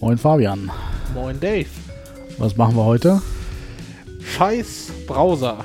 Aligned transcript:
Moin 0.00 0.16
Fabian. 0.16 0.70
Moin 1.12 1.40
Dave. 1.40 1.68
Was 2.38 2.56
machen 2.56 2.76
wir 2.76 2.84
heute? 2.84 3.20
Scheiß 4.22 4.92
Browser. 5.06 5.64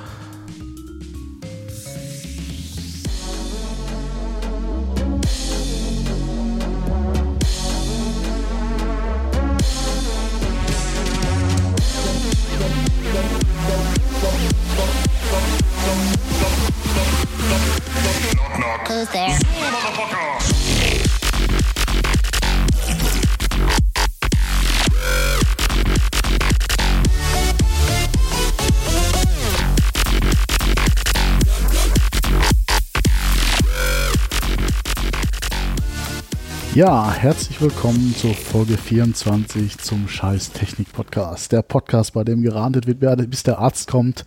Ja, 36.76 37.14
herzlich 37.14 37.62
willkommen 37.62 38.16
zur 38.16 38.34
Folge 38.34 38.78
24 38.78 39.78
zum 39.78 40.08
Scheiß 40.08 40.54
Technik 40.54 40.92
Podcast. 40.92 41.52
Der 41.52 41.62
Podcast, 41.62 42.14
bei 42.14 42.24
dem 42.24 42.42
gerandet 42.42 42.88
wird, 42.88 43.30
bis 43.30 43.44
der 43.44 43.60
Arzt 43.60 43.88
kommt, 43.88 44.26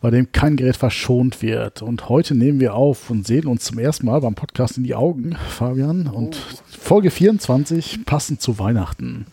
bei 0.00 0.12
dem 0.12 0.30
kein 0.30 0.54
Gerät 0.54 0.76
verschont 0.76 1.42
wird. 1.42 1.82
Und 1.82 2.08
heute 2.08 2.36
nehmen 2.36 2.60
wir 2.60 2.74
auf 2.74 3.10
und 3.10 3.26
sehen 3.26 3.48
uns 3.48 3.64
zum 3.64 3.80
ersten 3.80 4.06
Mal 4.06 4.20
beim 4.20 4.36
Podcast 4.36 4.78
in 4.78 4.84
die 4.84 4.94
Augen, 4.94 5.34
Fabian. 5.48 6.06
Und 6.06 6.36
Folge 6.80 7.10
24 7.10 8.06
passend 8.06 8.40
zu 8.40 8.60
Weihnachten. 8.60 9.26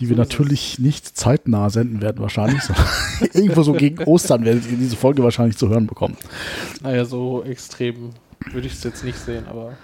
Die 0.00 0.08
wir 0.08 0.16
natürlich 0.16 0.78
nicht 0.78 1.18
zeitnah 1.18 1.68
senden 1.68 2.00
werden, 2.00 2.22
wahrscheinlich. 2.22 2.62
sondern 2.62 2.86
Irgendwo 3.34 3.62
so 3.62 3.74
gegen 3.74 4.02
Ostern 4.04 4.46
werdet 4.46 4.70
ihr 4.70 4.78
diese 4.78 4.96
Folge 4.96 5.22
wahrscheinlich 5.22 5.58
zu 5.58 5.68
hören 5.68 5.86
bekommen. 5.86 6.16
Naja, 6.82 7.04
so 7.04 7.44
extrem 7.44 8.08
würde 8.52 8.66
ich 8.66 8.72
es 8.72 8.82
jetzt 8.84 9.04
nicht 9.04 9.18
sehen, 9.18 9.44
aber 9.46 9.74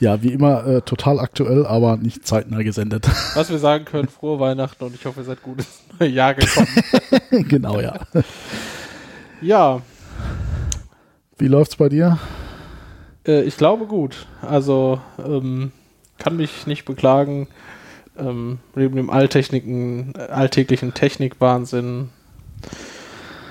Ja, 0.00 0.22
wie 0.22 0.32
immer 0.32 0.66
äh, 0.66 0.80
total 0.82 1.20
aktuell, 1.20 1.66
aber 1.66 1.96
nicht 1.96 2.26
zeitnah 2.26 2.62
gesendet. 2.62 3.06
was 3.34 3.50
wir 3.50 3.58
sagen 3.58 3.84
können, 3.84 4.08
frohe 4.08 4.40
Weihnachten 4.40 4.84
und 4.84 4.94
ich 4.94 5.04
hoffe, 5.06 5.20
ihr 5.20 5.24
seid 5.24 5.42
gut 5.42 5.58
ins 5.58 5.82
neue 5.98 6.08
Jahr 6.08 6.34
gekommen. 6.34 6.68
genau, 7.48 7.80
ja. 7.80 8.00
ja, 9.40 9.80
Wie 11.38 11.48
läuft's 11.48 11.76
bei 11.76 11.88
dir? 11.88 12.18
äh, 13.26 13.42
ich 13.42 13.56
glaube 13.56 13.86
gut. 13.86 14.26
Also, 14.42 15.00
ähm, 15.18 15.72
kann 16.18 16.36
mich 16.36 16.66
nicht 16.66 16.84
beklagen. 16.84 17.48
Ähm, 18.16 18.58
neben 18.76 18.94
dem 18.94 19.10
Alltechniken, 19.10 20.14
alltäglichen 20.16 20.94
Technikwahnsinn, 20.94 22.10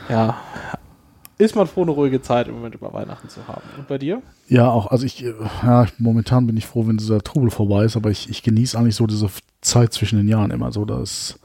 ja, 0.07 0.37
ist 1.37 1.55
man 1.55 1.67
froh, 1.67 1.81
eine 1.81 1.91
ruhige 1.91 2.21
Zeit 2.21 2.47
im 2.47 2.55
Moment 2.55 2.75
über 2.75 2.93
Weihnachten 2.93 3.29
zu 3.29 3.47
haben. 3.47 3.63
Und 3.77 3.87
bei 3.87 3.97
dir? 3.97 4.21
Ja, 4.47 4.69
auch, 4.69 4.87
also 4.87 5.05
ich, 5.05 5.23
äh, 5.23 5.33
ja, 5.63 5.87
momentan 5.97 6.47
bin 6.47 6.57
ich 6.57 6.65
froh, 6.65 6.87
wenn 6.87 6.97
dieser 6.97 7.21
Trubel 7.21 7.49
vorbei 7.49 7.85
ist, 7.85 7.95
aber 7.95 8.11
ich, 8.11 8.29
ich 8.29 8.43
genieße 8.43 8.77
eigentlich 8.77 8.95
so 8.95 9.07
diese 9.07 9.27
Zeit 9.61 9.93
zwischen 9.93 10.17
den 10.17 10.27
Jahren 10.27 10.51
immer 10.51 10.71
so, 10.71 10.85
dass 10.85 11.39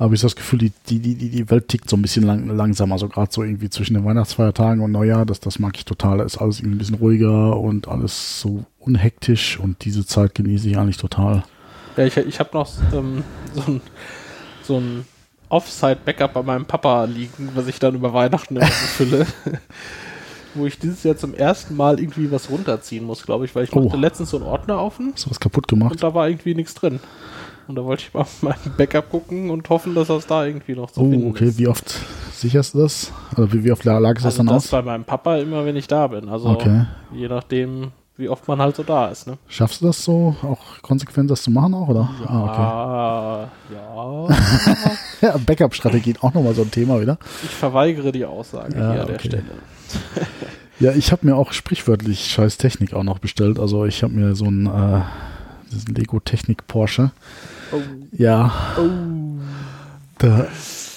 habe 0.00 0.14
ich 0.14 0.22
das 0.22 0.34
Gefühl, 0.34 0.58
die, 0.58 0.72
die, 0.88 0.98
die, 0.98 1.28
die 1.28 1.50
Welt 1.50 1.68
tickt 1.68 1.90
so 1.90 1.96
ein 1.96 2.00
bisschen 2.00 2.24
lang, 2.24 2.46
langsamer, 2.56 2.98
so 2.98 3.06
gerade 3.06 3.30
so 3.30 3.42
irgendwie 3.42 3.68
zwischen 3.68 3.92
den 3.92 4.04
Weihnachtsfeiertagen 4.04 4.82
und 4.82 4.92
Neujahr, 4.92 5.26
das, 5.26 5.40
das 5.40 5.58
mag 5.58 5.76
ich 5.76 5.84
total, 5.84 6.18
da 6.18 6.24
ist 6.24 6.38
alles 6.38 6.58
irgendwie 6.58 6.76
ein 6.76 6.78
bisschen 6.78 6.96
ruhiger 6.96 7.58
und 7.58 7.86
alles 7.86 8.40
so 8.40 8.64
unhektisch 8.78 9.60
und 9.60 9.84
diese 9.84 10.06
Zeit 10.06 10.34
genieße 10.34 10.70
ich 10.70 10.78
eigentlich 10.78 10.96
total. 10.96 11.44
Ja, 11.98 12.06
ich, 12.06 12.16
ich 12.16 12.40
habe 12.40 12.48
noch 12.54 12.70
ähm, 12.94 13.22
so 13.54 13.62
ein, 13.66 13.80
so 14.62 14.76
ein 14.78 15.04
Offside-Backup 15.50 16.32
bei 16.32 16.42
meinem 16.42 16.64
Papa 16.64 17.04
liegen, 17.04 17.50
was 17.54 17.66
ich 17.66 17.78
dann 17.78 17.94
über 17.94 18.14
Weihnachten 18.14 18.56
immer 18.56 18.66
befülle. 18.66 19.26
Wo 20.54 20.66
ich 20.66 20.78
dieses 20.80 21.04
Jahr 21.04 21.16
zum 21.16 21.32
ersten 21.32 21.76
Mal 21.76 22.00
irgendwie 22.00 22.32
was 22.32 22.50
runterziehen 22.50 23.04
muss, 23.04 23.24
glaube 23.24 23.44
ich, 23.44 23.54
weil 23.54 23.64
ich 23.64 23.72
Oh. 23.72 23.82
machte 23.82 23.96
letztens 23.96 24.30
so 24.30 24.36
einen 24.38 24.46
Ordner 24.46 24.80
offen 24.82 25.12
Hast 25.14 25.26
du 25.26 25.30
was 25.30 25.38
kaputt 25.38 25.72
und 25.72 25.78
gemacht? 25.78 26.02
da 26.02 26.12
war 26.12 26.28
irgendwie 26.28 26.54
nichts 26.56 26.74
drin. 26.74 26.98
Und 27.68 27.76
da 27.76 27.84
wollte 27.84 28.02
ich 28.08 28.12
mal 28.14 28.22
auf 28.22 28.42
meinem 28.42 28.56
Backup 28.76 29.10
gucken 29.10 29.50
und 29.50 29.68
hoffen, 29.70 29.94
dass 29.94 30.08
das 30.08 30.26
da 30.26 30.44
irgendwie 30.44 30.74
noch 30.74 30.90
zu 30.90 31.02
Oh, 31.02 31.28
okay, 31.28 31.44
ist. 31.46 31.58
wie 31.58 31.68
oft 31.68 31.94
sicherst 32.32 32.74
du 32.74 32.78
das? 32.78 33.12
Also 33.36 33.52
wie, 33.52 33.62
wie 33.62 33.70
oft 33.70 33.84
lag 33.84 34.00
es 34.16 34.24
das 34.24 34.24
also 34.24 34.38
dann 34.38 34.46
das 34.48 34.64
aus? 34.64 34.70
bei 34.72 34.82
meinem 34.82 35.04
Papa 35.04 35.36
immer, 35.36 35.64
wenn 35.64 35.76
ich 35.76 35.86
da 35.86 36.08
bin. 36.08 36.28
Also 36.28 36.48
Okay. 36.48 36.84
je 37.12 37.28
nachdem, 37.28 37.92
wie 38.20 38.28
oft 38.28 38.46
man 38.46 38.60
halt 38.60 38.76
so 38.76 38.82
da 38.84 39.08
ist. 39.08 39.26
Ne? 39.26 39.38
Schaffst 39.48 39.80
du 39.80 39.86
das 39.86 40.04
so, 40.04 40.36
auch 40.42 40.80
konsequent 40.82 41.30
das 41.30 41.42
zu 41.42 41.50
machen 41.50 41.74
auch, 41.74 41.88
oder? 41.88 42.08
Ah, 42.26 43.44
okay. 43.68 43.74
Ja. 43.74 44.36
Ja, 45.22 45.36
Backup-Strategie 45.36 46.14
auch 46.22 46.32
nochmal 46.32 46.54
so 46.54 46.62
ein 46.62 46.70
Thema 46.70 47.00
wieder. 47.00 47.18
Ich 47.42 47.50
verweigere 47.50 48.10
die 48.12 48.24
Aussage 48.24 48.74
Ja, 48.78 48.92
hier 48.92 49.00
an 49.02 49.06
der. 49.08 49.18
Stelle. 49.18 49.42
Ja, 50.78 50.92
ich 50.92 51.12
habe 51.12 51.26
mir 51.26 51.36
auch 51.36 51.52
sprichwörtlich 51.52 52.30
scheiß 52.30 52.56
Technik 52.56 52.94
auch 52.94 53.02
noch 53.02 53.18
bestellt. 53.18 53.58
Also 53.58 53.84
ich 53.84 54.02
habe 54.02 54.14
mir 54.14 54.34
so 54.34 54.46
ein 54.46 54.64
äh, 54.66 55.00
diesen 55.70 55.94
Lego 55.94 56.20
Technik 56.20 56.66
Porsche. 56.66 57.10
Oh. 57.72 57.76
Ja, 58.12 58.52
Oh. 58.78 58.88
da, 60.18 60.46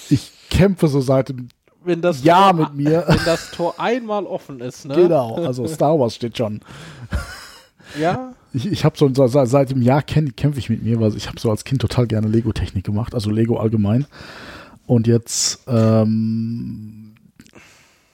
ich 0.09 0.31
kämpfe 0.49 0.87
so 0.87 1.01
seit 1.01 1.29
dem 1.29 1.49
Wenn 1.85 2.01
das 2.01 2.23
Jahr 2.23 2.55
Tor, 2.55 2.65
mit 2.65 2.75
mir. 2.75 3.03
Wenn 3.07 3.25
das 3.25 3.51
Tor 3.51 3.75
einmal 3.77 4.25
offen 4.25 4.59
ist, 4.59 4.85
ne? 4.85 4.95
Genau, 4.95 5.35
also 5.35 5.67
Star 5.67 5.99
Wars 5.99 6.15
steht 6.15 6.37
schon. 6.37 6.61
Ja, 7.99 8.33
Ich, 8.53 8.65
ich 8.65 8.85
habe 8.85 8.97
so 8.97 9.07
seit, 9.27 9.47
seit 9.47 9.69
dem 9.69 9.83
Jahr 9.83 10.01
kämpfe 10.01 10.57
ich 10.57 10.67
mit 10.67 10.81
mir, 10.81 10.99
weil 10.99 11.15
ich 11.15 11.27
habe 11.27 11.39
so 11.39 11.51
als 11.51 11.63
Kind 11.63 11.79
total 11.79 12.07
gerne 12.07 12.27
Lego 12.27 12.51
Technik 12.51 12.83
gemacht, 12.83 13.13
also 13.13 13.29
Lego 13.29 13.57
allgemein. 13.57 14.07
Und 14.87 15.05
jetzt 15.05 15.59
ähm, 15.67 17.13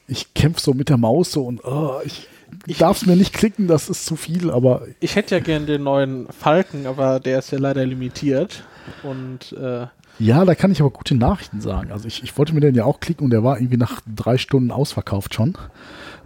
ich 0.10 0.34
kämpfe 0.34 0.60
so 0.60 0.74
mit 0.74 0.90
der 0.90 0.98
Maus 0.98 1.32
so 1.32 1.46
und 1.46 1.64
oh, 1.64 2.00
ich, 2.04 2.28
ich 2.66 2.78
darf 2.78 2.98
es 2.98 3.06
mir 3.06 3.16
nicht 3.16 3.34
klicken, 3.34 3.68
das 3.68 3.90
ist 3.90 4.06
zu 4.06 4.16
viel, 4.16 4.50
aber 4.50 4.82
ich 5.00 5.16
hätte 5.16 5.36
ja 5.36 5.42
gern 5.42 5.66
den 5.66 5.84
neuen 5.84 6.28
Falken, 6.28 6.88
aber 6.88 7.20
der 7.20 7.40
ist 7.40 7.52
ja 7.52 7.60
leider 7.60 7.86
limitiert. 7.86 8.64
Und 9.04 9.54
äh, 9.54 9.86
Ja, 10.20 10.44
da 10.44 10.54
kann 10.54 10.72
ich 10.72 10.82
aber 10.82 10.90
gute 10.90 11.16
Nachrichten 11.16 11.62
sagen. 11.62 11.92
Also 11.92 12.08
ich, 12.08 12.24
ich 12.24 12.38
wollte 12.38 12.54
mir 12.54 12.60
den 12.60 12.76
ja 12.76 12.84
auch 12.84 13.00
klicken 13.00 13.24
und 13.26 13.32
der 13.32 13.44
war 13.44 13.58
irgendwie 13.58 13.78
nach 13.78 14.02
drei 14.14 14.38
Stunden 14.38 14.72
ausverkauft 14.72 15.34
schon. 15.34 15.58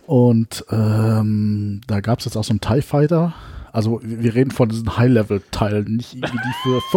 Und 0.08 0.66
ähm, 0.72 1.82
da 1.88 2.02
gab 2.02 2.20
es 2.20 2.26
jetzt 2.26 2.36
auch 2.36 2.44
so 2.44 2.52
einen 2.52 2.62
TIE 2.62 2.82
Fighter. 2.82 3.34
Also 3.72 4.02
wir 4.04 4.36
reden 4.36 4.52
von 4.52 4.70
diesen 4.70 4.98
High-Level-Teilen, 4.98 5.96
nicht 5.96 6.14
irgendwie 6.14 6.38
die 6.38 6.54
für 6.62 6.78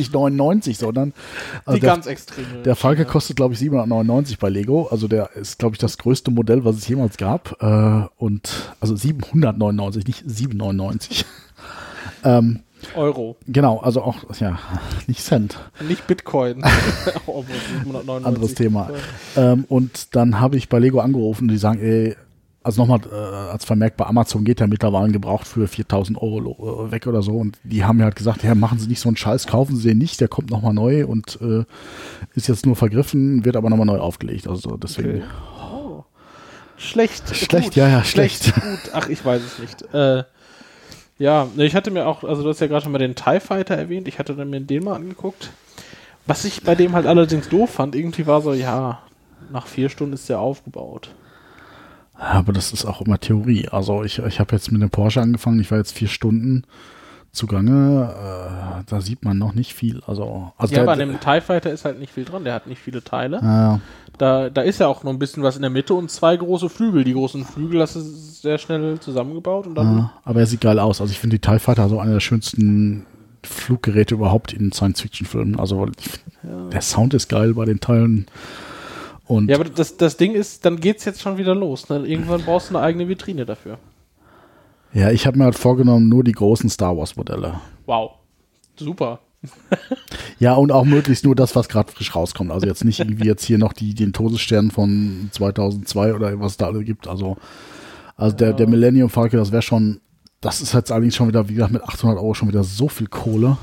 55,99, 0.00 0.76
sondern 0.76 1.12
also 1.66 1.76
die 1.76 1.80
der, 1.80 1.90
ganz 1.90 2.06
extreme. 2.06 2.62
der 2.64 2.74
Falke 2.74 3.02
Schiene. 3.02 3.12
kostet, 3.12 3.36
glaube 3.36 3.52
ich, 3.52 3.60
799 3.60 4.38
bei 4.38 4.48
Lego. 4.48 4.88
Also 4.90 5.08
der 5.08 5.36
ist, 5.36 5.58
glaube 5.58 5.74
ich, 5.74 5.78
das 5.78 5.98
größte 5.98 6.30
Modell, 6.30 6.64
was 6.64 6.76
es 6.76 6.88
jemals 6.88 7.18
gab. 7.18 7.62
Äh, 7.62 8.08
und 8.16 8.72
also 8.80 8.96
799, 8.96 10.06
nicht 10.06 10.22
799. 10.26 11.26
ähm, 12.24 12.60
Euro, 12.94 13.36
genau, 13.46 13.78
also 13.78 14.02
auch, 14.02 14.16
ja, 14.38 14.58
nicht 15.06 15.22
Cent. 15.22 15.58
nicht 15.86 16.06
Bitcoin. 16.06 16.62
Obwohl 17.26 17.56
799 17.84 18.26
anderes 18.26 18.54
Thema. 18.54 18.90
Ähm, 19.36 19.64
und 19.68 20.14
dann 20.14 20.40
habe 20.40 20.56
ich 20.56 20.68
bei 20.68 20.78
Lego 20.78 21.00
angerufen, 21.00 21.48
die 21.48 21.58
sagen, 21.58 21.80
ey, 21.80 22.16
also 22.62 22.84
nochmal 22.84 23.00
äh, 23.10 23.52
als 23.52 23.64
Vermerk, 23.64 23.96
bei 23.96 24.06
Amazon 24.06 24.44
geht 24.44 24.58
ja 24.58 24.66
mittlerweile 24.66 25.12
gebraucht 25.12 25.46
für 25.46 25.68
4000 25.68 26.20
Euro 26.20 26.86
äh, 26.88 26.90
weg 26.90 27.06
oder 27.06 27.22
so. 27.22 27.36
Und 27.36 27.58
die 27.62 27.84
haben 27.84 27.98
mir 27.98 28.04
halt 28.04 28.16
gesagt, 28.16 28.42
ja, 28.42 28.56
machen 28.56 28.80
Sie 28.80 28.88
nicht 28.88 28.98
so 28.98 29.08
einen 29.08 29.16
Scheiß, 29.16 29.46
kaufen 29.46 29.76
Sie 29.76 29.88
den 29.90 29.98
nicht, 29.98 30.20
der 30.20 30.26
kommt 30.26 30.50
nochmal 30.50 30.74
neu 30.74 31.06
und 31.06 31.38
äh, 31.40 31.64
ist 32.34 32.48
jetzt 32.48 32.66
nur 32.66 32.74
vergriffen, 32.74 33.44
wird 33.44 33.54
aber 33.54 33.70
nochmal 33.70 33.86
neu 33.86 33.98
aufgelegt. 33.98 34.48
Also 34.48 34.76
deswegen. 34.76 35.18
Okay. 35.18 35.22
Oh. 35.72 36.04
Schlecht. 36.76 37.36
Schlecht, 37.36 37.66
gut, 37.66 37.76
ja, 37.76 37.88
ja, 37.88 38.02
Schlecht, 38.02 38.44
schlecht. 38.44 38.60
gut. 38.60 38.90
Ach, 38.92 39.08
ich 39.08 39.24
weiß 39.24 39.42
es 39.42 39.58
nicht. 39.60 39.82
Äh, 39.94 40.24
ja, 41.18 41.48
ich 41.56 41.74
hatte 41.74 41.90
mir 41.90 42.06
auch, 42.06 42.24
also 42.24 42.42
du 42.42 42.48
hast 42.48 42.60
ja 42.60 42.66
gerade 42.66 42.82
schon 42.82 42.92
mal 42.92 42.98
den 42.98 43.14
TIE 43.14 43.40
Fighter 43.40 43.74
erwähnt, 43.74 44.08
ich 44.08 44.18
hatte 44.18 44.34
mir 44.34 44.60
den 44.60 44.84
mal 44.84 44.96
angeguckt. 44.96 45.50
Was 46.26 46.44
ich 46.44 46.62
bei 46.62 46.74
dem 46.74 46.92
halt 46.92 47.06
allerdings 47.06 47.48
doof 47.48 47.70
fand, 47.70 47.94
irgendwie 47.94 48.26
war 48.26 48.42
so, 48.42 48.52
ja, 48.52 49.00
nach 49.52 49.66
vier 49.66 49.88
Stunden 49.88 50.14
ist 50.14 50.28
der 50.28 50.40
aufgebaut. 50.40 51.10
Aber 52.14 52.52
das 52.52 52.72
ist 52.72 52.84
auch 52.84 53.00
immer 53.02 53.18
Theorie. 53.18 53.68
Also 53.68 54.02
ich, 54.02 54.18
ich 54.18 54.40
habe 54.40 54.54
jetzt 54.54 54.72
mit 54.72 54.82
dem 54.82 54.90
Porsche 54.90 55.20
angefangen, 55.20 55.60
ich 55.60 55.70
war 55.70 55.78
jetzt 55.78 55.92
vier 55.92 56.08
Stunden 56.08 56.64
zugange, 57.36 58.10
äh, 58.12 58.82
da 58.88 59.00
sieht 59.00 59.24
man 59.24 59.38
noch 59.38 59.54
nicht 59.54 59.74
viel. 59.74 60.02
Also, 60.06 60.52
also 60.58 60.72
Ja, 60.74 60.80
der- 60.80 60.82
aber 60.82 60.92
an 60.92 60.98
dem 60.98 61.20
TIE 61.20 61.40
Fighter 61.40 61.70
ist 61.72 61.84
halt 61.84 61.98
nicht 62.00 62.12
viel 62.12 62.24
dran, 62.24 62.44
der 62.44 62.54
hat 62.54 62.66
nicht 62.66 62.80
viele 62.80 63.02
Teile. 63.04 63.36
äh, 63.38 63.78
Da, 64.18 64.48
da 64.48 64.62
ist 64.62 64.80
ja 64.80 64.86
auch 64.86 65.04
noch 65.04 65.12
ein 65.12 65.18
bisschen 65.18 65.42
was 65.42 65.56
in 65.56 65.62
der 65.62 65.70
Mitte 65.70 65.92
und 65.92 66.10
zwei 66.10 66.36
große 66.38 66.70
Flügel. 66.70 67.04
Die 67.04 67.12
großen 67.12 67.44
Flügel 67.44 67.82
hast 67.82 67.96
du 67.96 68.00
sehr 68.00 68.56
schnell 68.56 68.98
zusammengebaut 68.98 69.66
und 69.66 69.74
dann. 69.74 69.98
Ja, 69.98 70.12
aber 70.24 70.40
er 70.40 70.46
sieht 70.46 70.62
geil 70.62 70.78
aus. 70.78 71.02
Also 71.02 71.10
ich 71.12 71.18
finde 71.18 71.38
die 71.38 71.46
TIE 71.46 71.58
Fighter 71.58 71.88
so 71.90 72.00
einer 72.00 72.14
der 72.14 72.20
schönsten 72.20 73.04
Fluggeräte 73.42 74.14
überhaupt 74.14 74.54
in 74.54 74.72
Science-Fiction-Filmen. 74.72 75.60
Also 75.60 75.86
der 76.72 76.80
Sound 76.80 77.12
ist 77.12 77.28
geil 77.28 77.52
bei 77.54 77.66
den 77.66 77.78
Teilen. 77.80 78.26
Und 79.26 79.50
Ja, 79.50 79.56
aber 79.56 79.64
das, 79.64 79.96
das 79.98 80.16
Ding 80.16 80.32
ist, 80.32 80.64
dann 80.64 80.80
geht's 80.80 81.04
jetzt 81.04 81.20
schon 81.20 81.36
wieder 81.36 81.54
los. 81.54 81.88
Ne? 81.90 81.98
Irgendwann 82.06 82.42
brauchst 82.42 82.70
du 82.70 82.76
eine 82.76 82.84
eigene 82.86 83.08
Vitrine 83.08 83.44
dafür. 83.44 83.76
Ja, 84.96 85.10
ich 85.10 85.26
habe 85.26 85.36
mir 85.36 85.44
halt 85.44 85.58
vorgenommen, 85.58 86.08
nur 86.08 86.24
die 86.24 86.32
großen 86.32 86.70
Star 86.70 86.96
Wars-Modelle. 86.96 87.60
Wow. 87.84 88.12
Super. 88.76 89.20
Ja, 90.38 90.52
und 90.52 90.70
auch 90.70 90.84
möglichst 90.84 91.24
nur 91.24 91.34
das, 91.34 91.56
was 91.56 91.66
gerade 91.66 91.90
frisch 91.90 92.14
rauskommt. 92.14 92.50
Also 92.50 92.66
jetzt 92.66 92.84
nicht 92.84 93.00
irgendwie 93.00 93.26
jetzt 93.26 93.42
hier 93.42 93.56
noch 93.56 93.72
die, 93.72 93.94
den 93.94 94.12
Todesstern 94.12 94.70
von 94.70 95.30
2002 95.32 96.12
oder 96.12 96.38
was 96.40 96.58
da 96.58 96.66
alle 96.66 96.84
gibt. 96.84 97.08
Also, 97.08 97.38
also 98.16 98.36
der, 98.36 98.52
der 98.52 98.68
Millennium 98.68 99.08
Falcon, 99.08 99.38
das 99.38 99.50
wäre 99.50 99.62
schon, 99.62 100.02
das 100.42 100.60
ist 100.60 100.74
jetzt 100.74 100.92
allerdings 100.92 101.16
schon 101.16 101.28
wieder, 101.28 101.48
wie 101.48 101.54
gesagt, 101.54 101.72
mit 101.72 101.82
800 101.82 102.18
Euro 102.18 102.34
schon 102.34 102.48
wieder 102.48 102.64
so 102.64 102.86
viel 102.86 103.06
Kohle. 103.06 103.56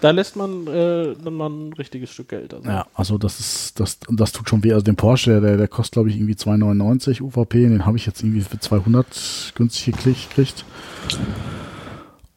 Da 0.00 0.10
lässt 0.10 0.36
man 0.36 0.66
äh, 0.66 1.14
dann 1.22 1.34
mal 1.34 1.48
ein 1.48 1.72
richtiges 1.72 2.10
Stück 2.10 2.28
Geld. 2.28 2.54
Also. 2.54 2.68
Ja, 2.68 2.86
also 2.94 3.18
das 3.18 3.40
ist, 3.40 3.80
das, 3.80 3.98
das 4.08 4.32
tut 4.32 4.48
schon 4.48 4.62
weh. 4.62 4.72
Also 4.72 4.84
den 4.84 4.96
Porsche, 4.96 5.40
der, 5.40 5.56
der 5.56 5.68
kostet 5.68 5.94
glaube 5.94 6.10
ich 6.10 6.16
irgendwie 6.16 6.34
2,99 6.34 7.22
UVP, 7.22 7.62
den 7.62 7.86
habe 7.86 7.96
ich 7.96 8.06
jetzt 8.06 8.22
irgendwie 8.22 8.42
für 8.42 8.58
200 8.58 9.52
günstig 9.54 9.96
gekriegt. 9.96 10.64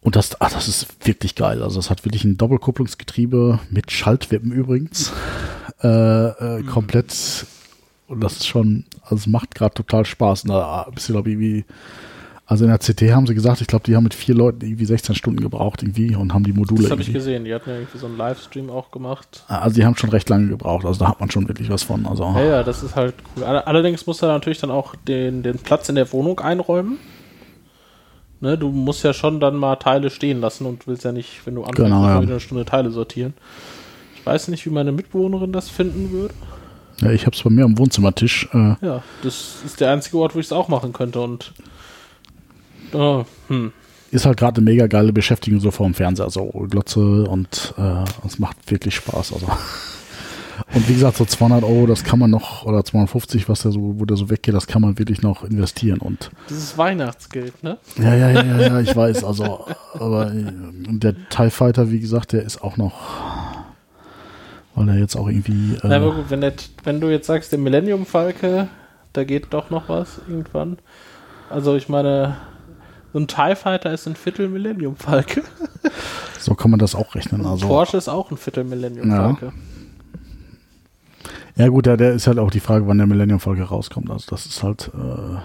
Und 0.01 0.15
das, 0.15 0.41
ach, 0.41 0.51
das 0.51 0.67
ist 0.67 0.87
wirklich 1.05 1.35
geil. 1.35 1.61
Also 1.61 1.79
es 1.79 1.89
hat 1.91 2.03
wirklich 2.05 2.23
ein 2.23 2.37
Doppelkupplungsgetriebe 2.37 3.59
mit 3.69 3.91
Schaltwippen 3.91 4.51
übrigens. 4.51 5.13
Äh, 5.83 5.87
äh, 5.87 6.63
komplett. 6.63 7.45
Und 8.07 8.21
das 8.21 8.33
ist 8.33 8.47
schon, 8.47 8.85
also 9.03 9.15
es 9.15 9.27
macht 9.27 9.53
gerade 9.53 9.75
total 9.75 10.05
Spaß. 10.05 10.43
Und 10.43 10.49
da 10.49 10.87
bist 10.93 11.07
du, 11.07 11.13
glaube 11.13 11.31
ich, 11.31 11.39
wie, 11.39 11.65
also 12.45 12.65
in 12.65 12.69
der 12.69 12.79
CT 12.79 13.13
haben 13.13 13.27
sie 13.27 13.33
gesagt, 13.33 13.61
ich 13.61 13.67
glaube, 13.67 13.85
die 13.85 13.95
haben 13.95 14.03
mit 14.03 14.13
vier 14.13 14.35
Leuten 14.35 14.65
irgendwie 14.65 14.83
16 14.85 15.15
Stunden 15.15 15.39
gebraucht 15.39 15.83
irgendwie 15.83 16.15
und 16.15 16.33
haben 16.33 16.43
die 16.43 16.51
Module. 16.51 16.81
Das 16.81 16.91
habe 16.91 17.01
ich 17.01 17.13
gesehen. 17.13 17.45
Die 17.45 17.53
hatten 17.53 17.69
ja 17.69 17.77
irgendwie 17.77 17.97
so 17.97 18.07
einen 18.07 18.17
Livestream 18.17 18.69
auch 18.69 18.91
gemacht. 18.91 19.45
Also 19.47 19.75
die 19.75 19.85
haben 19.85 19.95
schon 19.95 20.09
recht 20.09 20.27
lange 20.29 20.47
gebraucht. 20.49 20.85
Also 20.85 20.99
da 20.99 21.07
hat 21.09 21.19
man 21.21 21.31
schon 21.31 21.47
wirklich 21.47 21.69
was 21.69 21.83
von. 21.83 22.05
Also 22.05 22.23
Ja, 22.23 22.43
ja, 22.43 22.63
das 22.63 22.83
ist 22.83 22.95
halt 22.95 23.13
cool. 23.37 23.43
All- 23.45 23.61
Allerdings 23.61 24.05
musst 24.05 24.21
du 24.21 24.25
natürlich 24.25 24.59
dann 24.59 24.71
auch 24.71 24.95
den, 25.07 25.43
den 25.43 25.59
Platz 25.59 25.87
in 25.87 25.95
der 25.95 26.11
Wohnung 26.11 26.39
einräumen. 26.41 26.97
Ne, 28.41 28.57
du 28.57 28.69
musst 28.69 29.03
ja 29.03 29.13
schon 29.13 29.39
dann 29.39 29.55
mal 29.55 29.75
Teile 29.75 30.09
stehen 30.09 30.41
lassen 30.41 30.65
und 30.65 30.87
willst 30.87 31.03
ja 31.05 31.11
nicht, 31.11 31.45
wenn 31.45 31.53
du 31.55 31.61
anfängst, 31.61 31.77
Genau, 31.91 32.03
ja. 32.07 32.21
wieder 32.21 32.31
eine 32.31 32.39
Stunde 32.39 32.65
Teile 32.65 32.89
sortieren. 32.89 33.33
Ich 34.15 34.25
weiß 34.25 34.47
nicht, 34.47 34.65
wie 34.65 34.71
meine 34.71 34.91
Mitbewohnerin 34.91 35.51
das 35.53 35.69
finden 35.69 36.11
würde. 36.11 36.33
ja, 37.01 37.11
ich 37.11 37.27
habe 37.27 37.35
es 37.35 37.43
bei 37.43 37.51
mir 37.51 37.65
am 37.65 37.77
Wohnzimmertisch. 37.77 38.49
Äh, 38.51 38.75
Ja, 38.81 39.03
das 39.21 39.57
ist 39.63 39.79
der 39.79 39.91
einzige 39.91 40.17
Ort, 40.17 40.33
wo 40.35 40.39
ich 40.39 40.47
es 40.47 40.51
auch 40.51 40.69
machen 40.69 40.91
könnte 40.91 41.21
und 41.21 41.53
oh, 42.93 43.25
hm. 43.47 43.71
ist 44.11 44.25
halt 44.25 44.37
gerade 44.37 44.57
eine 44.57 44.69
mega 44.69 44.87
geile 44.87 45.13
Beschäftigung 45.13 45.59
so 45.59 45.71
vor 45.71 45.85
dem 45.85 45.93
Fernseher, 45.93 46.29
so 46.29 46.45
Glotze 46.69 47.23
und 47.27 47.73
äh, 47.77 48.03
es 48.25 48.39
macht 48.39 48.57
wirklich 48.69 48.95
Spaß. 48.95 49.33
Also. 49.33 49.47
Und 50.73 50.87
wie 50.87 50.93
gesagt, 50.93 51.17
so 51.17 51.25
200 51.25 51.63
Euro, 51.63 51.87
das 51.87 52.03
kann 52.03 52.19
man 52.19 52.29
noch, 52.29 52.65
oder 52.65 52.83
250, 52.83 53.49
was 53.49 53.63
der 53.63 53.71
so, 53.71 53.99
wo 53.99 54.05
der 54.05 54.15
so 54.15 54.29
weggeht, 54.29 54.53
das 54.53 54.67
kann 54.67 54.81
man 54.81 54.97
wirklich 54.97 55.21
noch 55.21 55.43
investieren. 55.43 55.99
Und 55.99 56.31
dieses 56.49 56.77
Weihnachtsgeld, 56.77 57.63
ne? 57.63 57.77
ja, 57.97 58.13
ja, 58.13 58.29
ja, 58.29 58.59
ja, 58.59 58.79
ich 58.79 58.95
weiß, 58.95 59.23
also, 59.23 59.65
aber 59.93 60.31
äh, 60.31 60.43
der 60.87 61.15
TIE 61.29 61.49
Fighter, 61.49 61.91
wie 61.91 61.99
gesagt, 61.99 62.33
der 62.33 62.43
ist 62.43 62.63
auch 62.63 62.77
noch, 62.77 62.93
weil 64.75 64.89
er 64.89 64.97
jetzt 64.97 65.15
auch 65.15 65.27
irgendwie, 65.27 65.77
Na, 65.83 65.95
aber 65.97 66.13
äh, 66.13 66.15
gut, 66.15 66.25
wenn, 66.29 66.41
der, 66.41 66.53
wenn 66.83 67.01
du 67.01 67.09
jetzt 67.09 67.27
sagst, 67.27 67.51
der 67.51 67.59
Millennium 67.59 68.05
Falke, 68.05 68.67
da 69.13 69.23
geht 69.23 69.47
doch 69.53 69.69
noch 69.69 69.89
was 69.89 70.21
irgendwann. 70.27 70.77
Also 71.49 71.75
ich 71.75 71.89
meine, 71.89 72.37
so 73.13 73.19
ein 73.19 73.27
TIE 73.27 73.55
Fighter 73.55 73.91
ist 73.91 74.07
ein 74.07 74.15
Viertel 74.15 74.47
Millennium 74.47 74.95
Falke. 74.95 75.43
so 76.39 76.53
kann 76.55 76.71
man 76.71 76.79
das 76.79 76.95
auch 76.95 77.13
rechnen. 77.15 77.45
Also, 77.45 77.67
Porsche 77.67 77.97
ist 77.97 78.07
auch 78.07 78.31
ein 78.31 78.37
Viertel 78.37 78.63
Millennium 78.63 79.09
Ja. 79.09 79.23
Falke. 79.23 79.53
Ja 81.57 81.67
gut, 81.67 81.85
ja, 81.85 81.97
der 81.97 82.13
ist 82.13 82.27
halt 82.27 82.39
auch 82.39 82.49
die 82.49 82.61
Frage, 82.61 82.87
wann 82.87 82.97
der 82.97 83.07
Millennium-Folge 83.07 83.63
rauskommt. 83.63 84.09
Also 84.09 84.25
das 84.29 84.45
ist 84.45 84.63
halt, 84.63 84.89
äh, 84.95 85.35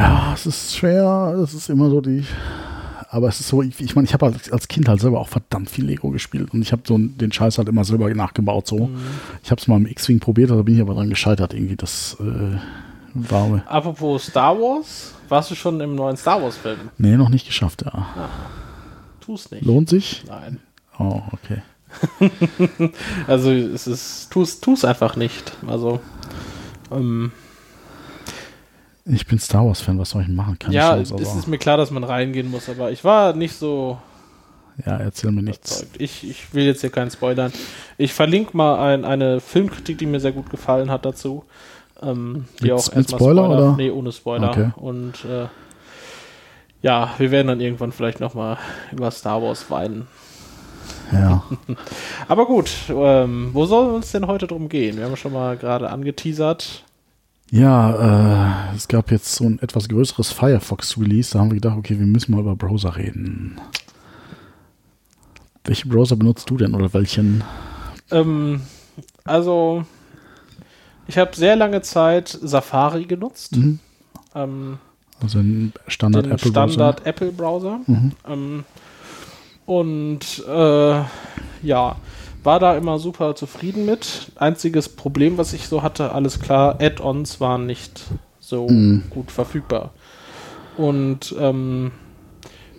ja, 0.00 0.32
es 0.34 0.46
ist 0.46 0.76
schwer, 0.76 1.38
es 1.42 1.54
ist 1.54 1.70
immer 1.70 1.88
so 1.90 2.00
die, 2.00 2.24
aber 3.08 3.28
es 3.28 3.40
ist 3.40 3.48
so, 3.48 3.62
ich, 3.62 3.80
ich 3.80 3.94
meine, 3.94 4.04
ich 4.06 4.12
habe 4.12 4.26
als, 4.26 4.50
als 4.52 4.68
Kind 4.68 4.88
halt 4.88 5.00
selber 5.00 5.20
auch 5.20 5.28
verdammt 5.28 5.70
viel 5.70 5.86
Lego 5.86 6.10
gespielt 6.10 6.52
und 6.52 6.60
ich 6.60 6.72
habe 6.72 6.82
so 6.84 6.98
den 6.98 7.30
Scheiß 7.32 7.56
halt 7.58 7.68
immer 7.68 7.84
selber 7.84 8.12
nachgebaut. 8.12 8.66
So, 8.66 8.90
ich 9.42 9.50
habe 9.50 9.60
es 9.60 9.68
mal 9.68 9.76
im 9.76 9.86
X-Wing 9.86 10.18
probiert, 10.18 10.50
da 10.50 10.60
bin 10.60 10.74
ich 10.74 10.80
aber 10.80 10.94
dran 10.94 11.08
gescheitert 11.08 11.54
irgendwie. 11.54 11.76
Das 11.76 12.16
äh, 12.20 12.58
war, 13.14 13.62
Apropos 13.66 14.26
Star 14.26 14.56
Wars, 14.58 15.14
warst 15.28 15.50
du 15.50 15.54
schon 15.54 15.80
im 15.80 15.94
neuen 15.94 16.16
Star 16.16 16.42
Wars 16.42 16.56
Film? 16.56 16.90
nee, 16.98 17.16
noch 17.16 17.28
nicht 17.28 17.46
geschafft. 17.46 17.82
Ja, 17.84 18.30
Tu's 19.20 19.50
nicht. 19.50 19.64
lohnt 19.64 19.88
sich. 19.88 20.24
Nein. 20.26 20.60
Oh, 20.98 21.22
okay. 21.32 21.62
Also 23.26 23.50
es 23.52 23.86
ist, 23.86 24.30
tu's, 24.30 24.60
tu's 24.60 24.84
einfach 24.84 25.16
nicht. 25.16 25.52
Also 25.66 26.00
ähm, 26.90 27.32
Ich 29.04 29.26
bin 29.26 29.38
Star 29.38 29.64
Wars-Fan, 29.66 29.98
was 29.98 30.10
soll 30.10 30.22
ich 30.22 30.28
machen? 30.28 30.58
Keine 30.58 30.74
ja, 30.74 30.94
Chance, 30.94 31.14
es 31.20 31.34
ist 31.34 31.48
mir 31.48 31.58
klar, 31.58 31.76
dass 31.76 31.90
man 31.90 32.04
reingehen 32.04 32.50
muss, 32.50 32.68
aber 32.68 32.90
ich 32.90 33.04
war 33.04 33.32
nicht 33.34 33.54
so 33.54 33.98
ja, 34.84 34.98
erzähl 34.98 35.32
mir 35.32 35.42
nichts. 35.42 35.86
Ich, 35.98 36.28
ich 36.28 36.52
will 36.52 36.66
jetzt 36.66 36.82
hier 36.82 36.90
keinen 36.90 37.10
spoilern. 37.10 37.52
Ich 37.96 38.12
verlinke 38.12 38.56
mal 38.56 38.92
ein, 38.92 39.04
eine 39.04 39.40
Filmkritik, 39.40 39.96
die 39.98 40.06
mir 40.06 40.20
sehr 40.20 40.32
gut 40.32 40.50
gefallen 40.50 40.90
hat 40.90 41.06
dazu. 41.06 41.44
Ähm, 42.02 42.44
die 42.60 42.64
Mit- 42.64 42.72
auch 42.72 42.86
mit 42.88 42.96
erstmal 42.96 43.20
Spoiler, 43.20 43.50
oder? 43.50 43.76
Nee, 43.76 43.90
ohne 43.90 44.12
Spoiler. 44.12 44.50
Okay. 44.50 44.70
Und 44.76 45.24
äh, 45.24 45.46
ja, 46.82 47.10
wir 47.18 47.30
werden 47.30 47.48
dann 47.48 47.60
irgendwann 47.60 47.92
vielleicht 47.92 48.20
nochmal 48.20 48.58
über 48.92 49.10
Star 49.10 49.42
Wars 49.42 49.70
weinen. 49.70 50.06
Ja. 51.12 51.44
Aber 52.28 52.46
gut, 52.46 52.70
ähm, 52.90 53.50
wo 53.52 53.66
soll 53.66 54.00
es 54.00 54.12
denn 54.12 54.26
heute 54.26 54.46
drum 54.46 54.68
gehen? 54.68 54.96
Wir 54.98 55.04
haben 55.04 55.16
schon 55.16 55.32
mal 55.32 55.56
gerade 55.56 55.90
angeteasert. 55.90 56.84
Ja, 57.50 58.72
äh, 58.72 58.76
es 58.76 58.88
gab 58.88 59.10
jetzt 59.12 59.34
so 59.36 59.44
ein 59.44 59.60
etwas 59.60 59.88
größeres 59.88 60.32
Firefox-Release. 60.32 61.32
Da 61.32 61.38
haben 61.38 61.50
wir 61.50 61.54
gedacht, 61.56 61.76
okay, 61.78 61.98
wir 61.98 62.06
müssen 62.06 62.32
mal 62.32 62.40
über 62.40 62.56
Browser 62.56 62.96
reden. 62.96 63.60
Welche 65.64 65.88
Browser 65.88 66.16
benutzt 66.16 66.50
du 66.50 66.56
denn 66.56 66.74
oder 66.74 66.92
welchen? 66.92 67.42
Ähm, 68.10 68.62
also, 69.24 69.84
ich 71.08 71.18
habe 71.18 71.34
sehr 71.36 71.56
lange 71.56 71.82
Zeit 71.82 72.28
Safari 72.28 73.04
genutzt. 73.04 73.56
Mhm. 73.56 73.78
Ähm, 74.34 74.78
Also 75.22 75.38
ein 75.38 75.72
Standard 75.88 76.26
den 76.26 76.32
Apple 76.32 76.50
Standard 76.50 77.06
Apple 77.06 77.32
Browser. 77.32 77.80
Mhm. 77.86 78.12
Ähm, 78.28 78.64
und 79.66 80.44
äh, 80.48 81.00
ja, 81.62 81.96
war 82.44 82.60
da 82.60 82.76
immer 82.76 82.98
super 82.98 83.34
zufrieden 83.34 83.84
mit. 83.86 84.30
Einziges 84.36 84.88
Problem, 84.88 85.36
was 85.38 85.52
ich 85.52 85.66
so 85.68 85.82
hatte, 85.82 86.12
alles 86.12 86.38
klar, 86.38 86.78
Add-ons 86.80 87.40
waren 87.40 87.66
nicht 87.66 88.04
so 88.38 88.68
Mhm. 88.68 89.04
gut 89.10 89.32
verfügbar. 89.32 89.90
Und 90.76 91.34
ähm, 91.38 91.90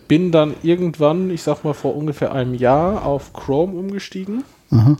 bin 0.07 0.31
dann 0.31 0.53
irgendwann, 0.63 1.29
ich 1.29 1.43
sag 1.43 1.63
mal 1.65 1.73
vor 1.73 1.95
ungefähr 1.97 2.31
einem 2.31 2.53
Jahr, 2.53 3.05
auf 3.05 3.33
Chrome 3.33 3.73
umgestiegen 3.77 4.43
Aha. 4.71 4.95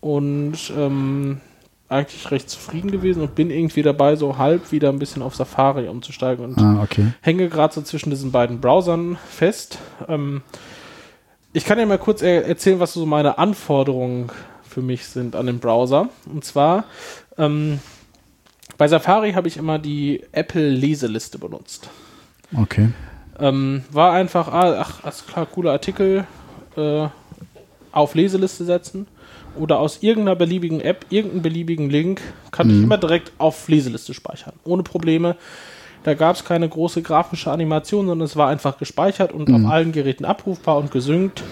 und 0.00 0.72
ähm, 0.76 1.40
eigentlich 1.88 2.30
recht 2.30 2.50
zufrieden 2.50 2.90
gewesen 2.90 3.22
und 3.22 3.34
bin 3.34 3.50
irgendwie 3.50 3.82
dabei, 3.82 4.16
so 4.16 4.36
halb 4.36 4.72
wieder 4.72 4.90
ein 4.90 4.98
bisschen 4.98 5.22
auf 5.22 5.34
Safari 5.34 5.88
umzusteigen 5.88 6.44
und 6.44 6.58
Ah, 6.58 6.82
okay. 6.82 7.12
hänge 7.22 7.48
gerade 7.48 7.72
so 7.74 7.82
zwischen 7.82 8.10
diesen 8.10 8.30
beiden 8.30 8.60
Browsern 8.60 9.16
fest. 9.30 9.78
Ähm, 10.06 10.42
ich 11.54 11.64
kann 11.64 11.78
ja 11.78 11.86
mal 11.86 11.98
kurz 11.98 12.20
er 12.20 12.46
erzählen, 12.46 12.78
was 12.78 12.92
so 12.92 13.06
meine 13.06 13.38
Anforderungen 13.38 14.30
für 14.68 14.82
mich 14.82 15.06
sind 15.06 15.34
an 15.34 15.46
den 15.46 15.60
Browser. 15.60 16.10
Und 16.30 16.44
zwar, 16.44 16.84
ähm, 17.38 17.80
bei 18.76 18.86
Safari 18.86 19.32
habe 19.32 19.48
ich 19.48 19.56
immer 19.56 19.78
die 19.78 20.22
Apple-Leseliste 20.32 21.38
benutzt. 21.38 21.88
Okay. 22.54 22.90
Ähm, 23.40 23.84
war 23.90 24.12
einfach, 24.12 24.48
ah, 24.48 24.76
ach, 24.78 25.04
alles 25.04 25.26
klar, 25.26 25.46
cooler 25.46 25.72
Artikel, 25.72 26.26
äh, 26.76 27.06
auf 27.92 28.14
Leseliste 28.14 28.64
setzen 28.66 29.06
oder 29.58 29.78
aus 29.78 30.02
irgendeiner 30.02 30.36
beliebigen 30.36 30.80
App, 30.80 31.06
irgendeinen 31.10 31.42
beliebigen 31.42 31.90
Link, 31.90 32.20
kann 32.50 32.70
ich 32.70 32.82
immer 32.82 32.98
direkt 32.98 33.32
auf 33.38 33.68
Leseliste 33.68 34.14
speichern. 34.14 34.54
Ohne 34.64 34.82
Probleme. 34.82 35.36
Da 36.04 36.14
gab 36.14 36.36
es 36.36 36.44
keine 36.44 36.68
große 36.68 37.02
grafische 37.02 37.50
Animation, 37.50 38.06
sondern 38.06 38.24
es 38.24 38.36
war 38.36 38.48
einfach 38.48 38.78
gespeichert 38.78 39.32
und 39.32 39.52
auf 39.52 39.70
allen 39.70 39.92
Geräten 39.92 40.24
abrufbar 40.24 40.78
und 40.78 40.90
gesynkt. 40.90 41.42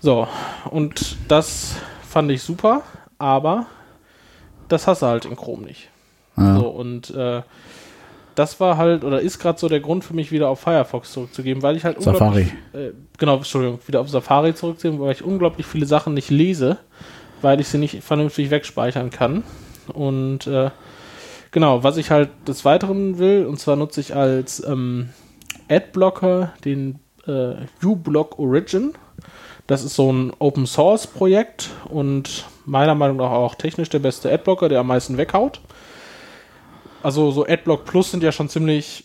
So, 0.00 0.26
und 0.70 1.16
das 1.28 1.76
fand 2.08 2.30
ich 2.30 2.42
super, 2.42 2.82
aber 3.18 3.66
das 4.68 4.86
hast 4.86 5.02
du 5.02 5.06
halt 5.06 5.24
in 5.24 5.36
Chrome 5.36 5.64
nicht. 5.64 5.88
Ja. 6.36 6.56
So, 6.56 6.68
und 6.68 7.10
äh, 7.10 7.42
das 8.38 8.60
war 8.60 8.76
halt, 8.76 9.02
oder 9.02 9.20
ist 9.20 9.40
gerade 9.40 9.58
so 9.58 9.68
der 9.68 9.80
Grund 9.80 10.04
für 10.04 10.14
mich, 10.14 10.30
wieder 10.30 10.48
auf 10.48 10.60
Firefox 10.60 11.12
zurückzugeben, 11.12 11.62
weil 11.62 11.76
ich 11.76 11.84
halt 11.84 12.00
Safari. 12.00 12.52
äh, 12.72 12.92
genau, 13.18 13.36
Entschuldigung, 13.36 13.80
wieder 13.86 14.00
auf 14.00 14.08
Safari 14.08 14.54
zurückzugeben, 14.54 15.00
weil 15.00 15.12
ich 15.12 15.24
unglaublich 15.24 15.66
viele 15.66 15.86
Sachen 15.86 16.14
nicht 16.14 16.30
lese, 16.30 16.78
weil 17.42 17.60
ich 17.60 17.66
sie 17.66 17.78
nicht 17.78 18.02
vernünftig 18.02 18.50
wegspeichern 18.50 19.10
kann. 19.10 19.42
Und 19.92 20.46
äh, 20.46 20.70
genau, 21.50 21.82
was 21.82 21.96
ich 21.96 22.12
halt 22.12 22.30
des 22.46 22.64
Weiteren 22.64 23.18
will, 23.18 23.44
und 23.44 23.58
zwar 23.58 23.74
nutze 23.74 24.00
ich 24.00 24.14
als 24.14 24.64
ähm, 24.64 25.08
Adblocker 25.68 26.52
den 26.64 27.00
äh, 27.26 27.54
uBlock 27.84 28.38
Origin. 28.38 28.92
Das 29.66 29.82
ist 29.82 29.96
so 29.96 30.12
ein 30.12 30.32
Open 30.38 30.66
Source 30.66 31.08
Projekt 31.08 31.70
und 31.88 32.44
meiner 32.64 32.94
Meinung 32.94 33.16
nach 33.16 33.30
auch 33.30 33.56
technisch 33.56 33.88
der 33.88 33.98
beste 33.98 34.32
Adblocker, 34.32 34.68
der 34.68 34.80
am 34.80 34.86
meisten 34.86 35.18
weghaut. 35.18 35.60
Also 37.02 37.30
so 37.30 37.46
Adblock 37.46 37.84
Plus 37.84 38.10
sind 38.10 38.22
ja 38.22 38.32
schon 38.32 38.48
ziemlich 38.48 39.04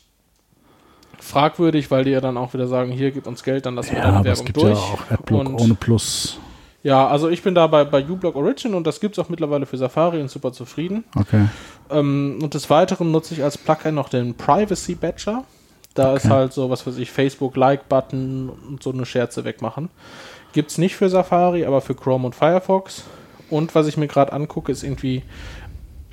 fragwürdig, 1.19 1.89
weil 1.91 2.03
die 2.03 2.12
ja 2.12 2.21
dann 2.21 2.38
auch 2.38 2.53
wieder 2.53 2.67
sagen, 2.67 2.91
hier 2.91 3.12
gibt 3.12 3.27
uns 3.27 3.43
Geld, 3.43 3.65
dann 3.65 3.75
lassen 3.75 3.91
wir 3.95 4.00
Ja, 4.00 4.05
aber 4.05 4.19
es 4.19 4.25
Werbung 4.25 4.45
gibt 4.45 4.57
durch. 4.57 4.69
ja 4.69 4.75
auch 4.77 5.12
Adblock 5.12 5.39
Und- 5.47 5.62
ohne 5.62 5.75
Plus. 5.75 6.38
Ja, 6.81 7.07
also 7.07 7.29
ich 7.29 7.41
bin 7.41 7.55
da 7.55 7.65
bei, 7.67 7.85
bei 7.85 8.03
uBlock 8.05 8.35
Origin 8.35 8.73
und 8.73 8.85
das 8.85 9.00
gibt 9.00 9.17
es 9.17 9.23
auch 9.23 9.29
mittlerweile 9.29 9.65
für 9.65 9.77
Safari 9.77 10.19
und 10.19 10.29
super 10.29 10.51
zufrieden. 10.51 11.05
Okay. 11.15 11.45
Ähm, 11.89 12.39
und 12.43 12.53
des 12.53 12.69
Weiteren 12.69 13.09
nutze 13.12 13.33
ich 13.35 13.41
als 13.43 13.57
Plugin 13.57 13.95
noch 13.95 14.09
den 14.09 14.33
Privacy 14.35 14.95
Badger. 14.95 15.45
Da 15.93 16.13
ist 16.13 16.25
Okay. 16.25 16.33
halt 16.33 16.51
so, 16.53 16.69
was 16.69 16.85
weiß 16.85 16.97
ich, 16.97 17.09
Facebook-Like-Button 17.09 18.50
und 18.50 18.83
so 18.83 18.91
eine 18.91 19.05
Scherze 19.05 19.45
wegmachen. 19.45 19.89
Gibt 20.51 20.71
es 20.71 20.77
nicht 20.77 20.97
für 20.97 21.07
Safari, 21.09 21.63
aber 21.65 21.79
für 21.79 21.95
Chrome 21.95 22.25
und 22.25 22.35
Firefox. 22.35 23.03
Und 23.50 23.75
was 23.75 23.88
ich 23.88 23.95
mir 23.95 24.07
gerade 24.07 24.33
angucke, 24.33 24.69
ist 24.71 24.83
irgendwie 24.83 25.23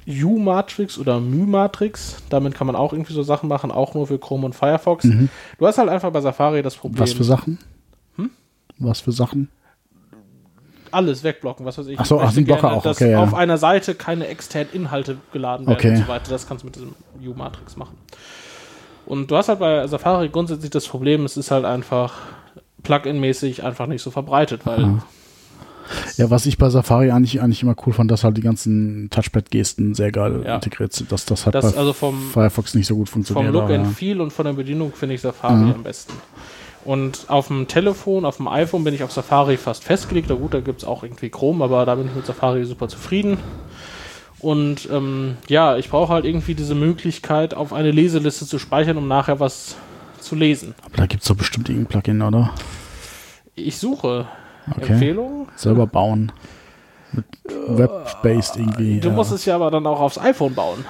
U-Matrix 0.06 0.98
oder 0.98 1.20
My-Matrix. 1.20 2.16
Damit 2.30 2.54
kann 2.54 2.66
man 2.66 2.76
auch 2.76 2.92
irgendwie 2.92 3.12
so 3.12 3.22
Sachen 3.22 3.48
machen, 3.48 3.70
auch 3.70 3.94
nur 3.94 4.06
für 4.06 4.18
Chrome 4.18 4.46
und 4.46 4.54
Firefox. 4.54 5.06
Du 5.58 5.66
hast 5.66 5.78
halt 5.78 5.88
einfach 5.88 6.10
bei 6.10 6.20
Safari 6.20 6.62
das 6.62 6.76
Problem, 6.76 6.98
Mhm. 6.98 7.02
Was 7.02 7.12
für 7.12 7.24
Sachen? 7.24 7.58
Hm? 8.16 8.30
Was 8.78 9.00
für 9.00 9.12
Sachen? 9.12 9.48
alles 10.92 11.22
wegblocken, 11.22 11.64
was 11.64 11.78
weiß 11.78 11.86
ich. 11.86 11.98
Ach 12.00 12.04
so, 12.04 12.20
ach, 12.20 12.34
Blocker 12.34 12.72
auch, 12.72 12.82
dass 12.82 12.96
okay, 13.00 13.12
ja. 13.12 13.22
auf 13.22 13.34
einer 13.34 13.58
Seite 13.58 13.94
keine 13.94 14.26
externen 14.26 14.72
Inhalte 14.72 15.18
geladen 15.32 15.66
werden 15.66 15.76
Okay. 15.78 15.90
und 15.90 15.96
so 15.98 16.08
weiter. 16.08 16.30
Das 16.30 16.48
kannst 16.48 16.62
du 16.64 16.66
mit 16.66 16.76
diesem 16.76 16.94
U-Matrix 17.24 17.76
machen. 17.76 17.96
Und 19.06 19.30
du 19.30 19.36
hast 19.36 19.48
halt 19.48 19.58
bei 19.60 19.86
Safari 19.86 20.28
grundsätzlich 20.28 20.70
das 20.70 20.86
Problem, 20.86 21.24
es 21.24 21.36
ist 21.36 21.50
halt 21.50 21.64
einfach 21.64 22.14
Plugin-mäßig 22.82 23.62
einfach 23.64 23.86
nicht 23.86 24.02
so 24.02 24.10
verbreitet, 24.10 24.62
weil 24.66 25.00
Ja, 26.16 26.30
was 26.30 26.46
ich 26.46 26.58
bei 26.58 26.68
Safari 26.70 27.10
eigentlich, 27.10 27.40
eigentlich 27.42 27.62
immer 27.62 27.74
cool 27.86 27.92
fand, 27.92 28.10
dass 28.10 28.24
halt 28.24 28.36
die 28.36 28.40
ganzen 28.42 29.08
Touchpad-Gesten 29.10 29.94
sehr 29.94 30.12
geil 30.12 30.42
Ja. 30.44 30.56
integriert 30.56 30.92
sind. 30.92 31.10
Dass 31.12 31.24
das 31.24 31.46
hat 31.46 31.54
das 31.54 31.72
bei 31.72 31.78
also 31.78 31.92
vom, 31.92 32.20
Firefox 32.32 32.74
nicht 32.74 32.86
so 32.86 32.94
gut 32.96 33.08
vom 33.08 33.24
funktioniert. 33.24 33.52
Look 33.52 33.64
aber 33.64 33.74
and 33.74 33.86
ja. 33.86 33.90
Feel 33.92 34.20
und 34.20 34.32
von 34.32 34.44
der 34.44 34.52
Bedienung 34.52 34.92
finde 34.92 35.14
ich 35.14 35.20
Safari 35.20 35.54
Mhm. 35.64 35.72
am 35.74 35.82
besten. 35.82 36.12
Und 36.84 37.26
auf 37.28 37.48
dem 37.48 37.68
Telefon, 37.68 38.24
auf 38.24 38.38
dem 38.38 38.48
iPhone 38.48 38.84
bin 38.84 38.94
ich 38.94 39.02
auf 39.02 39.12
Safari 39.12 39.56
fast 39.58 39.84
festgelegt. 39.84 40.28
Na 40.30 40.34
gut, 40.36 40.54
da 40.54 40.60
gibt 40.60 40.80
es 40.82 40.88
auch 40.88 41.02
irgendwie 41.02 41.28
Chrome, 41.28 41.62
aber 41.62 41.84
da 41.84 41.94
bin 41.94 42.06
ich 42.06 42.14
mit 42.14 42.24
Safari 42.24 42.64
super 42.64 42.88
zufrieden. 42.88 43.36
Und 44.38 44.88
ähm, 44.90 45.36
ja, 45.48 45.76
ich 45.76 45.90
brauche 45.90 46.12
halt 46.12 46.24
irgendwie 46.24 46.54
diese 46.54 46.74
Möglichkeit, 46.74 47.52
auf 47.52 47.74
eine 47.74 47.90
Leseliste 47.90 48.46
zu 48.46 48.58
speichern, 48.58 48.96
um 48.96 49.06
nachher 49.08 49.38
was 49.40 49.76
zu 50.20 50.34
lesen. 50.34 50.74
Aber 50.86 50.96
da 50.96 51.06
gibt 51.06 51.22
es 51.22 51.28
doch 51.28 51.36
bestimmt 51.36 51.68
irgendein 51.68 51.88
Plugin, 51.88 52.22
oder? 52.22 52.54
Ich 53.54 53.76
suche 53.76 54.26
Okay. 54.70 54.92
Empfehlungen. 54.92 55.48
Selber 55.56 55.86
bauen. 55.86 56.32
Mit 57.12 57.24
Web-based 57.44 58.56
irgendwie. 58.56 59.00
Du 59.00 59.08
ja. 59.08 59.14
musst 59.14 59.32
es 59.32 59.44
ja 59.44 59.56
aber 59.56 59.70
dann 59.70 59.86
auch 59.86 60.00
aufs 60.00 60.18
iPhone 60.18 60.54
bauen. 60.54 60.84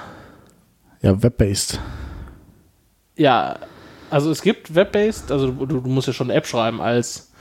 ja, 1.01 1.21
Web-based. 1.21 1.79
Ja, 3.15 3.57
also 4.09 4.29
es 4.29 4.41
gibt 4.41 4.75
Web-based, 4.75 5.31
also 5.31 5.51
du, 5.51 5.65
du 5.65 5.89
musst 5.89 6.07
ja 6.07 6.13
schon 6.13 6.29
eine 6.29 6.37
App 6.37 6.45
schreiben 6.45 6.81
als, 6.81 7.31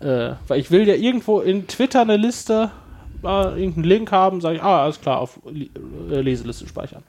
äh, 0.00 0.32
weil 0.48 0.58
ich 0.58 0.70
will 0.70 0.88
ja 0.88 0.94
irgendwo 0.94 1.40
in 1.40 1.66
Twitter 1.66 2.00
eine 2.02 2.16
Liste, 2.16 2.70
äh, 3.22 3.60
irgendeinen 3.60 3.84
Link 3.84 4.12
haben, 4.12 4.40
sage 4.40 4.56
ich, 4.56 4.62
ah, 4.62 4.84
alles 4.84 5.00
klar, 5.00 5.20
auf 5.20 5.40
äh, 5.46 6.20
Leseliste 6.20 6.66
speichern. 6.66 7.02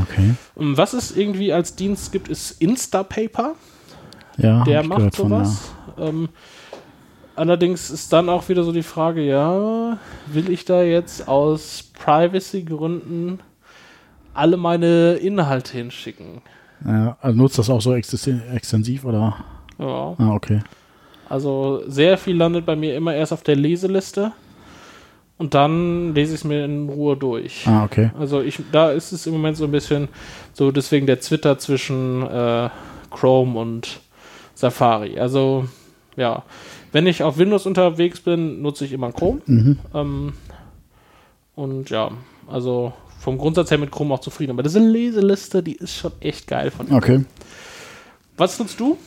Okay. 0.00 0.34
Und 0.54 0.76
was 0.76 0.92
es 0.92 1.14
irgendwie 1.14 1.52
als 1.52 1.76
Dienst 1.76 2.12
gibt, 2.12 2.28
ist 2.28 2.62
Instapaper, 2.62 3.56
Ja, 4.38 4.64
der 4.64 4.82
macht 4.84 4.98
gehört 4.98 5.16
von, 5.16 5.28
sowas. 5.28 5.70
Ähm, 5.98 6.28
allerdings 7.36 7.90
ist 7.90 8.12
dann 8.12 8.28
auch 8.28 8.48
wieder 8.48 8.64
so 8.64 8.72
die 8.72 8.82
Frage, 8.82 9.22
ja, 9.22 9.98
will 10.26 10.50
ich 10.50 10.64
da 10.64 10.82
jetzt 10.82 11.28
aus 11.28 11.90
Privacy-Gründen 11.94 13.40
alle 14.34 14.56
meine 14.56 15.14
Inhalte 15.14 15.72
hinschicken? 15.72 16.42
Ja. 16.84 17.16
Also 17.20 17.36
nutzt 17.36 17.58
das 17.58 17.70
auch 17.70 17.80
so 17.80 17.94
extensiv 17.94 19.04
oder? 19.04 19.36
Ja. 19.78 20.14
Ah, 20.18 20.34
okay. 20.34 20.60
Also 21.28 21.82
sehr 21.86 22.18
viel 22.18 22.36
landet 22.36 22.66
bei 22.66 22.76
mir 22.76 22.96
immer 22.96 23.14
erst 23.14 23.32
auf 23.32 23.42
der 23.42 23.56
Leseliste 23.56 24.32
und 25.38 25.54
dann 25.54 26.14
lese 26.14 26.34
ich 26.34 26.40
es 26.40 26.44
mir 26.44 26.64
in 26.64 26.88
Ruhe 26.88 27.16
durch. 27.16 27.66
Ah, 27.66 27.84
okay. 27.84 28.10
Also 28.18 28.42
ich, 28.42 28.60
da 28.70 28.90
ist 28.90 29.12
es 29.12 29.26
im 29.26 29.32
Moment 29.32 29.56
so 29.56 29.64
ein 29.64 29.70
bisschen 29.70 30.08
so 30.52 30.70
deswegen 30.70 31.06
der 31.06 31.20
Twitter 31.20 31.58
zwischen 31.58 32.22
äh, 32.22 32.68
Chrome 33.10 33.58
und 33.58 34.00
Safari. 34.54 35.18
Also 35.18 35.64
ja, 36.16 36.42
wenn 36.92 37.06
ich 37.06 37.22
auf 37.22 37.38
Windows 37.38 37.66
unterwegs 37.66 38.20
bin, 38.20 38.62
nutze 38.62 38.84
ich 38.84 38.92
immer 38.92 39.12
Chrome. 39.12 39.40
Mhm. 39.46 39.78
Ähm, 39.94 40.32
und 41.54 41.90
ja, 41.90 42.12
also 42.46 42.92
vom 43.18 43.38
Grundsatz 43.38 43.70
her 43.70 43.78
mit 43.78 43.90
Chrome 43.90 44.14
auch 44.14 44.20
zufrieden. 44.20 44.52
Aber 44.52 44.62
diese 44.62 44.80
Leseliste, 44.80 45.62
die 45.62 45.76
ist 45.76 45.94
schon 45.94 46.12
echt 46.20 46.46
geil 46.46 46.70
von 46.70 46.88
ihm. 46.88 46.94
Okay. 46.94 47.24
Was 48.36 48.58
nutzt 48.58 48.80
du? 48.80 48.98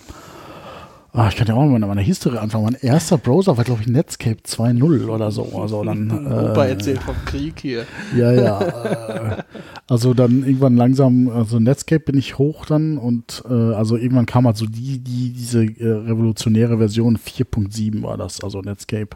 Ah, 1.16 1.30
ich 1.30 1.38
kann 1.38 1.48
ja 1.48 1.54
auch 1.54 1.66
mal 1.66 1.80
mit 1.80 1.88
meiner 1.88 2.02
History 2.02 2.38
anfangen. 2.38 2.66
Mein 2.66 2.82
erster 2.82 3.18
Browser 3.18 3.56
war, 3.56 3.64
glaube 3.64 3.82
ich, 3.82 3.88
Netscape 3.88 4.40
2.0 4.46 5.08
oder 5.08 5.32
so. 5.32 5.50
Also 5.58 5.82
dann, 5.82 6.12
Opa 6.28 6.66
äh, 6.66 6.72
erzählt 6.72 7.02
vom 7.02 7.16
Krieg 7.24 7.54
hier. 7.62 7.86
Ja, 8.18 8.34
ja. 8.34 8.62
äh, 8.62 9.44
also 9.88 10.14
dann 10.14 10.44
irgendwann 10.44 10.76
langsam, 10.76 11.30
also 11.30 11.58
Netscape 11.58 12.02
bin 12.02 12.18
ich 12.18 12.38
hoch 12.38 12.66
dann 12.66 12.98
und 12.98 13.44
äh, 13.50 13.54
also 13.54 13.96
irgendwann 13.96 14.26
kam 14.26 14.46
halt 14.46 14.58
so 14.58 14.66
die, 14.66 15.00
die, 15.00 15.32
diese 15.32 15.64
äh, 15.64 15.88
revolutionäre 15.88 16.78
Version 16.80 17.18
4.7 17.18 18.04
war 18.04 18.18
das, 18.18 18.44
also 18.44 18.60
Netscape. 18.60 19.16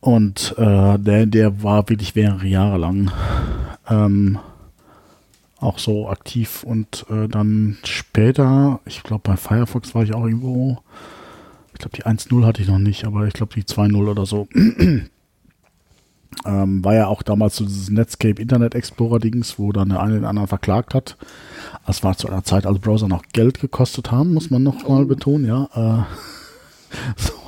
Und 0.00 0.54
äh, 0.56 0.98
der, 0.98 1.26
der 1.26 1.62
war 1.62 1.86
wirklich 1.90 2.14
mehrere 2.14 2.46
Jahre 2.46 2.78
lang 2.78 3.10
ähm, 3.90 4.38
auch 5.60 5.78
so 5.78 6.08
aktiv 6.08 6.62
und 6.64 7.06
äh, 7.10 7.28
dann 7.28 7.78
später, 7.84 8.80
ich 8.86 9.02
glaube 9.02 9.22
bei 9.24 9.36
Firefox 9.36 9.94
war 9.94 10.02
ich 10.02 10.14
auch 10.14 10.24
irgendwo, 10.24 10.78
ich 11.72 11.78
glaube 11.78 11.96
die 11.96 12.04
1.0 12.04 12.44
hatte 12.44 12.62
ich 12.62 12.68
noch 12.68 12.78
nicht, 12.78 13.04
aber 13.04 13.26
ich 13.26 13.34
glaube 13.34 13.54
die 13.54 13.64
2.0 13.64 14.08
oder 14.08 14.26
so. 14.26 14.48
Ähm, 16.46 16.84
war 16.84 16.94
ja 16.94 17.08
auch 17.08 17.22
damals 17.22 17.56
so 17.56 17.64
dieses 17.64 17.90
Netscape 17.90 18.40
Internet 18.40 18.76
Explorer 18.76 19.18
Dings, 19.18 19.58
wo 19.58 19.72
dann 19.72 19.88
der 19.88 20.00
eine 20.00 20.14
den 20.14 20.24
anderen 20.24 20.46
verklagt 20.46 20.94
hat. 20.94 21.16
Das 21.86 22.04
war 22.04 22.16
zu 22.16 22.28
einer 22.28 22.44
Zeit, 22.44 22.66
als 22.66 22.78
Browser 22.78 23.08
noch 23.08 23.24
Geld 23.32 23.60
gekostet 23.60 24.12
haben, 24.12 24.32
muss 24.32 24.48
man 24.48 24.62
noch 24.62 24.88
mal 24.88 25.04
betonen, 25.06 25.44
ja. 25.44 25.64
Äh, 25.74 26.04
so 27.16 27.39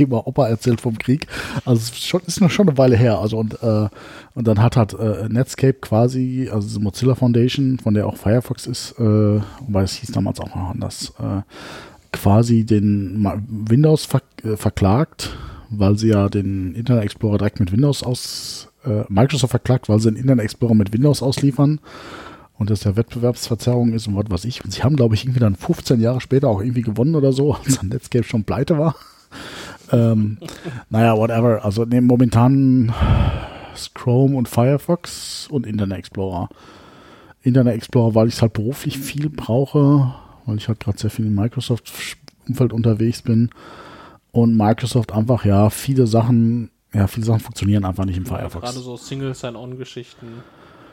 Thema 0.00 0.26
Opa 0.26 0.48
erzählt 0.48 0.80
vom 0.80 0.98
Krieg. 0.98 1.26
Also 1.64 1.80
es 1.80 1.90
ist 1.90 2.06
schon, 2.06 2.20
ist 2.26 2.40
noch 2.40 2.50
schon 2.50 2.68
eine 2.68 2.78
Weile 2.78 2.96
her. 2.96 3.18
Also 3.18 3.38
und, 3.38 3.62
äh, 3.62 3.88
und 4.34 4.48
dann 4.48 4.60
hat 4.60 4.76
halt 4.76 4.94
äh, 4.94 5.28
Netscape 5.28 5.74
quasi, 5.80 6.48
also 6.52 6.66
diese 6.66 6.80
Mozilla 6.80 7.14
Foundation, 7.14 7.78
von 7.78 7.94
der 7.94 8.06
auch 8.06 8.16
Firefox 8.16 8.66
ist, 8.66 8.92
äh, 8.98 9.02
wobei 9.02 9.82
es 9.82 9.94
hieß 9.94 10.12
damals 10.12 10.40
auch 10.40 10.54
noch 10.54 10.70
anders, 10.70 11.12
äh, 11.18 11.42
quasi 12.12 12.64
den 12.64 13.26
Windows 13.48 14.06
ver 14.06 14.22
äh, 14.42 14.56
verklagt, 14.56 15.36
weil 15.68 15.96
sie 15.96 16.08
ja 16.08 16.28
den 16.28 16.74
Internet 16.74 17.04
Explorer 17.04 17.38
direkt 17.38 17.60
mit 17.60 17.72
Windows 17.72 18.02
aus, 18.02 18.68
äh, 18.84 19.04
Microsoft 19.08 19.50
verklagt, 19.50 19.88
weil 19.88 20.00
sie 20.00 20.10
den 20.10 20.16
Internet 20.16 20.44
Explorer 20.44 20.74
mit 20.74 20.92
Windows 20.92 21.22
ausliefern 21.22 21.80
und 22.58 22.68
das 22.68 22.84
ja 22.84 22.94
Wettbewerbsverzerrung 22.94 23.92
ist 23.94 24.06
und 24.06 24.16
was 24.16 24.30
weiß 24.30 24.44
ich. 24.44 24.62
Und 24.64 24.72
sie 24.72 24.82
haben, 24.82 24.96
glaube 24.96 25.14
ich, 25.14 25.24
irgendwie 25.24 25.40
dann 25.40 25.56
15 25.56 26.00
Jahre 26.00 26.20
später 26.20 26.48
auch 26.48 26.60
irgendwie 26.60 26.82
gewonnen 26.82 27.14
oder 27.14 27.32
so, 27.32 27.54
als 27.54 27.78
dann 27.78 27.88
Netscape 27.88 28.24
schon 28.24 28.44
pleite 28.44 28.78
war. 28.78 28.96
Ähm, 29.92 30.38
naja, 30.88 31.16
whatever. 31.16 31.64
Also 31.64 31.84
nee, 31.84 32.00
momentan 32.00 32.92
Chrome 33.94 34.36
und 34.36 34.48
Firefox 34.48 35.48
und 35.50 35.66
Internet 35.66 35.98
Explorer. 35.98 36.48
Internet 37.42 37.74
Explorer, 37.74 38.14
weil 38.14 38.28
ich 38.28 38.34
es 38.34 38.42
halt 38.42 38.52
beruflich 38.52 38.98
viel 38.98 39.30
brauche, 39.30 40.14
weil 40.46 40.56
ich 40.56 40.68
halt 40.68 40.80
gerade 40.80 40.98
sehr 40.98 41.10
viel 41.10 41.26
im 41.26 41.34
Microsoft-Umfeld 41.34 42.72
unterwegs 42.72 43.22
bin. 43.22 43.50
Und 44.32 44.56
Microsoft 44.56 45.12
einfach, 45.12 45.44
ja, 45.44 45.70
viele 45.70 46.06
Sachen, 46.06 46.70
ja, 46.92 47.06
viele 47.06 47.26
Sachen 47.26 47.40
funktionieren 47.40 47.84
einfach 47.84 48.04
nicht 48.04 48.18
im 48.18 48.26
Firefox. 48.26 48.64
Gerade 48.64 48.78
so 48.78 48.96
Single 48.96 49.34
Sign-On-Geschichten. 49.34 50.26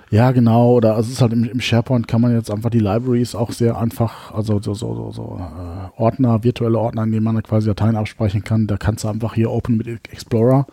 Ja, 0.10 0.32
genau. 0.32 0.74
Oder 0.74 0.96
also 0.96 1.08
es 1.08 1.14
ist 1.14 1.22
halt 1.22 1.34
im, 1.34 1.44
im 1.44 1.60
SharePoint 1.60 2.08
kann 2.08 2.22
man 2.22 2.34
jetzt 2.34 2.50
einfach 2.50 2.70
die 2.70 2.80
Libraries 2.80 3.36
auch 3.36 3.52
sehr 3.52 3.78
einfach, 3.78 4.34
also 4.34 4.60
so, 4.62 4.74
so, 4.74 4.96
so, 4.96 5.12
so 5.12 5.40
äh, 5.40 6.02
Ordner, 6.02 6.44
virtuelle 6.44 6.80
Ordner, 6.80 7.04
in 7.04 7.12
denen 7.12 7.24
man 7.24 7.42
quasi 7.44 7.68
Dateien 7.68 7.96
abspeichern 7.96 8.44
kann. 8.44 8.68
Da 8.68 8.78
kannst 8.78 9.04
du 9.04 9.10
einfach 9.10 9.34
hier 9.34 9.52
Open 9.52 9.78
mit 9.78 9.88
Explorer 9.88 10.66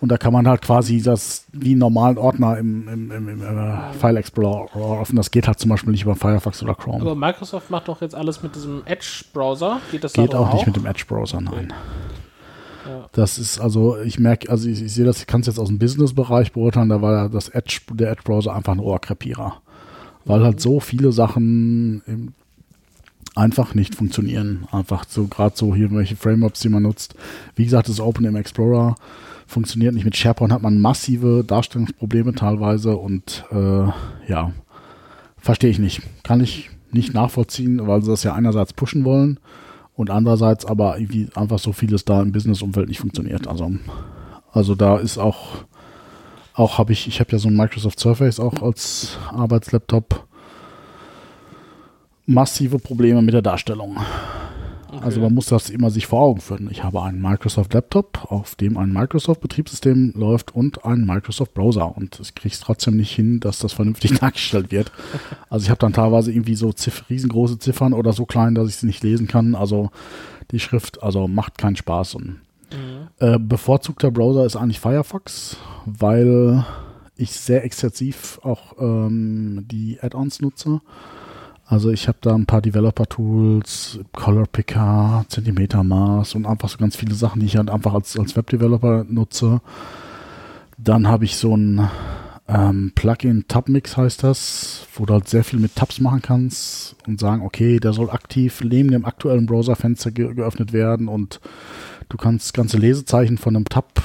und 0.00 0.10
da 0.10 0.18
kann 0.18 0.32
man 0.32 0.46
halt 0.46 0.62
quasi 0.62 1.00
das 1.00 1.46
wie 1.52 1.70
einen 1.70 1.78
normalen 1.78 2.18
Ordner 2.18 2.58
im, 2.58 2.86
im, 2.88 3.10
im, 3.10 3.28
im 3.28 3.42
äh, 3.42 3.92
File 3.98 4.18
Explorer 4.18 4.76
offen. 4.76 5.16
Das 5.16 5.30
geht 5.30 5.46
halt 5.46 5.58
zum 5.58 5.70
Beispiel 5.70 5.92
nicht 5.92 6.02
über 6.02 6.14
Firefox 6.14 6.62
oder 6.62 6.74
Chrome. 6.74 7.00
Aber 7.00 7.14
Microsoft 7.14 7.70
macht 7.70 7.88
doch 7.88 8.02
jetzt 8.02 8.14
alles 8.14 8.42
mit 8.42 8.54
diesem 8.54 8.82
Edge-Browser. 8.84 9.80
Geht 9.90 10.04
das 10.04 10.12
da 10.12 10.22
Geht 10.22 10.34
drauf 10.34 10.48
auch 10.48 10.54
nicht 10.54 10.66
mit 10.66 10.76
dem 10.76 10.86
Edge-Browser, 10.86 11.40
nein. 11.40 11.72
Das 13.12 13.38
ist 13.38 13.58
also, 13.58 13.98
ich 14.00 14.18
merke, 14.18 14.50
also 14.50 14.68
ich, 14.68 14.82
ich 14.82 14.92
sehe 14.92 15.04
das, 15.04 15.20
ich 15.20 15.26
kann 15.26 15.40
es 15.40 15.46
jetzt 15.46 15.58
aus 15.58 15.68
dem 15.68 15.78
Business-Bereich 15.78 16.52
beurteilen, 16.52 16.88
da 16.88 17.02
war 17.02 17.28
das 17.28 17.48
Edge, 17.48 17.80
der 17.92 18.10
Edge-Browser 18.10 18.54
einfach 18.54 18.72
ein 18.72 18.80
Ohrkrepierer. 18.80 19.60
Weil 20.24 20.42
halt 20.42 20.60
so 20.60 20.80
viele 20.80 21.12
Sachen 21.12 22.34
einfach 23.36 23.74
nicht 23.74 23.94
funktionieren. 23.94 24.66
Einfach 24.72 25.04
so, 25.08 25.26
gerade 25.26 25.56
so 25.56 25.74
hier 25.74 25.92
welche 25.92 26.16
Frameworks, 26.16 26.60
die 26.60 26.68
man 26.68 26.82
nutzt. 26.82 27.14
Wie 27.54 27.64
gesagt, 27.64 27.88
das 27.88 28.00
Open 28.00 28.24
im 28.24 28.34
Explorer 28.34 28.96
funktioniert 29.46 29.94
nicht. 29.94 30.04
Mit 30.04 30.16
SharePoint 30.16 30.52
hat 30.52 30.62
man 30.62 30.80
massive 30.80 31.44
Darstellungsprobleme 31.46 32.34
teilweise 32.34 32.96
und 32.96 33.44
äh, 33.52 33.86
ja, 34.28 34.52
verstehe 35.38 35.70
ich 35.70 35.78
nicht. 35.78 36.02
Kann 36.24 36.40
ich 36.40 36.70
nicht 36.90 37.14
nachvollziehen, 37.14 37.86
weil 37.86 38.02
sie 38.02 38.10
das 38.10 38.24
ja 38.24 38.34
einerseits 38.34 38.72
pushen 38.72 39.04
wollen 39.04 39.38
und 39.96 40.10
andererseits 40.10 40.64
aber 40.64 40.98
irgendwie 40.98 41.28
einfach 41.34 41.58
so 41.58 41.72
vieles 41.72 42.04
da 42.04 42.22
im 42.22 42.32
Business-Umfeld 42.32 42.88
nicht 42.88 43.00
funktioniert. 43.00 43.48
Also, 43.48 43.70
also 44.52 44.74
da 44.74 44.98
ist 44.98 45.18
auch, 45.18 45.64
auch 46.54 46.78
habe 46.78 46.92
ich, 46.92 47.08
ich 47.08 47.18
habe 47.18 47.32
ja 47.32 47.38
so 47.38 47.48
ein 47.48 47.56
Microsoft 47.56 47.98
Surface 47.98 48.38
auch 48.38 48.62
als 48.62 49.18
Arbeitslaptop 49.30 50.26
massive 52.26 52.78
Probleme 52.78 53.22
mit 53.22 53.34
der 53.34 53.42
Darstellung. 53.42 53.96
Okay. 54.96 55.04
Also 55.04 55.20
man 55.20 55.34
muss 55.34 55.46
das 55.46 55.68
immer 55.68 55.90
sich 55.90 56.06
vor 56.06 56.20
Augen 56.20 56.40
führen. 56.40 56.68
Ich 56.70 56.82
habe 56.82 57.02
einen 57.02 57.20
Microsoft 57.20 57.74
Laptop, 57.74 58.32
auf 58.32 58.54
dem 58.54 58.78
ein 58.78 58.92
Microsoft 58.92 59.40
Betriebssystem 59.40 60.12
läuft 60.16 60.54
und 60.54 60.84
einen 60.84 61.04
Microsoft 61.04 61.52
Browser 61.54 61.96
und 61.96 62.18
ich 62.20 62.34
kriege 62.34 62.54
es 62.54 62.60
trotzdem 62.60 62.96
nicht 62.96 63.14
hin, 63.14 63.40
dass 63.40 63.58
das 63.58 63.74
vernünftig 63.74 64.18
dargestellt 64.20 64.72
wird. 64.72 64.90
Also 65.50 65.64
ich 65.64 65.70
habe 65.70 65.78
dann 65.78 65.92
teilweise 65.92 66.32
irgendwie 66.32 66.54
so 66.54 66.72
Ziff 66.72 67.04
riesengroße 67.10 67.58
Ziffern 67.58 67.92
oder 67.92 68.12
so 68.12 68.24
klein, 68.24 68.54
dass 68.54 68.68
ich 68.68 68.76
sie 68.76 68.86
nicht 68.86 69.02
lesen 69.02 69.28
kann. 69.28 69.54
Also 69.54 69.90
die 70.50 70.60
Schrift, 70.60 71.02
also 71.02 71.28
macht 71.28 71.58
keinen 71.58 71.76
Spaß. 71.76 72.14
Und 72.14 72.40
mhm. 72.72 73.08
äh, 73.18 73.38
bevorzugter 73.38 74.10
Browser 74.10 74.46
ist 74.46 74.56
eigentlich 74.56 74.80
Firefox, 74.80 75.58
weil 75.84 76.64
ich 77.16 77.32
sehr 77.32 77.64
exzessiv 77.64 78.38
auch 78.42 78.74
ähm, 78.78 79.66
die 79.70 79.98
Add-ons 80.00 80.40
nutze. 80.40 80.80
Also 81.68 81.90
ich 81.90 82.06
habe 82.06 82.18
da 82.20 82.34
ein 82.34 82.46
paar 82.46 82.62
Developer-Tools, 82.62 83.98
Color 84.12 84.46
Picker, 84.46 85.24
Zentimetermaß 85.28 86.36
und 86.36 86.46
einfach 86.46 86.68
so 86.68 86.78
ganz 86.78 86.94
viele 86.94 87.14
Sachen, 87.14 87.40
die 87.40 87.46
ich 87.46 87.56
halt 87.56 87.70
einfach 87.70 87.92
als, 87.92 88.16
als 88.16 88.36
Webdeveloper 88.36 89.04
nutze. 89.08 89.60
Dann 90.78 91.08
habe 91.08 91.24
ich 91.24 91.36
so 91.36 91.56
ein 91.56 91.88
ähm, 92.48 92.92
Plugin 92.94 93.46
Tabmix 93.48 93.96
heißt 93.96 94.22
das, 94.22 94.86
wo 94.94 95.04
du 95.04 95.14
halt 95.14 95.28
sehr 95.28 95.42
viel 95.42 95.58
mit 95.58 95.74
Tabs 95.74 95.98
machen 95.98 96.22
kannst 96.22 96.94
und 97.06 97.18
sagen, 97.18 97.42
okay, 97.42 97.80
der 97.80 97.92
soll 97.92 98.10
aktiv 98.10 98.60
neben 98.62 98.92
dem 98.92 99.04
aktuellen 99.04 99.46
Browserfenster 99.46 100.12
ge 100.12 100.32
geöffnet 100.34 100.72
werden 100.72 101.08
und 101.08 101.40
du 102.08 102.16
kannst 102.16 102.54
ganze 102.54 102.78
Lesezeichen 102.78 103.38
von 103.38 103.56
einem 103.56 103.64
Tab, 103.64 104.00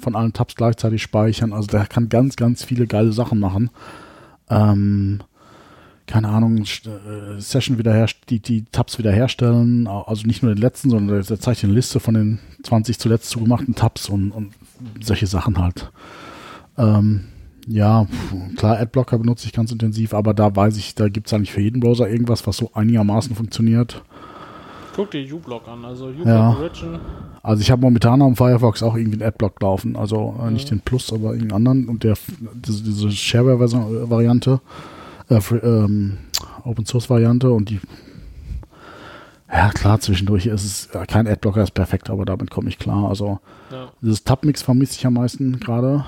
von 0.00 0.16
allen 0.16 0.32
Tabs 0.32 0.54
gleichzeitig 0.54 1.02
speichern. 1.02 1.52
Also 1.52 1.66
der 1.66 1.84
kann 1.84 2.08
ganz, 2.08 2.36
ganz 2.36 2.64
viele 2.64 2.86
geile 2.86 3.12
Sachen 3.12 3.38
machen. 3.38 3.68
Ähm, 4.48 5.20
keine 6.08 6.28
Ahnung, 6.28 6.58
äh, 6.58 7.40
Session 7.40 7.78
wiederherstellen, 7.78 8.26
die, 8.30 8.40
die 8.40 8.64
Tabs 8.72 8.98
wiederherstellen, 8.98 9.86
also 9.86 10.26
nicht 10.26 10.42
nur 10.42 10.52
den 10.52 10.60
letzten, 10.60 10.90
sondern 10.90 11.22
der 11.22 11.38
zeigt 11.38 11.62
eine 11.62 11.72
Liste 11.72 12.00
von 12.00 12.14
den 12.14 12.38
20 12.64 12.98
zuletzt 12.98 13.30
zugemachten 13.30 13.74
Tabs 13.74 14.08
und, 14.08 14.32
und 14.32 14.52
solche 15.00 15.26
Sachen 15.26 15.58
halt. 15.58 15.92
Ähm, 16.76 17.24
ja, 17.66 18.06
klar, 18.56 18.78
Adblocker 18.78 19.18
benutze 19.18 19.46
ich 19.46 19.52
ganz 19.52 19.70
intensiv, 19.70 20.14
aber 20.14 20.32
da 20.32 20.54
weiß 20.56 20.78
ich, 20.78 20.94
da 20.94 21.08
gibt 21.08 21.26
es 21.26 21.34
eigentlich 21.34 21.52
für 21.52 21.60
jeden 21.60 21.80
Browser 21.80 22.08
irgendwas, 22.08 22.46
was 22.46 22.56
so 22.56 22.70
einigermaßen 22.72 23.36
funktioniert. 23.36 24.02
Guck 24.96 25.10
dir 25.10 25.32
uBlock 25.32 25.68
an, 25.68 25.84
also 25.84 26.06
uBlock 26.08 26.26
ja. 26.26 26.48
Origin. 26.48 26.98
Also 27.42 27.60
ich 27.60 27.70
habe 27.70 27.82
momentan 27.82 28.22
am 28.22 28.34
Firefox 28.34 28.82
auch 28.82 28.96
irgendwie 28.96 29.20
einen 29.20 29.28
Adblock 29.28 29.60
laufen, 29.60 29.94
also 29.96 30.34
äh, 30.42 30.50
nicht 30.50 30.70
den 30.70 30.80
Plus, 30.80 31.12
aber 31.12 31.34
irgendeinen 31.34 31.52
anderen 31.52 31.88
und 31.88 32.02
der 32.02 32.14
diese, 32.54 32.82
diese 32.82 33.10
Shareware-Variante 33.10 34.60
äh, 35.28 35.40
ähm, 35.62 36.18
Open 36.64 36.86
Source 36.86 37.10
Variante 37.10 37.50
und 37.50 37.70
die 37.70 37.80
ja 39.50 39.70
klar, 39.70 39.98
zwischendurch 39.98 40.46
ist 40.46 40.64
es 40.64 40.88
ja, 40.92 41.06
kein 41.06 41.26
Adblocker 41.26 41.62
ist 41.62 41.72
perfekt, 41.72 42.10
aber 42.10 42.26
damit 42.26 42.50
komme 42.50 42.68
ich 42.68 42.78
klar. 42.78 43.08
Also 43.08 43.40
ja. 43.70 43.90
dieses 44.02 44.24
Tabmix 44.24 44.62
vermisse 44.62 44.96
ich 44.98 45.06
am 45.06 45.14
meisten 45.14 45.58
gerade. 45.58 46.04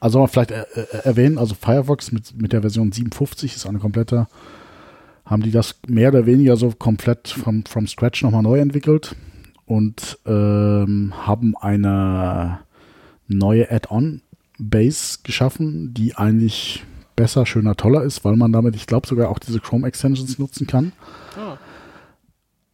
Also 0.00 0.26
vielleicht 0.26 0.50
äh, 0.50 0.64
äh, 0.74 1.04
erwähnen, 1.04 1.38
also 1.38 1.54
Firefox 1.54 2.10
mit, 2.10 2.40
mit 2.40 2.52
der 2.52 2.62
Version 2.62 2.90
57 2.90 3.54
ist 3.54 3.66
eine 3.66 3.78
komplette, 3.78 4.26
haben 5.24 5.44
die 5.44 5.52
das 5.52 5.76
mehr 5.86 6.08
oder 6.08 6.26
weniger 6.26 6.56
so 6.56 6.72
komplett 6.76 7.28
vom, 7.28 7.64
from 7.64 7.86
scratch 7.86 8.22
nochmal 8.22 8.42
neu 8.42 8.58
entwickelt 8.58 9.14
und 9.64 10.18
ähm, 10.26 11.12
haben 11.24 11.56
eine 11.56 12.58
neue 13.28 13.70
Add-on-Base 13.70 15.18
geschaffen, 15.22 15.94
die 15.94 16.16
eigentlich 16.16 16.82
besser, 17.22 17.46
schöner, 17.46 17.76
toller 17.76 18.02
ist, 18.02 18.24
weil 18.24 18.34
man 18.34 18.50
damit, 18.50 18.74
ich 18.74 18.88
glaube, 18.88 19.06
sogar 19.06 19.28
auch 19.28 19.38
diese 19.38 19.60
Chrome-Extensions 19.60 20.40
nutzen 20.40 20.66
kann. 20.66 20.90
Oh. 21.36 21.56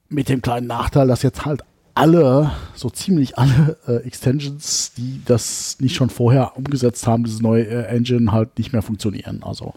Mit 0.09 0.31
dem 0.31 0.41
kleinen 0.41 0.67
Nachteil, 0.67 1.07
dass 1.07 1.23
jetzt 1.23 1.45
halt 1.45 1.61
alle, 1.95 2.51
so 2.75 2.89
ziemlich 2.89 3.37
alle 3.37 3.77
äh, 3.87 4.07
Extensions, 4.07 4.93
die 4.97 5.21
das 5.27 5.77
nicht 5.81 5.97
schon 5.97 6.09
vorher 6.09 6.57
umgesetzt 6.57 7.07
haben, 7.07 7.25
diese 7.25 7.43
neue 7.43 7.67
äh, 7.67 7.95
Engine 7.95 8.33
halt 8.33 8.57
nicht 8.57 8.73
mehr 8.73 8.81
funktionieren. 8.81 9.43
Also, 9.43 9.75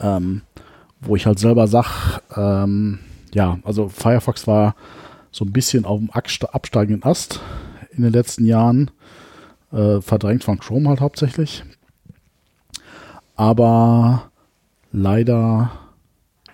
ähm, 0.00 0.40
wo 1.02 1.14
ich 1.14 1.26
halt 1.26 1.38
selber 1.38 1.66
sage, 1.66 2.22
ähm, 2.34 3.00
ja, 3.34 3.58
also 3.64 3.90
Firefox 3.90 4.46
war 4.46 4.76
so 5.30 5.44
ein 5.44 5.52
bisschen 5.52 5.84
auf 5.84 6.00
dem 6.00 6.08
absteigenden 6.10 7.04
Ast 7.04 7.40
in 7.94 8.02
den 8.02 8.14
letzten 8.14 8.46
Jahren, 8.46 8.90
äh, 9.72 10.00
verdrängt 10.00 10.42
von 10.42 10.58
Chrome 10.58 10.88
halt 10.88 11.02
hauptsächlich 11.02 11.64
aber 13.36 14.30
leider 14.92 15.70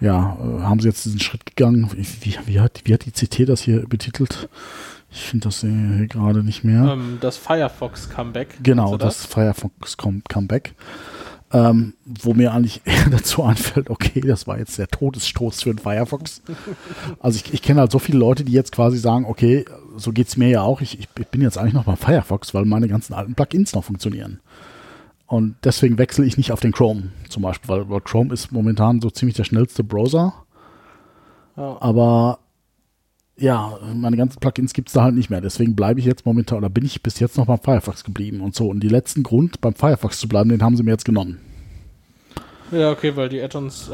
ja, 0.02 0.36
haben 0.62 0.80
sie 0.80 0.88
jetzt 0.88 1.04
diesen 1.04 1.20
Schritt 1.20 1.46
gegangen. 1.46 1.88
Wie, 1.94 2.36
wie, 2.44 2.60
hat, 2.60 2.82
wie 2.84 2.92
hat 2.92 3.06
die 3.06 3.12
CT 3.12 3.48
das 3.48 3.62
hier 3.62 3.86
betitelt? 3.86 4.48
Ich 5.12 5.22
finde 5.22 5.48
das 5.48 5.60
hier 5.60 6.06
gerade 6.08 6.42
nicht 6.42 6.64
mehr. 6.64 6.92
Ähm, 6.94 7.18
das 7.20 7.36
Firefox 7.36 8.10
Comeback. 8.10 8.58
Genau, 8.62 8.96
das? 8.96 9.18
das? 9.18 9.26
Firefox 9.26 9.96
Comeback. 9.96 10.74
Ähm, 11.52 11.92
wo 12.04 12.32
mir 12.32 12.52
eigentlich 12.52 12.80
eher 12.84 13.10
dazu 13.10 13.42
einfällt, 13.44 13.90
okay, 13.90 14.22
das 14.22 14.46
war 14.46 14.58
jetzt 14.58 14.78
der 14.78 14.88
Todesstoß 14.88 15.62
für 15.62 15.70
den 15.70 15.78
Firefox. 15.78 16.42
Also 17.20 17.36
ich, 17.44 17.52
ich 17.52 17.62
kenne 17.62 17.80
halt 17.80 17.92
so 17.92 17.98
viele 17.98 18.18
Leute, 18.18 18.42
die 18.42 18.52
jetzt 18.52 18.72
quasi 18.72 18.96
sagen, 18.96 19.26
okay, 19.26 19.66
so 19.96 20.12
geht 20.12 20.28
es 20.28 20.36
mir 20.38 20.48
ja 20.48 20.62
auch. 20.62 20.80
Ich, 20.80 20.98
ich 20.98 21.08
bin 21.08 21.42
jetzt 21.42 21.58
eigentlich 21.58 21.74
noch 21.74 21.84
beim 21.84 21.98
Firefox, 21.98 22.54
weil 22.54 22.64
meine 22.64 22.88
ganzen 22.88 23.12
alten 23.12 23.34
Plugins 23.34 23.74
noch 23.74 23.84
funktionieren. 23.84 24.40
Und 25.32 25.56
deswegen 25.64 25.96
wechsle 25.96 26.26
ich 26.26 26.36
nicht 26.36 26.52
auf 26.52 26.60
den 26.60 26.72
Chrome 26.72 27.04
zum 27.30 27.42
Beispiel, 27.42 27.70
weil, 27.70 27.88
weil 27.88 28.02
Chrome 28.02 28.34
ist 28.34 28.52
momentan 28.52 29.00
so 29.00 29.08
ziemlich 29.08 29.34
der 29.34 29.44
schnellste 29.44 29.82
Browser. 29.82 30.34
Ja. 31.56 31.78
Aber 31.80 32.40
ja, 33.38 33.78
meine 33.94 34.18
ganzen 34.18 34.40
Plugins 34.40 34.74
gibt 34.74 34.88
es 34.88 34.92
da 34.92 35.04
halt 35.04 35.14
nicht 35.14 35.30
mehr. 35.30 35.40
Deswegen 35.40 35.74
bleibe 35.74 36.00
ich 36.00 36.04
jetzt 36.04 36.26
momentan 36.26 36.58
oder 36.58 36.68
bin 36.68 36.84
ich 36.84 37.02
bis 37.02 37.18
jetzt 37.18 37.38
noch 37.38 37.46
beim 37.46 37.60
Firefox 37.60 38.04
geblieben 38.04 38.42
und 38.42 38.54
so. 38.54 38.68
Und 38.68 38.80
die 38.80 38.90
letzten 38.90 39.22
Grund, 39.22 39.62
beim 39.62 39.74
Firefox 39.74 40.18
zu 40.18 40.28
bleiben, 40.28 40.50
den 40.50 40.62
haben 40.62 40.76
sie 40.76 40.82
mir 40.82 40.90
jetzt 40.90 41.06
genommen. 41.06 41.40
Ja, 42.70 42.90
okay, 42.90 43.16
weil 43.16 43.30
die 43.30 43.40
Add-ons. 43.40 43.90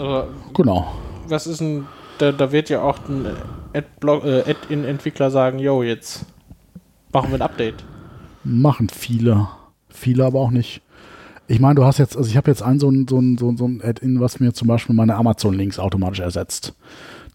genau. 0.55 0.93
Was 1.29 1.47
ist 1.47 1.61
denn. 1.61 1.87
Da, 2.19 2.33
da 2.33 2.51
wird 2.51 2.69
ja 2.69 2.83
auch 2.83 2.99
ein 3.09 3.27
Add-in-Entwickler 3.75 5.29
äh, 5.29 5.31
sagen: 5.31 5.61
Yo, 5.61 5.85
jetzt 5.85 6.27
machen 7.13 7.31
wir 7.31 7.37
ein 7.37 7.43
Update. 7.43 7.85
Machen 8.43 8.89
viele. 8.89 9.47
Viele 9.89 10.25
aber 10.25 10.41
auch 10.41 10.51
nicht. 10.51 10.83
Ich 11.51 11.61
meine, 11.61 11.77
du 11.77 11.85
hast 11.85 11.97
jetzt, 11.99 12.15
also 12.17 12.29
ich 12.29 12.37
habe 12.37 12.51
jetzt 12.51 12.63
ein 12.63 12.79
so 12.79 12.91
ein, 12.91 13.07
so 13.09 13.19
ein, 13.19 13.39
so 13.39 13.49
ein, 13.51 13.57
so 13.57 13.67
ein 13.67 13.81
Add-in, 13.83 14.21
was 14.21 14.39
mir 14.39 14.53
zum 14.53 14.69
Beispiel 14.69 14.95
meine 14.95 15.17
Amazon-Links 15.17 15.79
automatisch 15.79 16.21
ersetzt. 16.21 16.75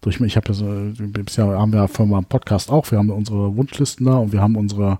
Durch 0.02 0.20
mich, 0.20 0.32
ich 0.32 0.36
habe 0.36 0.48
ja 0.48 0.54
so, 0.54 0.66
bisher 0.98 1.46
haben 1.46 1.72
wir 1.72 1.88
von 1.88 2.08
meinem 2.08 2.24
Podcast 2.24 2.70
auch, 2.70 2.88
wir 2.92 2.98
haben 2.98 3.10
unsere 3.10 3.56
Wunschlisten 3.56 4.06
da 4.06 4.14
und 4.18 4.32
wir 4.32 4.40
haben 4.40 4.54
unsere 4.54 4.98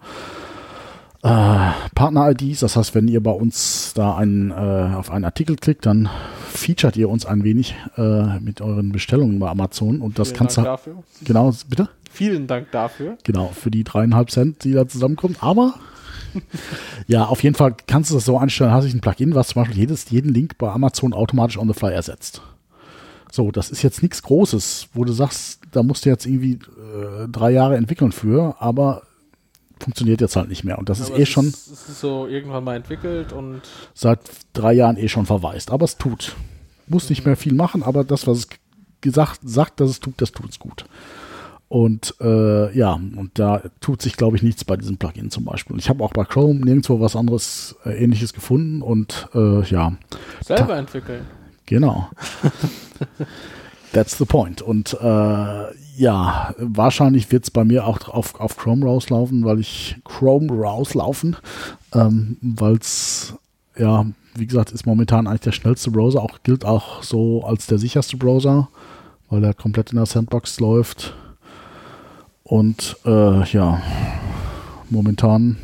äh, 1.22 1.70
Partner-IDs. 1.94 2.60
Das 2.60 2.76
heißt, 2.76 2.96
wenn 2.96 3.06
ihr 3.06 3.22
bei 3.22 3.30
uns 3.30 3.92
da 3.94 4.16
einen, 4.16 4.50
äh, 4.50 4.54
auf 4.96 5.12
einen 5.12 5.24
Artikel 5.24 5.56
klickt, 5.56 5.86
dann 5.86 6.08
featuret 6.48 6.96
ihr 6.96 7.08
uns 7.08 7.24
ein 7.24 7.44
wenig 7.44 7.76
äh, 7.96 8.40
mit 8.40 8.60
euren 8.60 8.90
Bestellungen 8.90 9.38
bei 9.38 9.48
Amazon 9.48 10.00
und 10.00 10.18
das 10.18 10.28
Vielen 10.28 10.38
kannst 10.38 10.56
Dank 10.56 10.66
du. 10.66 10.70
Dafür. 10.70 10.94
Genau, 11.24 11.52
bitte? 11.68 11.88
Vielen 12.10 12.46
Dank 12.46 12.72
dafür. 12.72 13.16
Genau, 13.22 13.52
für 13.54 13.70
die 13.70 13.84
dreieinhalb 13.84 14.30
Cent, 14.30 14.64
die 14.64 14.72
da 14.72 14.88
zusammenkommen. 14.88 15.36
Aber 15.40 15.74
ja, 17.06 17.24
auf 17.24 17.42
jeden 17.42 17.54
Fall 17.54 17.74
kannst 17.86 18.10
du 18.10 18.14
das 18.14 18.24
so 18.24 18.38
einstellen, 18.38 18.70
hast 18.70 18.84
du 18.84 18.96
ein 18.96 19.00
Plugin, 19.00 19.34
was 19.34 19.48
zum 19.48 19.62
Beispiel 19.62 19.78
jedes, 19.78 20.10
jeden 20.10 20.32
Link 20.32 20.58
bei 20.58 20.70
Amazon 20.70 21.12
automatisch 21.12 21.58
on 21.58 21.68
the 21.68 21.74
fly 21.74 21.92
ersetzt. 21.92 22.42
So, 23.30 23.50
das 23.50 23.70
ist 23.70 23.82
jetzt 23.82 24.02
nichts 24.02 24.22
Großes, 24.22 24.88
wo 24.94 25.04
du 25.04 25.12
sagst, 25.12 25.60
da 25.72 25.82
musst 25.82 26.04
du 26.04 26.10
jetzt 26.10 26.24
irgendwie 26.24 26.52
äh, 26.52 27.28
drei 27.28 27.50
Jahre 27.50 27.76
entwickeln 27.76 28.12
für, 28.12 28.54
aber 28.60 29.02
funktioniert 29.80 30.20
jetzt 30.20 30.36
halt 30.36 30.48
nicht 30.48 30.64
mehr. 30.64 30.78
Und 30.78 30.88
das 30.88 31.00
aber 31.00 31.16
ist 31.16 31.20
eh 31.20 31.26
schon. 31.26 31.46
Es 31.46 31.66
ist 31.66 32.00
so 32.00 32.26
irgendwann 32.26 32.64
mal 32.64 32.76
entwickelt 32.76 33.32
und. 33.32 33.62
Seit 33.92 34.20
drei 34.52 34.72
Jahren 34.72 34.96
eh 34.96 35.08
schon 35.08 35.26
verwaist. 35.26 35.70
Aber 35.70 35.84
es 35.84 35.98
tut. 35.98 36.36
Muss 36.86 37.10
nicht 37.10 37.24
mehr 37.24 37.36
viel 37.36 37.54
machen, 37.54 37.82
aber 37.82 38.04
das, 38.04 38.26
was 38.26 38.38
es 38.38 38.48
gesagt 39.00 39.40
sagt, 39.42 39.80
dass 39.80 39.90
es 39.90 40.00
tut, 40.00 40.14
das 40.18 40.32
tut 40.32 40.50
es 40.50 40.58
gut. 40.58 40.84
Und 41.68 42.14
äh, 42.20 42.76
ja, 42.76 42.92
und 42.92 43.30
da 43.34 43.62
tut 43.80 44.02
sich, 44.02 44.16
glaube 44.16 44.36
ich, 44.36 44.42
nichts 44.42 44.64
bei 44.64 44.76
diesem 44.76 44.96
Plugin 44.96 45.30
zum 45.30 45.44
Beispiel. 45.44 45.76
Ich 45.78 45.88
habe 45.88 46.04
auch 46.04 46.12
bei 46.12 46.24
Chrome 46.24 46.60
nirgendwo 46.60 47.00
was 47.00 47.16
anderes 47.16 47.74
äh, 47.84 47.90
ähnliches 48.02 48.32
gefunden 48.32 48.82
und 48.82 49.28
äh, 49.34 49.62
ja. 49.64 49.94
Selber 50.42 50.76
entwickeln. 50.76 51.26
Genau. 51.66 52.08
That's 53.92 54.18
the 54.18 54.24
point. 54.24 54.60
Und 54.62 54.96
äh, 55.00 55.96
ja, 55.96 56.54
wahrscheinlich 56.58 57.32
wird 57.32 57.44
es 57.44 57.50
bei 57.50 57.64
mir 57.64 57.86
auch 57.86 58.08
auf, 58.08 58.38
auf 58.38 58.56
Chrome 58.56 58.84
rauslaufen, 58.84 59.44
weil 59.44 59.60
ich 59.60 59.96
Chrome 60.04 60.52
rauslaufen, 60.52 61.36
ähm, 61.92 62.36
weil 62.42 62.74
es 62.74 63.34
ja, 63.76 64.06
wie 64.36 64.46
gesagt, 64.46 64.70
ist 64.70 64.86
momentan 64.86 65.26
eigentlich 65.26 65.40
der 65.40 65.52
schnellste 65.52 65.90
Browser, 65.90 66.22
auch 66.22 66.42
gilt 66.42 66.64
auch 66.64 67.02
so 67.02 67.44
als 67.44 67.66
der 67.66 67.78
sicherste 67.78 68.16
Browser 68.16 68.68
weil 69.34 69.44
er 69.44 69.54
komplett 69.54 69.90
in 69.90 69.96
der 69.96 70.06
Sandbox 70.06 70.60
läuft. 70.60 71.14
Und 72.44 72.96
äh, 73.06 73.42
ja, 73.44 73.82
momentan 74.90 75.58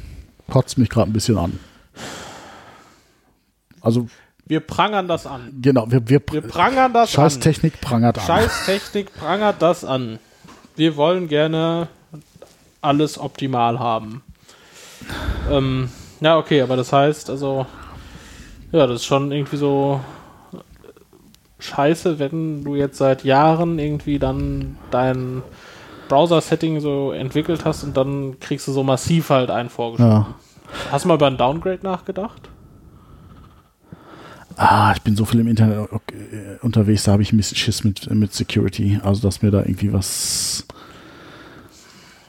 kotzt 0.48 0.78
mich 0.78 0.88
gerade 0.88 1.10
ein 1.10 1.12
bisschen 1.12 1.36
an. 1.38 1.58
Also 3.82 4.08
Wir 4.46 4.60
prangern 4.60 5.06
das 5.06 5.26
an. 5.26 5.52
genau, 5.60 5.90
wir, 5.90 6.08
wir, 6.08 6.20
Wir 6.30 6.40
prangern 6.40 6.92
das 6.92 7.12
Scheiß 7.12 7.36
an. 7.36 7.40
Technik 7.42 7.80
prangert 7.80 8.18
an. 8.18 8.24
Scheiß 8.24 8.64
Technik 8.64 9.14
prangert 9.14 9.60
das 9.60 9.84
an. 9.84 10.18
Wir 10.76 10.96
wollen 10.96 11.28
gerne 11.28 11.88
alles 12.80 13.18
optimal 13.18 13.78
haben. 13.78 14.22
Ähm, 15.50 15.90
ja, 16.20 16.38
okay, 16.38 16.62
aber 16.62 16.76
das 16.76 16.92
heißt, 16.92 17.28
also, 17.30 17.66
ja, 18.72 18.86
das 18.86 19.02
ist 19.02 19.04
schon 19.04 19.32
irgendwie 19.32 19.56
so 19.56 20.00
scheiße, 21.58 22.18
wenn 22.18 22.64
du 22.64 22.74
jetzt 22.74 22.96
seit 22.96 23.24
Jahren 23.24 23.78
irgendwie 23.78 24.18
dann 24.18 24.78
dein 24.90 25.42
Browser-Setting 26.10 26.80
so 26.80 27.12
entwickelt 27.12 27.64
hast 27.64 27.84
und 27.84 27.96
dann 27.96 28.38
kriegst 28.40 28.68
du 28.68 28.72
so 28.72 28.82
massiv 28.82 29.30
halt 29.30 29.50
einen 29.50 29.70
vorgeschlagen. 29.70 30.26
Ja. 30.26 30.34
Hast 30.92 31.04
du 31.04 31.08
mal 31.08 31.14
über 31.14 31.28
ein 31.28 31.38
Downgrade 31.38 31.80
nachgedacht? 31.82 32.50
Ah, 34.56 34.92
ich 34.94 35.02
bin 35.02 35.16
so 35.16 35.24
viel 35.24 35.40
im 35.40 35.48
Internet 35.48 35.90
okay, 35.90 36.58
unterwegs, 36.60 37.04
da 37.04 37.12
habe 37.12 37.22
ich 37.22 37.32
ein 37.32 37.36
bisschen 37.38 37.56
Schiss 37.56 37.82
mit, 37.84 38.10
mit 38.10 38.34
Security. 38.34 39.00
Also, 39.02 39.22
dass 39.22 39.40
mir 39.40 39.50
da 39.50 39.60
irgendwie 39.60 39.92
was. 39.92 40.66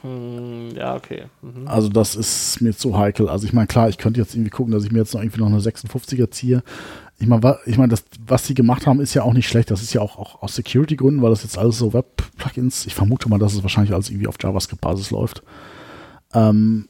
Hm, 0.00 0.70
ja, 0.74 0.94
okay. 0.94 1.24
Mhm. 1.42 1.68
Also, 1.68 1.88
das 1.88 2.14
ist 2.14 2.62
mir 2.62 2.74
zu 2.74 2.96
heikel. 2.96 3.28
Also, 3.28 3.46
ich 3.46 3.52
meine, 3.52 3.66
klar, 3.66 3.88
ich 3.88 3.98
könnte 3.98 4.20
jetzt 4.20 4.34
irgendwie 4.34 4.50
gucken, 4.50 4.72
dass 4.72 4.84
ich 4.84 4.92
mir 4.92 5.00
jetzt 5.00 5.12
noch 5.12 5.20
irgendwie 5.20 5.40
noch 5.40 5.48
eine 5.48 5.58
56er 5.58 6.30
ziehe. 6.30 6.62
Ich 7.22 7.28
meine, 7.28 7.56
ich 7.66 7.78
meine, 7.78 7.90
das, 7.90 8.02
was 8.26 8.48
sie 8.48 8.54
gemacht 8.54 8.84
haben, 8.84 9.00
ist 9.00 9.14
ja 9.14 9.22
auch 9.22 9.32
nicht 9.32 9.46
schlecht. 9.46 9.70
Das 9.70 9.80
ist 9.80 9.92
ja 9.92 10.00
auch, 10.00 10.18
auch 10.18 10.42
aus 10.42 10.56
Security-Gründen, 10.56 11.22
weil 11.22 11.30
das 11.30 11.44
jetzt 11.44 11.56
alles 11.56 11.78
so 11.78 11.92
Web-Plugins, 11.92 12.84
ich 12.86 12.96
vermute 12.96 13.28
mal, 13.28 13.38
dass 13.38 13.54
es 13.54 13.62
wahrscheinlich 13.62 13.94
alles 13.94 14.10
irgendwie 14.10 14.26
auf 14.26 14.34
JavaScript-Basis 14.42 15.12
läuft. 15.12 15.44
Ähm, 16.34 16.88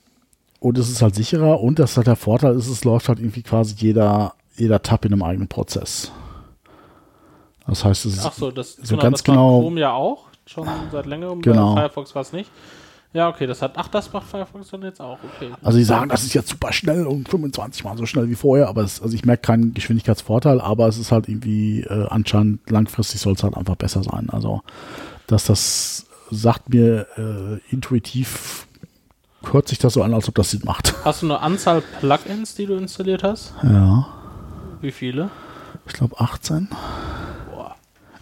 und 0.58 0.78
es 0.78 0.88
ist 0.88 1.02
halt 1.02 1.14
sicherer 1.14 1.60
und 1.60 1.78
das 1.78 1.90
ist 1.90 1.96
halt 1.98 2.06
der 2.06 2.16
Vorteil 2.16 2.56
ist, 2.56 2.68
es 2.68 2.82
läuft 2.82 3.10
halt 3.10 3.18
irgendwie 3.18 3.42
quasi 3.42 3.74
jeder, 3.76 4.32
jeder 4.56 4.80
Tab 4.80 5.04
in 5.04 5.12
einem 5.12 5.22
eigenen 5.22 5.48
Prozess. 5.48 6.10
Das 7.66 7.84
heißt, 7.84 8.06
es 8.06 8.14
ist 8.14 8.24
Ach 8.24 8.32
so, 8.32 8.50
das, 8.50 8.76
so 8.76 8.82
genau, 8.96 9.02
ganz 9.02 9.18
das 9.18 9.24
genau- 9.24 9.60
Chrome 9.60 9.80
ja 9.80 9.92
auch, 9.92 10.24
schon 10.46 10.66
seit 10.90 11.04
längerem. 11.04 11.42
Genau. 11.42 11.74
Bei 11.74 11.82
Firefox 11.82 12.14
war 12.14 12.22
es 12.22 12.32
nicht. 12.32 12.50
Ja, 13.14 13.28
okay, 13.28 13.46
das 13.46 13.60
hat, 13.60 13.72
ach, 13.76 13.88
das 13.88 14.10
macht 14.12 14.26
Firefox 14.26 14.70
dann 14.70 14.82
jetzt 14.82 15.00
auch, 15.00 15.18
okay. 15.22 15.50
Also 15.62 15.76
sie 15.76 15.84
sagen, 15.84 16.08
das 16.08 16.22
ist 16.22 16.32
jetzt 16.32 16.48
super 16.48 16.72
schnell 16.72 17.06
und 17.06 17.28
25 17.28 17.84
Mal 17.84 17.96
so 17.98 18.06
schnell 18.06 18.30
wie 18.30 18.34
vorher, 18.34 18.68
aber 18.68 18.82
es, 18.82 19.02
also 19.02 19.14
ich 19.14 19.26
merke 19.26 19.42
keinen 19.42 19.74
Geschwindigkeitsvorteil, 19.74 20.60
aber 20.62 20.88
es 20.88 20.96
ist 20.96 21.12
halt 21.12 21.28
irgendwie 21.28 21.82
äh, 21.82 22.06
anscheinend 22.08 22.70
langfristig 22.70 23.20
soll 23.20 23.34
es 23.34 23.42
halt 23.42 23.56
einfach 23.56 23.76
besser 23.76 24.02
sein. 24.02 24.30
Also 24.30 24.62
dass 25.26 25.44
das 25.44 26.06
sagt 26.30 26.70
mir 26.70 27.06
äh, 27.18 27.72
intuitiv 27.72 28.66
hört 29.50 29.68
sich 29.68 29.78
das 29.78 29.94
so 29.94 30.02
an, 30.02 30.14
als 30.14 30.28
ob 30.28 30.34
das 30.36 30.50
Sinn 30.50 30.62
macht. 30.64 30.94
Hast 31.04 31.22
du 31.22 31.26
eine 31.26 31.40
Anzahl 31.40 31.82
Plugins, 32.00 32.54
die 32.54 32.66
du 32.66 32.76
installiert 32.76 33.22
hast? 33.22 33.52
Ja, 33.62 34.06
Wie 34.80 34.92
viele? 34.92 35.30
ich 35.86 35.92
glaube 35.92 36.18
18. 36.18 36.68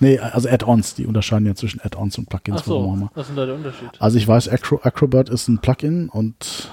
Nee, 0.02 0.18
also 0.18 0.48
Add-ons, 0.48 0.94
die 0.94 1.06
unterscheiden 1.06 1.46
ja 1.46 1.54
zwischen 1.54 1.80
Add-ons 1.80 2.16
und 2.18 2.28
Plugins. 2.28 2.62
Ach 2.62 2.64
so, 2.66 3.08
was 3.14 3.22
ist 3.24 3.28
denn 3.28 3.36
da 3.36 3.46
der 3.46 3.54
Unterschied? 3.54 3.90
Also 3.98 4.16
ich 4.16 4.26
weiß, 4.26 4.48
Acro 4.48 4.80
Acrobat 4.82 5.28
ist 5.28 5.46
ein 5.48 5.58
Plugin 5.58 6.08
und 6.08 6.70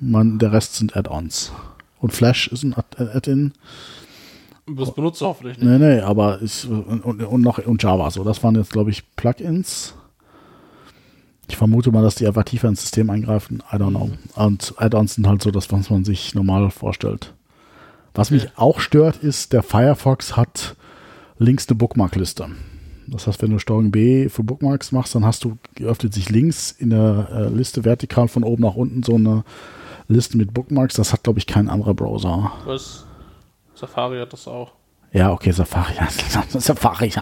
man, 0.00 0.38
der 0.38 0.52
Rest 0.52 0.76
sind 0.76 0.96
Add-ons. 0.96 1.52
Und 2.00 2.12
Flash 2.12 2.48
ist 2.48 2.62
ein 2.62 2.74
Add- 2.74 3.10
Add-in. 3.12 3.52
Das 4.66 4.94
benutzt 4.94 5.20
du 5.20 5.26
hoffentlich 5.26 5.58
nicht. 5.58 5.66
Nee, 5.68 5.78
nee, 5.78 6.00
aber 6.00 6.40
ich, 6.42 6.66
und, 6.68 7.02
und 7.02 7.42
noch 7.42 7.58
und 7.58 7.82
Java 7.82 8.10
so. 8.10 8.24
Das 8.24 8.42
waren 8.42 8.54
jetzt, 8.54 8.72
glaube 8.72 8.90
ich, 8.90 9.02
Plugins. 9.16 9.94
Ich 11.48 11.56
vermute 11.56 11.90
mal, 11.92 12.02
dass 12.02 12.14
die 12.14 12.26
einfach 12.26 12.44
tiefer 12.44 12.68
ins 12.68 12.80
System 12.80 13.10
eingreifen. 13.10 13.62
I 13.72 13.76
don't 13.76 13.90
know. 13.90 14.10
Und 14.36 14.74
Add-ons 14.78 15.16
sind 15.16 15.26
halt 15.26 15.42
so 15.42 15.50
das, 15.50 15.70
was 15.72 15.90
man 15.90 16.04
sich 16.04 16.34
normal 16.34 16.70
vorstellt. 16.70 17.34
Was 18.14 18.30
mich 18.30 18.48
auch 18.56 18.80
stört, 18.80 19.16
ist, 19.16 19.52
der 19.52 19.62
Firefox 19.62 20.36
hat 20.36 20.76
links 21.38 21.68
eine 21.68 21.76
Bookmark-Liste. 21.76 22.48
Das 23.06 23.26
heißt, 23.26 23.42
wenn 23.42 23.50
du 23.50 23.58
Steuerung 23.58 23.90
B 23.90 24.28
für 24.28 24.42
Bookmarks 24.42 24.92
machst, 24.92 25.14
dann 25.14 25.24
hast 25.24 25.44
du, 25.44 25.58
öffnet 25.82 26.14
sich 26.14 26.30
links 26.30 26.70
in 26.70 26.90
der 26.90 27.28
äh, 27.32 27.48
Liste 27.48 27.84
vertikal 27.84 28.28
von 28.28 28.44
oben 28.44 28.62
nach 28.62 28.76
unten 28.76 29.02
so 29.02 29.16
eine 29.16 29.44
Liste 30.08 30.36
mit 30.38 30.54
Bookmarks. 30.54 30.94
Das 30.94 31.12
hat, 31.12 31.22
glaube 31.22 31.38
ich, 31.38 31.46
kein 31.46 31.68
anderer 31.68 31.94
Browser. 31.94 32.52
Was? 32.64 33.04
Safari 33.74 34.18
hat 34.20 34.32
das 34.32 34.48
auch. 34.48 34.72
Ja, 35.12 35.32
okay, 35.32 35.50
Safari. 35.52 35.94
Safari, 36.58 37.12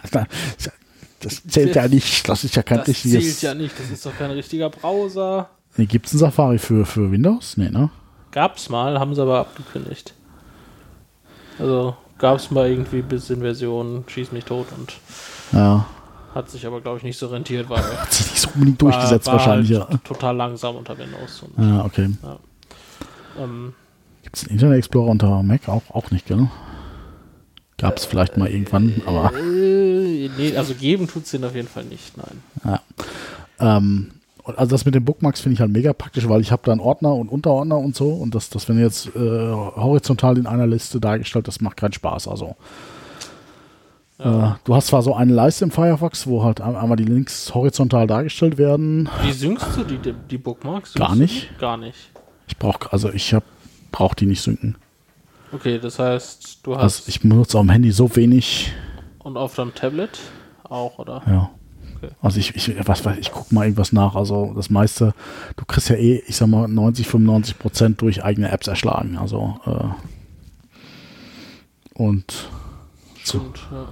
das 1.20 1.42
zählt 1.46 1.74
ja 1.74 1.88
nicht. 1.88 2.28
Das 2.28 2.44
ist 2.44 2.54
ja 2.56 2.62
kein 2.62 2.78
Das 2.78 2.88
richtiges. 2.88 3.38
zählt 3.40 3.42
ja 3.42 3.54
nicht, 3.54 3.78
das 3.78 3.90
ist 3.90 4.06
doch 4.06 4.16
kein 4.16 4.30
richtiger 4.30 4.70
Browser. 4.70 5.48
Nee, 5.76 5.86
Gibt 5.86 6.06
es 6.06 6.12
einen 6.12 6.20
Safari 6.20 6.58
für, 6.58 6.84
für 6.84 7.10
Windows? 7.10 7.56
Nee, 7.56 7.70
ne? 7.70 7.90
Gab's 8.30 8.68
mal, 8.68 8.98
haben 8.98 9.14
sie 9.14 9.22
aber 9.22 9.40
abgekündigt. 9.40 10.14
Also 11.58 11.96
gab's 12.22 12.50
mal 12.50 12.70
irgendwie 12.70 13.02
bis 13.02 13.28
in 13.28 13.40
Version 13.40 14.04
Schieß 14.06 14.32
mich 14.32 14.44
tot 14.44 14.68
und 14.78 14.94
Ja. 15.52 15.84
hat 16.34 16.48
sich 16.48 16.64
aber, 16.66 16.80
glaube 16.80 16.96
ich, 16.98 17.04
nicht 17.04 17.18
so 17.18 17.26
rentiert, 17.26 17.68
weil 17.68 17.82
Hat 17.98 18.12
sich 18.12 18.30
nicht 18.30 18.40
so 18.40 18.48
unbedingt 18.54 18.80
durchgesetzt 18.80 19.26
war, 19.26 19.34
war 19.34 19.40
wahrscheinlich. 19.40 19.78
Halt 19.78 19.90
Ja. 19.90 19.98
Total 19.98 20.34
langsam 20.34 20.76
unter 20.76 20.96
Windows. 20.96 21.42
Und, 21.42 21.62
ja, 21.62 21.84
okay. 21.84 22.08
ähm, 23.38 23.74
Gibt 24.22 24.36
es 24.36 24.44
einen 24.44 24.52
Internet 24.52 24.78
Explorer 24.78 25.10
unter 25.10 25.42
Mac? 25.42 25.68
Auch, 25.68 25.82
auch 25.90 26.10
nicht, 26.10 26.26
gell? 26.26 26.48
Gab 27.76 27.96
es 27.96 28.04
vielleicht 28.04 28.36
mal 28.36 28.48
irgendwann, 28.48 29.02
aber 29.06 29.32
äh, 29.36 30.30
nee, 30.38 30.56
also 30.56 30.72
geben 30.74 31.08
tut's 31.08 31.32
den 31.32 31.44
auf 31.44 31.56
jeden 31.56 31.66
Fall 31.66 31.82
nicht, 31.84 32.12
nein. 32.16 32.78
ähm, 33.58 34.12
und 34.12 34.21
also 34.44 34.70
das 34.70 34.84
mit 34.84 34.94
den 34.94 35.04
Bookmarks 35.04 35.40
finde 35.40 35.54
ich 35.54 35.60
halt 35.60 35.70
mega 35.72 35.92
praktisch, 35.92 36.28
weil 36.28 36.40
ich 36.40 36.50
habe 36.52 36.62
da 36.64 36.72
einen 36.72 36.80
Ordner 36.80 37.14
und 37.14 37.28
Unterordner 37.28 37.78
und 37.78 37.94
so 37.94 38.10
und 38.10 38.34
das, 38.34 38.50
das 38.50 38.68
wenn 38.68 38.78
jetzt 38.78 39.06
äh, 39.14 39.18
horizontal 39.18 40.38
in 40.38 40.46
einer 40.46 40.66
Liste 40.66 41.00
dargestellt, 41.00 41.46
das 41.48 41.60
macht 41.60 41.76
keinen 41.76 41.92
Spaß. 41.92 42.26
Also 42.28 42.56
Ja. 44.18 44.52
äh, 44.52 44.54
du 44.64 44.74
hast 44.74 44.88
zwar 44.88 45.02
so 45.02 45.14
eine 45.14 45.32
Leiste 45.32 45.64
im 45.64 45.70
Firefox, 45.70 46.26
wo 46.26 46.44
halt 46.44 46.60
ein- 46.60 46.76
einmal 46.76 46.96
die 46.96 47.04
Links 47.04 47.54
horizontal 47.54 48.06
dargestellt 48.06 48.58
werden, 48.58 49.08
Wie 49.22 49.32
synkst 49.32 49.76
du 49.76 49.84
die, 49.84 50.12
die, 50.30 50.38
Bookmarks? 50.38 50.94
Gar 50.94 51.16
nicht. 51.16 51.56
Gar 51.58 51.76
nicht. 51.76 52.10
Ich 52.48 52.56
brauche, 52.58 52.92
also 52.92 53.10
ich 53.10 53.32
hab, 53.34 53.44
brauche 53.90 54.16
die 54.16 54.26
nicht 54.26 54.42
synken. 54.42 54.76
Okay, 55.52 55.78
das 55.78 55.98
heißt, 55.98 56.60
du 56.66 56.74
hast 56.76 56.82
Also 56.82 57.02
ich 57.08 57.20
benutze 57.20 57.58
auf 57.58 57.64
dem 57.64 57.70
Handy 57.70 57.92
so 57.92 58.14
wenig, 58.16 58.72
und 59.18 59.36
auf 59.36 59.54
deinem 59.54 59.74
Tablet 59.74 60.18
auch, 60.64 60.98
oder? 60.98 61.22
ja. 61.26 61.50
Also 62.20 62.38
ich, 62.38 62.54
ich, 62.56 62.74
was 62.86 63.04
weiß 63.04 63.18
ich, 63.18 63.32
guck 63.32 63.52
mal 63.52 63.64
irgendwas 63.64 63.92
nach. 63.92 64.14
Also 64.16 64.52
das 64.54 64.70
meiste, 64.70 65.14
du 65.56 65.64
kriegst 65.64 65.88
ja 65.88 65.96
eh, 65.96 66.22
ich 66.26 66.36
sag 66.36 66.48
mal, 66.48 66.68
90, 66.68 67.06
95 67.06 67.58
Prozent 67.58 68.00
durch 68.00 68.24
eigene 68.24 68.50
Apps 68.50 68.66
erschlagen. 68.66 69.16
Also 69.18 69.56
äh, 69.66 69.84
und 71.94 72.48
so. 73.24 73.38
Und, 73.38 73.58
ja. 73.70 73.88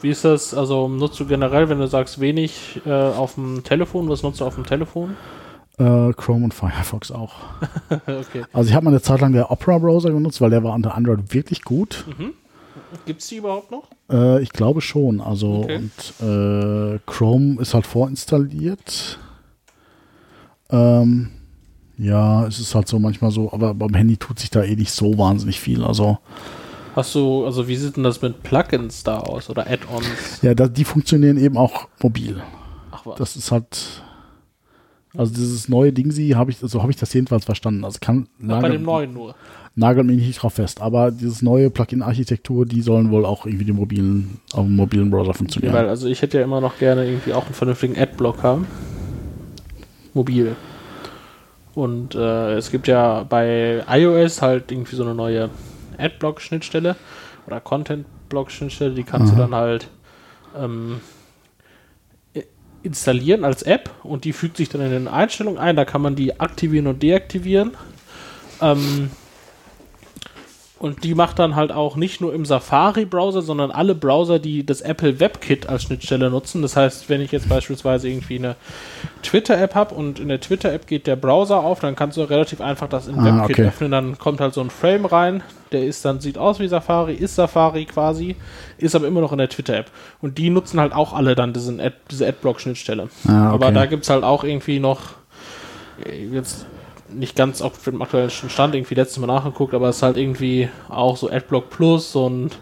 Wie 0.00 0.10
ist 0.10 0.24
das, 0.24 0.52
also 0.52 0.88
nutzt 0.88 1.18
du 1.18 1.26
generell, 1.26 1.68
wenn 1.68 1.78
du 1.78 1.86
sagst 1.86 2.20
wenig 2.20 2.80
äh, 2.84 2.90
auf 2.90 3.36
dem 3.36 3.64
Telefon, 3.64 4.08
was 4.08 4.22
nutzt 4.22 4.40
du 4.40 4.44
auf 4.44 4.54
dem 4.54 4.66
Telefon? 4.66 5.16
Äh, 5.78 6.12
Chrome 6.12 6.44
und 6.44 6.54
Firefox 6.54 7.10
auch. 7.10 7.32
okay. 7.90 8.44
Also 8.52 8.68
ich 8.68 8.74
habe 8.74 8.84
mal 8.84 8.90
eine 8.90 9.02
Zeit 9.02 9.20
lang 9.20 9.32
der 9.32 9.50
Opera-Browser 9.50 10.10
genutzt, 10.10 10.40
weil 10.40 10.50
der 10.50 10.62
war 10.62 10.74
unter 10.74 10.94
Android 10.94 11.32
wirklich 11.32 11.62
gut. 11.62 12.04
Gibt's 13.06 13.28
die 13.28 13.36
überhaupt 13.36 13.70
noch? 13.70 13.88
Äh, 14.10 14.42
ich 14.42 14.50
glaube 14.50 14.80
schon. 14.80 15.20
Also 15.20 15.62
Okay. 15.64 15.76
und 15.76 16.26
äh, 16.26 16.98
Chrome 17.06 17.60
ist 17.60 17.74
halt 17.74 17.86
vorinstalliert. 17.86 19.18
Ähm, 20.70 21.30
ja, 21.96 22.46
es 22.46 22.58
ist 22.58 22.74
halt 22.74 22.88
so 22.88 22.98
manchmal 22.98 23.30
so, 23.30 23.52
aber 23.52 23.74
beim 23.74 23.94
Handy 23.94 24.16
tut 24.16 24.38
sich 24.38 24.50
da 24.50 24.62
eh 24.64 24.74
nicht 24.76 24.90
so 24.92 25.16
wahnsinnig 25.18 25.60
viel. 25.60 25.84
Also 25.84 26.18
Hast 26.96 27.14
du, 27.14 27.44
also 27.44 27.66
wie 27.68 27.76
sieht 27.76 27.96
denn 27.96 28.04
das 28.04 28.22
mit 28.22 28.42
Plugins 28.42 29.02
da 29.02 29.18
aus 29.18 29.50
oder 29.50 29.66
Add-ons? 29.68 30.42
ja, 30.42 30.54
da, 30.54 30.68
die 30.68 30.84
funktionieren 30.84 31.36
eben 31.38 31.56
auch 31.56 31.88
mobil. 32.02 32.42
Ach 32.92 33.04
was. 33.06 33.18
Das 33.18 33.36
ist 33.36 33.50
halt 33.50 34.02
also 35.16 35.32
dieses 35.32 35.68
neue 35.68 35.92
Ding, 35.92 36.10
sie 36.10 36.34
habe 36.34 36.50
ich, 36.50 36.58
so 36.58 36.82
habe 36.82 36.90
ich 36.90 36.96
das 36.96 37.12
jedenfalls 37.12 37.44
verstanden. 37.44 37.84
Also 37.84 37.98
kann 38.00 38.28
Ach, 38.48 38.60
bei 38.60 38.68
dem 38.68 38.82
neuen 38.82 39.12
nur. 39.12 39.36
Nagel 39.76 40.04
mich 40.04 40.26
nicht 40.26 40.42
drauf 40.42 40.54
fest, 40.54 40.80
aber 40.80 41.10
dieses 41.10 41.42
neue 41.42 41.70
Plugin-Architektur, 41.70 42.64
die 42.66 42.80
sollen 42.80 43.10
wohl 43.10 43.24
auch 43.24 43.46
irgendwie 43.46 43.64
den 43.64 43.76
mobilen, 43.76 44.40
auf 44.52 44.64
dem 44.64 44.76
mobilen 44.76 45.10
Browser 45.10 45.34
funktionieren. 45.34 45.74
Weil, 45.74 45.88
also 45.88 46.06
ich 46.08 46.22
hätte 46.22 46.38
ja 46.38 46.44
immer 46.44 46.60
noch 46.60 46.78
gerne 46.78 47.04
irgendwie 47.04 47.32
auch 47.32 47.46
einen 47.46 47.54
vernünftigen 47.54 47.98
Adblocker. 47.98 48.60
Mobil. 50.12 50.54
Und 51.74 52.14
äh, 52.14 52.54
es 52.54 52.70
gibt 52.70 52.86
ja 52.86 53.24
bei 53.24 53.82
iOS 53.88 54.42
halt 54.42 54.70
irgendwie 54.70 54.94
so 54.94 55.02
eine 55.02 55.14
neue 55.14 55.50
Adblock-Schnittstelle 55.98 56.94
oder 57.46 57.60
Content-Block-Schnittstelle, 57.60 58.94
die 58.94 59.02
kannst 59.02 59.32
du 59.32 59.36
dann 59.36 59.54
halt 59.54 59.88
ähm, 60.56 61.00
installieren 62.84 63.44
als 63.44 63.62
App 63.62 63.90
und 64.04 64.24
die 64.24 64.32
fügt 64.32 64.56
sich 64.56 64.68
dann 64.68 64.82
in 64.82 64.90
den 64.90 65.08
Einstellungen 65.08 65.58
ein. 65.58 65.74
Da 65.74 65.84
kann 65.84 66.02
man 66.02 66.14
die 66.14 66.38
aktivieren 66.38 66.86
und 66.86 67.02
deaktivieren. 67.02 67.72
Ähm, 68.60 69.10
Und 70.84 71.02
die 71.02 71.14
macht 71.14 71.38
dann 71.38 71.56
halt 71.56 71.72
auch 71.72 71.96
nicht 71.96 72.20
nur 72.20 72.34
im 72.34 72.44
Safari-Browser, 72.44 73.40
sondern 73.40 73.70
alle 73.70 73.94
Browser, 73.94 74.38
die 74.38 74.66
das 74.66 74.82
Apple 74.82 75.18
WebKit 75.18 75.66
als 75.66 75.84
Schnittstelle 75.84 76.28
nutzen. 76.28 76.60
Das 76.60 76.76
heißt, 76.76 77.08
wenn 77.08 77.22
ich 77.22 77.32
jetzt 77.32 77.48
beispielsweise 77.48 78.06
irgendwie 78.10 78.36
eine 78.36 78.54
Twitter-App 79.22 79.74
habe 79.74 79.94
und 79.94 80.20
in 80.20 80.28
der 80.28 80.40
Twitter-App 80.40 80.86
geht 80.86 81.06
der 81.06 81.16
Browser 81.16 81.60
auf, 81.60 81.80
dann 81.80 81.96
kannst 81.96 82.18
du 82.18 82.22
relativ 82.22 82.60
einfach 82.60 82.86
das 82.86 83.08
in 83.08 83.18
Ah, 83.18 83.24
WebKit 83.24 83.60
okay. 83.60 83.68
öffnen. 83.68 83.92
Dann 83.92 84.18
kommt 84.18 84.42
halt 84.42 84.52
so 84.52 84.60
ein 84.60 84.68
Frame 84.68 85.06
rein, 85.06 85.42
der 85.72 85.86
ist 85.86 86.04
dann, 86.04 86.20
sieht 86.20 86.36
aus 86.36 86.60
wie 86.60 86.68
Safari, 86.68 87.14
ist 87.14 87.36
Safari 87.36 87.86
quasi, 87.86 88.36
ist 88.76 88.94
aber 88.94 89.06
immer 89.06 89.22
noch 89.22 89.32
in 89.32 89.38
der 89.38 89.48
Twitter-App. 89.48 89.90
Und 90.20 90.36
die 90.36 90.50
nutzen 90.50 90.78
halt 90.80 90.92
auch 90.92 91.14
alle 91.14 91.34
dann 91.34 91.54
diesen 91.54 91.80
Ad, 91.80 91.96
diese 92.10 92.26
Adblock-Schnittstelle. 92.28 93.08
Ah, 93.26 93.52
Aber 93.52 93.68
okay. 93.68 93.74
da 93.74 93.86
gibt 93.86 94.02
es 94.02 94.10
halt 94.10 94.22
auch 94.22 94.44
irgendwie 94.44 94.80
noch 94.80 95.00
äh, 96.06 96.26
jetzt 96.26 96.66
nicht 97.14 97.36
ganz 97.36 97.62
auf 97.62 97.82
dem 97.84 98.02
aktuellen 98.02 98.30
Stand 98.30 98.74
irgendwie 98.74 98.94
letztes 98.94 99.18
Mal 99.18 99.26
nachgeguckt, 99.26 99.74
aber 99.74 99.88
es 99.88 99.96
ist 99.96 100.02
halt 100.02 100.16
irgendwie 100.16 100.68
auch 100.88 101.16
so 101.16 101.30
Adblock 101.30 101.70
Plus 101.70 102.14
und 102.16 102.58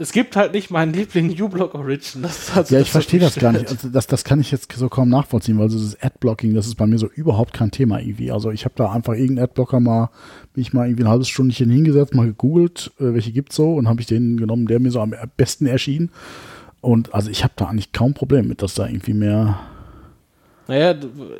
es 0.00 0.12
gibt 0.12 0.34
halt 0.34 0.54
nicht 0.54 0.70
meinen 0.70 0.94
Liebling 0.94 1.30
uBlock 1.42 1.74
Origin. 1.74 2.22
Das 2.22 2.38
ist 2.38 2.54
halt 2.54 2.68
so 2.68 2.74
Ja, 2.74 2.80
ich 2.80 2.90
verstehe 2.90 3.20
das 3.20 3.34
gar 3.36 3.52
mich 3.52 3.62
nicht. 3.62 3.70
Also 3.70 3.90
das, 3.90 4.06
das 4.06 4.24
kann 4.24 4.40
ich 4.40 4.50
jetzt 4.50 4.72
so 4.72 4.88
kaum 4.88 5.10
nachvollziehen, 5.10 5.58
weil 5.58 5.68
das 5.68 5.96
Adblocking, 6.00 6.54
das 6.54 6.66
ist 6.66 6.76
bei 6.76 6.86
mir 6.86 6.96
so 6.96 7.06
überhaupt 7.06 7.52
kein 7.52 7.70
Thema 7.70 8.00
irgendwie. 8.00 8.32
Also 8.32 8.50
ich 8.50 8.64
habe 8.64 8.74
da 8.76 8.90
einfach 8.90 9.12
irgendeinen 9.12 9.44
Adblocker 9.44 9.78
mal, 9.78 10.08
bin 10.54 10.62
ich 10.62 10.72
mal 10.72 10.86
irgendwie 10.86 11.04
ein 11.04 11.10
halbes 11.10 11.28
Stündchen 11.28 11.68
hingesetzt, 11.68 12.14
mal 12.14 12.26
gegoogelt, 12.26 12.92
äh, 12.98 13.12
welche 13.12 13.30
gibt's 13.30 13.56
so 13.56 13.74
und 13.74 13.88
habe 13.88 14.00
ich 14.00 14.06
den 14.06 14.38
genommen, 14.38 14.66
der 14.66 14.80
mir 14.80 14.90
so 14.90 15.00
am 15.00 15.14
besten 15.36 15.66
erschien. 15.66 16.10
Und 16.80 17.14
also 17.14 17.28
ich 17.28 17.44
habe 17.44 17.52
da 17.56 17.66
eigentlich 17.66 17.92
kaum 17.92 18.14
Problem 18.14 18.48
mit, 18.48 18.62
dass 18.62 18.72
da 18.72 18.86
irgendwie 18.86 19.12
mehr 19.12 19.60
Naja, 20.70 20.94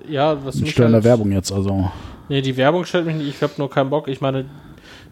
ja, 0.09 0.45
was 0.45 0.57
mich 0.57 0.73
störende 0.73 0.97
halt, 0.97 1.05
Werbung 1.05 1.31
jetzt, 1.31 1.53
also. 1.53 1.89
Nee, 2.29 2.43
die 2.43 2.57
Werbung 2.57 2.85
stellt 2.85 3.07
mich 3.07 3.15
nicht, 3.15 3.29
ich 3.29 3.43
habe 3.43 3.53
nur 3.59 3.71
keinen 3.71 3.89
Bock. 3.89 4.09
Ich 4.09 4.21
meine, 4.21 4.47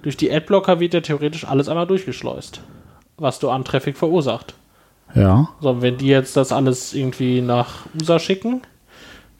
durch 0.03 0.17
die 0.17 0.33
Adblocker 0.33 0.81
wird 0.81 0.93
ja 0.93 1.01
theoretisch 1.01 1.45
alles 1.47 1.69
einmal 1.69 1.87
durchgeschleust, 1.87 2.61
was 3.17 3.39
du 3.39 3.49
an 3.49 3.65
Traffic 3.65 3.97
verursacht. 3.97 4.55
Ja. 5.15 5.51
So, 5.61 5.83
wenn 5.83 5.99
die 5.99 6.09
jetzt 6.09 6.37
das 6.37 6.51
alles 6.51 6.95
irgendwie 6.95 7.41
nach 7.41 7.87
USA 7.95 8.19
schicken, 8.19 8.63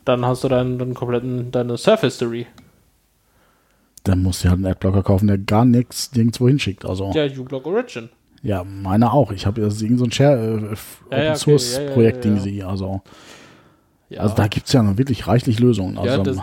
dann 0.05 0.25
hast 0.25 0.45
du 0.45 0.49
dann 0.49 0.79
den 0.79 0.95
kompletten, 0.95 1.51
deine 1.51 1.77
Surf 1.77 2.03
History. 2.03 2.47
Dann 4.05 4.23
musst 4.23 4.45
du 4.45 4.49
halt 4.49 4.59
einen 4.59 4.67
Adblocker 4.67 5.03
kaufen, 5.03 5.27
der 5.27 5.39
gar 5.39 5.65
nichts 5.65 6.13
nirgendwo 6.15 6.47
hinschickt. 6.47 6.85
Also 6.85 7.11
Ja, 7.15 7.25
uBlock 7.27 7.67
Origin. 7.67 8.11
ja, 8.45 8.63
meiner 8.63 9.13
auch. 9.13 9.33
Ich 9.33 9.45
habe 9.45 9.61
das 9.61 9.75
ist 9.75 9.83
irgend 9.83 9.99
so 9.99 10.05
ein 10.05 10.13
Share 10.13 10.37
äh, 11.11 11.17
Ja, 11.17 11.23
ja, 11.25 11.31
Open. 11.31 11.37
Source 11.37 11.77
Ja, 11.79 11.83
ja, 11.83 11.97
ja, 11.97 12.03
ja. 12.03 12.13
Ding 12.13 12.39
sie. 12.39 12.63
Also, 12.63 13.03
Ja, 14.11 14.21
also 14.21 14.35
da 14.35 14.47
gibt's 14.49 14.73
ja 14.73 14.83
noch 14.83 14.97
wirklich 14.97 15.27
reichlich 15.27 15.59
Lösungen. 15.61 15.99
Also, 15.99 16.17
ja 16.17 16.23
das, 16.23 16.37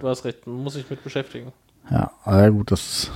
du 0.00 0.08
hast 0.08 0.24
recht, 0.24 0.46
man 0.46 0.62
muss 0.62 0.74
sich 0.74 0.88
mit 0.88 1.04
beschäftigen. 1.04 1.52
Ja, 1.90 2.10
aber 2.24 2.40
ja 2.40 2.48
gut, 2.48 2.70
das 2.70 3.10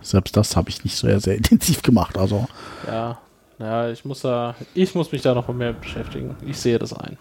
selbst 0.00 0.36
das 0.36 0.56
habe 0.56 0.70
ich 0.70 0.84
nicht 0.84 0.96
so 0.96 1.06
sehr, 1.06 1.20
sehr 1.20 1.36
intensiv 1.36 1.82
gemacht. 1.82 2.16
Also 2.18 2.46
Ja, 2.86 3.18
ja, 3.58 3.90
ich 3.90 4.04
muss 4.04 4.20
da, 4.20 4.54
ich 4.74 4.94
muss 4.94 5.12
mich 5.12 5.22
da 5.22 5.34
noch 5.34 5.48
mehr 5.48 5.72
beschäftigen. 5.72 6.36
Ich 6.46 6.58
sehe 6.58 6.78
das 6.78 6.92
ein. 6.92 7.16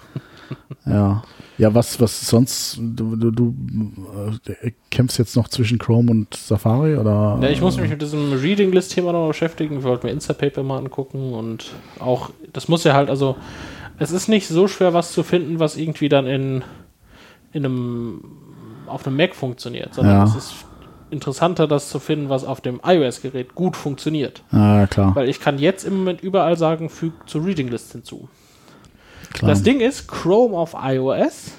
ja, 0.86 1.24
ja, 1.58 1.74
was 1.74 2.00
was 2.00 2.28
sonst 2.28 2.78
du, 2.80 3.16
du, 3.16 3.32
du 3.32 3.56
äh, 4.46 4.72
kämpfst 4.90 5.18
jetzt 5.18 5.36
noch 5.36 5.50
zwischen 5.50 5.78
Chrome 5.78 6.12
und 6.12 6.34
Safari 6.34 6.96
oder? 6.96 7.38
Ja, 7.42 7.50
ich 7.50 7.60
muss 7.60 7.78
mich 7.78 7.90
mit 7.90 8.02
diesem 8.02 8.32
Reading 8.34 8.72
List 8.72 8.94
Thema 8.94 9.12
noch 9.12 9.28
beschäftigen. 9.28 9.80
Ich 9.80 9.84
wollte 9.84 10.06
mir 10.06 10.14
Instapaper 10.14 10.64
mal 10.64 10.78
angucken 10.78 11.34
und 11.34 11.72
auch, 12.00 12.30
das 12.54 12.68
muss 12.68 12.84
ja 12.86 12.94
halt, 12.94 13.10
also, 13.10 13.36
es 14.00 14.12
ist 14.12 14.28
nicht 14.28 14.48
so 14.48 14.68
schwer, 14.68 14.94
was 14.94 15.12
zu 15.12 15.24
finden, 15.24 15.60
was 15.60 15.78
irgendwie 15.78 16.10
dann 16.10 16.28
in, 16.28 16.64
in 17.54 17.66
einem, 17.66 18.24
auf 18.88 19.06
einem 19.08 19.18
Mac 19.18 19.36
funktioniert, 19.36 19.94
sondern 19.94 20.18
Ja. 20.18 20.24
es 20.24 20.36
ist 20.36 20.54
interessanter, 21.10 21.68
das 21.68 21.90
zu 21.90 22.00
finden, 22.00 22.30
was 22.30 22.44
auf 22.44 22.60
dem 22.62 22.82
iOS-Gerät 22.86 23.56
gut 23.56 23.76
funktioniert. 23.78 24.44
Ah, 24.52 24.88
klar, 24.88 25.16
Weil 25.16 25.30
ich 25.30 25.40
kann 25.40 25.58
jetzt 25.58 25.84
im 25.86 25.98
Moment 26.00 26.22
überall 26.22 26.58
sagen, 26.58 26.90
füg 26.90 27.14
zur 27.28 27.46
Reading 27.46 27.70
List 27.70 27.92
hinzu. 27.94 28.28
klar. 29.34 29.50
Das 29.50 29.64
Ding 29.64 29.80
ist, 29.80 30.08
Chrome 30.08 30.58
auf 30.58 30.76
iOS 30.82 31.52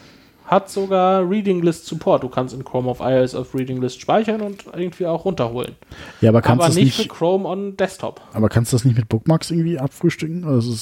hat 0.49 0.69
sogar 0.71 1.29
Reading 1.29 1.63
List 1.63 1.87
Support. 1.87 2.23
Du 2.25 2.29
kannst 2.29 2.55
in 2.55 2.65
Chrome 2.65 2.91
auf 2.91 2.99
iOS 3.01 3.35
auf 3.37 3.55
Reading 3.55 3.81
List 3.81 4.01
speichern 4.01 4.41
und 4.41 4.65
irgendwie 4.75 5.07
auch 5.07 5.25
runterholen. 5.25 5.77
ja, 6.21 6.31
aber 6.31 6.43
kannst 6.43 6.61
aber 6.63 6.69
das 6.69 6.75
nicht, 6.77 6.99
nicht, 6.99 7.03
für 7.03 7.09
Chrome 7.09 7.47
on 7.49 7.77
Desktop. 7.77 8.21
aber 8.33 8.49
kannst 8.49 8.73
du 8.73 8.77
das 8.77 8.85
nicht 8.85 8.97
mit 8.97 9.09
Bookmarks 9.09 9.51
irgendwie 9.51 9.79
abfrühstücken? 9.79 10.45
Also, 10.45 10.75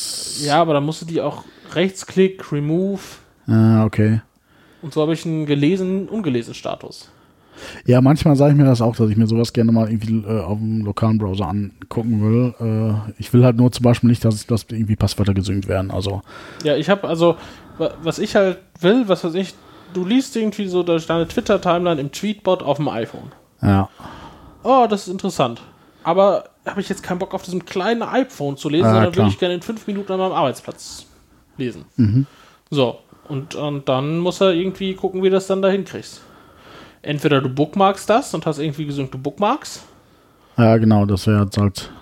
Ja, 0.45 0.61
aber 0.63 0.73
dann 0.73 0.85
musst 0.87 1.03
du 1.03 1.07
die 1.07 1.21
auch 1.21 1.45
Rechtsklick, 1.75 2.51
Remove 2.53 3.01
Ah, 3.49 3.85
okay. 3.85 4.23
und 4.83 4.95
so 4.95 5.03
habe 5.03 5.13
ich 5.13 5.27
einen 5.27 5.47
gelesen, 5.47 6.09
ungelesen 6.09 6.55
Status. 6.55 7.11
Ja, 7.87 8.01
manchmal 8.01 8.37
sage 8.37 8.53
ich 8.53 8.57
mir 8.59 8.65
das 8.65 8.81
auch, 8.83 8.95
dass 8.97 9.09
ich 9.11 9.17
mir 9.17 9.27
sowas 9.27 9.53
gerne 9.53 9.73
mal 9.73 9.89
irgendwie 9.91 10.19
äh, 10.29 10.41
auf 10.41 10.59
dem 10.59 10.85
lokalen 10.85 11.19
Browser 11.19 11.49
angucken 11.49 12.23
will. 12.23 12.55
Äh, 12.61 13.13
ich 13.19 13.33
will 13.33 13.45
halt 13.45 13.57
nur 13.57 13.71
zum 13.73 13.83
Beispiel 13.85 14.11
nicht, 14.11 14.25
dass, 14.25 14.47
dass 14.47 14.67
irgendwie 14.71 14.97
Passwörter 14.97 15.35
gesynkt 15.35 15.69
werden. 15.69 15.91
Also 15.91 16.23
Ja, 16.65 16.77
ich 16.77 16.89
habe 16.91 17.07
also, 17.09 17.37
wa- 17.79 17.93
was 18.03 18.19
ich 18.19 18.35
halt 18.37 18.59
will, 18.81 19.05
was 19.09 19.25
weiß 19.25 19.35
ich, 19.35 19.55
du 19.95 20.05
liest 20.05 20.37
irgendwie 20.37 20.67
so 20.69 20.83
deine 20.83 21.27
Twitter-Timeline 21.29 22.01
im 22.01 22.13
Tweetbot 22.13 22.63
auf 22.63 22.77
dem 22.77 22.89
iPhone. 22.89 23.33
ja, 23.63 23.89
Oh, 24.63 24.87
das 24.91 25.03
ist 25.07 25.13
interessant. 25.13 25.63
Aber 26.03 26.45
habe 26.67 26.81
ich 26.81 26.89
jetzt 26.89 27.03
keinen 27.05 27.19
Bock 27.21 27.35
auf 27.35 27.43
diesem 27.43 27.65
kleinen 27.65 28.03
iPhone 28.03 28.57
zu 28.57 28.69
lesen, 28.69 28.87
Ah, 28.87 28.93
sondern 28.95 29.17
will 29.17 29.27
ich 29.29 29.39
gerne 29.39 29.55
in 29.55 29.63
fünf 29.63 29.87
Minuten 29.87 30.11
an 30.13 30.19
meinem 30.19 30.33
Arbeitsplatz 30.33 31.07
lesen. 31.57 31.85
So, 32.71 32.99
und, 33.29 33.55
und 33.55 33.89
dann 33.89 34.19
muss 34.19 34.41
er 34.41 34.53
irgendwie 34.53 34.95
gucken, 34.95 35.23
wie 35.23 35.29
du 35.31 35.35
das 35.37 35.47
dann 35.47 35.63
da 35.63 35.69
hinkriegst. 35.69 36.21
Entweder 37.07 37.41
du 37.41 37.49
bookmarkst 37.49 38.11
das 38.11 38.35
und 38.35 38.47
hast 38.47 38.59
irgendwie 38.59 38.85
gesynkte 38.85 39.17
Bookmarks. 39.17 39.85
ja, 40.59 40.77
genau, 40.77 41.07
das 41.07 41.29
wäre 41.29 41.45
jetzt 41.45 41.57
halt. 41.57 41.93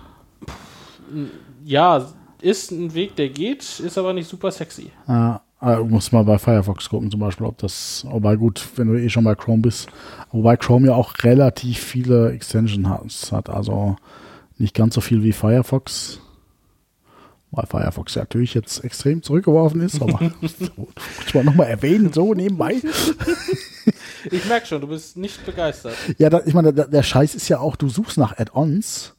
Ja, 1.63 2.07
ist 2.41 2.71
ein 2.71 2.95
Weg, 2.95 3.15
der 3.17 3.29
geht, 3.29 3.81
ist 3.81 3.99
aber 3.99 4.15
nicht 4.15 4.27
super 4.27 4.51
sexy. 4.51 4.91
Ja, 5.07 5.43
äh, 5.61 5.77
muss 5.77 6.11
mal 6.11 6.25
bei 6.25 6.39
Firefox 6.39 6.89
gucken, 6.89 7.11
zum 7.11 7.21
Beispiel, 7.21 7.45
ob 7.45 7.59
das, 7.59 8.07
wobei 8.09 8.37
gut, 8.37 8.67
wenn 8.77 8.89
du 8.89 8.99
eh 8.99 9.11
schon 9.11 9.25
bei 9.25 9.35
Chrome 9.35 9.61
bist, 9.61 9.89
wobei 10.33 10.57
Chrome 10.57 10.87
ja 10.87 10.95
auch 10.95 11.13
relativ 11.23 11.79
viele 11.81 12.33
Extensions 12.33 13.31
hat, 13.31 13.51
also 13.51 13.97
nicht 14.57 14.75
ganz 14.75 14.95
so 14.95 15.03
viel 15.03 15.23
wie 15.23 15.33
Firefox, 15.33 16.19
weil 17.51 17.67
Firefox 17.67 18.15
ja 18.15 18.23
natürlich 18.23 18.55
jetzt 18.55 18.83
extrem 18.83 19.23
zurückgeworfen 19.23 19.83
ist, 19.83 20.01
aber 20.01 20.19
muss 20.41 21.35
mal 21.35 21.45
nochmal 21.45 21.67
erwähnen, 21.67 22.11
so 22.11 22.33
nebenbei. 22.33 22.77
Ich 24.31 24.47
merke 24.47 24.67
schon, 24.67 24.81
du 24.81 24.89
bist 24.89 25.17
nicht 25.17 25.45
begeistert. 25.45 25.95
Ja, 26.19 26.31
da, 26.31 26.41
ich 26.45 26.55
meine, 26.55 26.73
der, 26.73 26.87
der 26.87 27.03
Scheiß 27.03 27.35
ist 27.35 27.49
ja 27.49 27.59
auch, 27.59 27.77
du 27.77 27.89
suchst 27.89 28.19
nach 28.19 28.39
Add-ons 28.39 29.15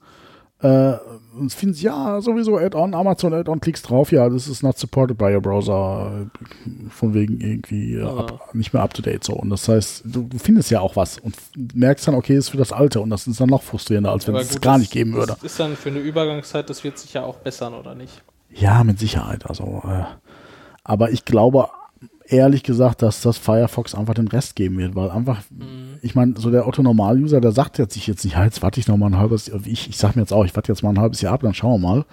äh, 0.62 0.94
und 1.38 1.54
findest, 1.54 1.82
ja, 1.82 2.22
sowieso 2.22 2.58
Add-on, 2.58 2.94
Amazon 2.94 3.34
Add-on, 3.34 3.60
klickst 3.60 3.90
drauf, 3.90 4.12
ja, 4.12 4.30
das 4.30 4.48
ist 4.48 4.64
not 4.64 4.78
supported 4.78 5.18
by 5.18 5.26
your 5.26 5.42
browser, 5.42 6.28
von 6.90 7.14
wegen 7.14 7.42
irgendwie 7.42 7.96
äh, 7.96 8.04
ab, 8.04 8.54
nicht 8.54 8.74
mehr 8.74 8.82
up-to-date 8.82 9.24
so. 9.24 9.34
Und 9.34 9.50
das 9.50 9.68
heißt, 9.68 10.04
du, 10.06 10.24
du 10.24 10.38
findest 10.38 10.72
ja 10.72 10.80
auch 10.80 10.96
was 10.96 11.18
und 11.18 11.36
merkst 11.74 12.08
dann, 12.08 12.16
okay, 12.16 12.38
ist 12.38 12.50
für 12.50 12.58
das 12.58 12.72
Alte 12.72 13.02
und 13.02 13.10
das 13.10 13.28
ist 13.28 13.40
dann 13.40 13.50
noch 13.50 13.64
frustrierender, 13.64 14.12
als 14.12 14.28
wenn 14.28 14.36
es 14.36 14.54
gut, 14.54 14.62
gar 14.62 14.78
nicht 14.78 14.92
geben 14.92 15.14
würde. 15.14 15.34
Das 15.34 15.44
ist 15.44 15.60
dann 15.60 15.76
für 15.76 15.90
eine 15.90 16.00
Übergangszeit, 16.00 16.70
das 16.70 16.84
wird 16.84 16.98
sich 16.98 17.14
ja 17.14 17.24
auch 17.24 17.38
bessern, 17.38 17.74
oder 17.74 17.94
nicht? 17.94 18.24
Ja, 18.50 18.84
mit 18.86 19.00
Sicherheit. 19.00 19.46
Also, 19.46 19.84
äh, 19.86 20.06
aber 20.86 21.12
ich 21.12 21.26
glaube 21.26 21.68
ehrlich 22.28 22.64
gesagt, 22.64 23.02
dass 23.02 23.22
das 23.22 23.38
Firefox 23.38 23.96
einfach 23.96 24.14
den 24.14 24.28
Rest 24.28 24.56
geben 24.56 24.78
wird, 24.78 24.96
weil 24.96 25.10
einfach, 25.12 25.44
ich 26.02 26.16
meine, 26.16 26.34
so 26.38 26.50
der 26.52 26.68
Otto-Normal-User, 26.68 27.42
der 27.42 27.52
sagt 27.52 27.78
jetzt 27.78 27.94
sich 27.94 28.08
jetzt 28.08 28.24
nicht, 28.24 28.34
ja, 28.36 28.44
jetzt 28.44 28.62
warte 28.64 28.80
ich 28.80 28.88
noch 28.88 28.98
mal 28.98 29.08
ein 29.08 29.18
halbes 29.18 29.48
Jahr. 29.48 29.60
Ich, 29.66 29.90
ich 29.90 29.98
sag 29.98 30.16
mir 30.16 30.22
jetzt 30.24 30.34
auch, 30.34 30.46
ich 30.46 30.56
warte 30.56 30.72
jetzt 30.72 30.82
mal 30.84 30.90
ein 30.90 31.00
halbes 31.00 31.22
Jahr 31.22 31.34
ab, 31.34 31.42
dann 31.42 31.54
schauen 31.54 31.82
wir 31.82 31.88
mal. 31.88 32.06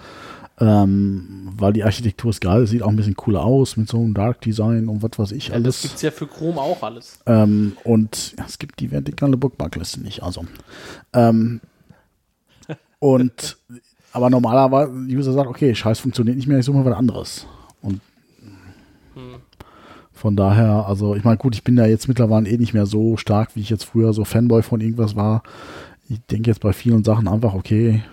Ähm, 0.60 1.48
weil 1.56 1.72
die 1.72 1.82
Architektur 1.82 2.30
ist 2.30 2.40
geil, 2.42 2.66
sieht 2.66 2.82
auch 2.82 2.88
ein 2.88 2.96
bisschen 2.96 3.16
cooler 3.16 3.42
aus 3.42 3.76
mit 3.78 3.88
so 3.88 3.96
einem 3.96 4.12
Dark 4.14 4.42
Design 4.42 4.86
und 4.88 5.02
was 5.02 5.18
weiß 5.18 5.32
ich 5.32 5.48
Ja, 5.48 5.54
das 5.54 5.64
alles. 5.64 5.82
gibt 5.82 5.94
es 5.94 6.02
ja 6.02 6.10
für 6.10 6.26
Chrome 6.26 6.60
auch 6.60 6.82
alles. 6.82 7.18
Ähm, 7.26 7.72
und 7.84 8.34
ja, 8.38 8.44
es 8.46 8.58
gibt 8.58 8.78
die 8.80 8.90
vertikale 8.90 9.36
Bookmarkliste 9.38 10.00
nicht, 10.02 10.22
also. 10.22 10.44
Ähm, 11.14 11.60
und 12.98 13.56
aber 14.12 14.28
normalerweise, 14.28 14.92
User 14.92 15.32
sagt, 15.32 15.48
okay, 15.48 15.74
Scheiß 15.74 16.00
funktioniert 16.00 16.36
nicht 16.36 16.46
mehr, 16.46 16.58
ich 16.58 16.66
suche 16.66 16.76
mal 16.76 16.84
was 16.84 16.96
anderes. 16.98 17.46
Und 17.80 18.00
von 20.22 20.36
daher, 20.36 20.86
also 20.86 21.16
ich 21.16 21.24
meine, 21.24 21.36
gut, 21.36 21.56
ich 21.56 21.64
bin 21.64 21.74
da 21.74 21.84
jetzt 21.84 22.06
mittlerweile 22.06 22.48
eh 22.48 22.56
nicht 22.56 22.74
mehr 22.74 22.86
so 22.86 23.16
stark, 23.16 23.56
wie 23.56 23.60
ich 23.60 23.70
jetzt 23.70 23.82
früher 23.82 24.12
so 24.12 24.24
Fanboy 24.24 24.62
von 24.62 24.80
irgendwas 24.80 25.16
war. 25.16 25.42
Ich 26.08 26.20
denke 26.30 26.48
jetzt 26.48 26.60
bei 26.60 26.72
vielen 26.72 27.02
Sachen 27.02 27.26
einfach, 27.26 27.54
okay, 27.54 28.04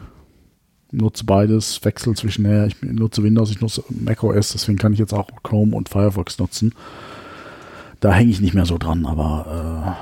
nutze 0.92 1.24
beides, 1.24 1.86
wechsel 1.86 2.16
zwischen, 2.16 2.46
ja, 2.46 2.66
ich 2.66 2.82
nutze 2.82 3.22
Windows, 3.22 3.52
ich 3.52 3.62
nutze 3.62 3.84
macOS, 3.90 4.54
deswegen 4.54 4.80
kann 4.80 4.92
ich 4.92 4.98
jetzt 4.98 5.14
auch 5.14 5.28
Chrome 5.44 5.76
und 5.76 5.88
Firefox 5.88 6.40
nutzen. 6.40 6.74
Da 8.00 8.12
hänge 8.12 8.32
ich 8.32 8.42
nicht 8.42 8.56
mehr 8.56 8.66
so 8.66 8.80
dran, 8.80 9.06
aber 9.06 9.96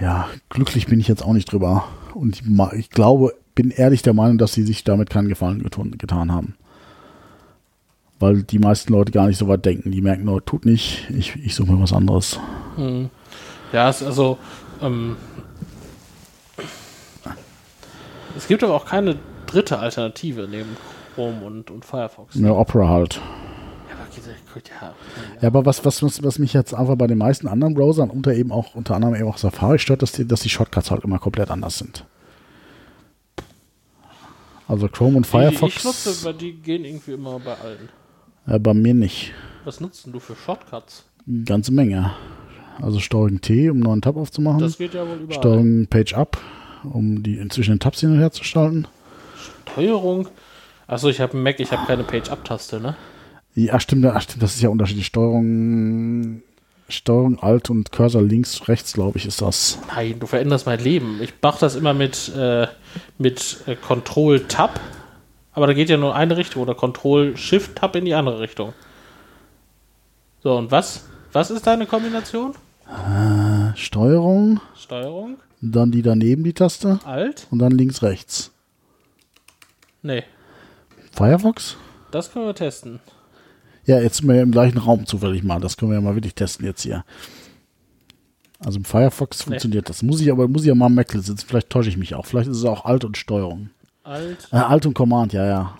äh, 0.00 0.02
ja, 0.02 0.26
glücklich 0.48 0.86
bin 0.86 0.98
ich 0.98 1.08
jetzt 1.08 1.22
auch 1.22 1.34
nicht 1.34 1.52
drüber. 1.52 1.84
Und 2.14 2.36
ich, 2.36 2.42
ich 2.78 2.88
glaube, 2.88 3.34
bin 3.54 3.70
ehrlich 3.70 4.00
der 4.00 4.14
Meinung, 4.14 4.38
dass 4.38 4.54
sie 4.54 4.62
sich 4.62 4.82
damit 4.82 5.10
keinen 5.10 5.28
Gefallen 5.28 5.62
getan 5.98 6.32
haben. 6.32 6.54
Weil 8.20 8.42
die 8.42 8.58
meisten 8.58 8.92
Leute 8.92 9.12
gar 9.12 9.26
nicht 9.26 9.38
so 9.38 9.48
weit 9.48 9.64
denken. 9.64 9.90
Die 9.90 10.00
merken 10.00 10.24
nur, 10.24 10.44
tut 10.44 10.64
nicht, 10.64 11.10
ich, 11.10 11.36
ich 11.36 11.54
suche 11.54 11.72
mir 11.72 11.82
was 11.82 11.92
anderes. 11.92 12.38
Hm. 12.76 13.10
Ja, 13.72 13.88
es, 13.88 14.02
also, 14.02 14.38
ähm, 14.80 15.16
es 18.36 18.46
gibt 18.46 18.62
aber 18.62 18.74
auch 18.74 18.86
keine 18.86 19.16
dritte 19.46 19.78
Alternative 19.78 20.48
neben 20.48 20.76
Chrome 21.14 21.44
und, 21.44 21.70
und 21.70 21.84
Firefox. 21.84 22.34
Ja, 22.36 22.52
Opera 22.52 22.88
halt. 22.88 23.20
Ja, 25.40 25.48
aber 25.48 25.66
was, 25.66 25.84
was, 25.84 26.02
was, 26.22 26.38
mich 26.38 26.52
jetzt 26.52 26.74
einfach 26.74 26.96
bei 26.96 27.06
den 27.06 27.18
meisten 27.18 27.48
anderen 27.48 27.74
Browsern, 27.74 28.10
unter 28.10 28.32
eben 28.32 28.52
auch, 28.52 28.74
unter 28.74 28.94
anderem 28.94 29.16
eben 29.16 29.28
auch 29.28 29.38
Safari 29.38 29.78
stört, 29.78 30.02
dass 30.02 30.12
die, 30.12 30.26
dass 30.26 30.40
die 30.40 30.48
Shortcuts 30.48 30.90
halt 30.90 31.02
immer 31.04 31.18
komplett 31.18 31.50
anders 31.50 31.78
sind. 31.78 32.04
Also 34.68 34.88
Chrome 34.88 35.16
und 35.16 35.26
Firefox. 35.26 35.72
die 35.72 35.78
ich 35.78 35.84
nutze, 35.84 36.24
weil 36.24 36.34
die 36.34 36.52
gehen 36.54 36.84
irgendwie 36.84 37.12
immer 37.12 37.38
bei 37.38 37.54
allen. 37.58 37.88
Äh, 38.46 38.58
bei 38.58 38.74
mir 38.74 38.94
nicht. 38.94 39.32
Was 39.64 39.80
nutzt 39.80 40.06
denn 40.06 40.12
du 40.12 40.20
für 40.20 40.36
Shortcuts? 40.36 41.04
Eine 41.26 41.44
ganze 41.44 41.72
Menge. 41.72 42.12
Also 42.80 43.00
Steuerung 43.00 43.40
T, 43.40 43.70
um 43.70 43.76
einen 43.76 43.82
neuen 43.84 44.02
Tab 44.02 44.16
aufzumachen. 44.16 44.60
Das 44.60 44.78
geht 44.78 44.94
ja 44.94 45.06
wohl 45.06 45.16
überall. 45.16 45.38
Steuerung 45.38 45.86
Page 45.86 46.14
Up, 46.14 46.38
um 46.82 47.22
die 47.22 47.38
inzwischen 47.38 47.74
den 47.74 47.80
Tabs 47.80 48.00
hin 48.00 48.12
und 48.12 48.18
her 48.18 48.32
zu 48.32 48.44
schalten. 48.44 48.86
Steuerung. 49.72 50.28
Achso, 50.86 51.08
ich 51.08 51.20
habe 51.20 51.32
einen 51.34 51.42
Mac, 51.42 51.60
ich 51.60 51.72
habe 51.72 51.86
keine 51.86 52.04
Page-Up-Taste, 52.04 52.78
ne? 52.80 52.94
Ja, 53.54 53.80
stimmt, 53.80 54.04
ach, 54.04 54.20
stimmt, 54.20 54.42
das 54.42 54.54
ist 54.54 54.62
ja 54.62 54.68
unterschiedlich. 54.68 55.06
Steuerung, 55.06 56.42
Steuerung 56.88 57.38
Alt 57.38 57.70
und 57.70 57.90
Cursor 57.90 58.20
links, 58.20 58.68
rechts, 58.68 58.92
glaube 58.92 59.16
ich, 59.16 59.26
ist 59.26 59.40
das. 59.40 59.78
Nein, 59.94 60.16
du 60.20 60.26
veränderst 60.26 60.66
mein 60.66 60.80
Leben. 60.80 61.20
Ich 61.22 61.32
mache 61.40 61.60
das 61.60 61.76
immer 61.76 61.94
mit, 61.94 62.32
äh, 62.36 62.66
mit 63.16 63.62
äh, 63.66 63.76
Control-Tab. 63.76 64.78
Aber 65.54 65.66
da 65.66 65.72
geht 65.72 65.88
ja 65.88 65.96
nur 65.96 66.14
eine 66.14 66.36
Richtung. 66.36 66.62
Oder 66.62 66.74
Control-Shift-Tab 66.74 67.96
in 67.96 68.04
die 68.04 68.14
andere 68.14 68.40
Richtung. 68.40 68.72
So, 70.42 70.56
und 70.56 70.70
was? 70.70 71.04
Was 71.32 71.50
ist 71.50 71.66
deine 71.66 71.86
Kombination? 71.86 72.54
Steuerung, 73.76 74.60
Steuerung, 74.76 75.38
dann 75.62 75.90
die 75.90 76.02
daneben 76.02 76.44
die 76.44 76.52
Taste 76.52 77.00
Alt? 77.04 77.46
und 77.50 77.58
dann 77.60 77.72
links, 77.72 78.02
rechts. 78.02 78.52
Nee, 80.02 80.22
Firefox? 81.12 81.76
das 82.10 82.30
können 82.30 82.44
wir 82.46 82.54
testen. 82.54 83.00
Ja, 83.86 84.00
jetzt 84.00 84.18
sind 84.18 84.28
wir 84.28 84.36
ja 84.36 84.42
im 84.42 84.50
gleichen 84.52 84.78
Raum 84.78 85.06
zufällig 85.06 85.42
mal. 85.42 85.60
Das 85.60 85.76
können 85.76 85.90
wir 85.92 85.96
ja 85.96 86.00
mal 86.02 86.14
wirklich 86.14 86.34
testen 86.34 86.66
jetzt 86.66 86.82
hier. 86.82 87.04
Also 88.58 88.78
im 88.78 88.84
Firefox 88.84 89.40
Nee. 89.40 89.44
funktioniert 89.44 89.88
das. 89.88 90.02
Muss 90.02 90.20
ich 90.20 90.30
aber, 90.30 90.46
muss 90.48 90.62
ich 90.62 90.68
ja 90.68 90.74
mal 90.74 90.86
am 90.86 90.94
Mac 90.94 91.10
sitzen. 91.10 91.36
Vielleicht 91.46 91.70
täusche 91.70 91.88
ich 91.88 91.96
mich 91.96 92.14
auch. 92.14 92.24
Vielleicht 92.26 92.48
ist 92.48 92.58
es 92.58 92.64
auch 92.64 92.84
Alt 92.84 93.04
und 93.04 93.16
Steuerung. 93.16 93.70
Alt. 94.04 94.48
Äh, 94.52 94.56
Alt 94.56 94.86
und 94.86 94.94
Command, 94.94 95.32
ja, 95.32 95.44
ja. 95.46 95.74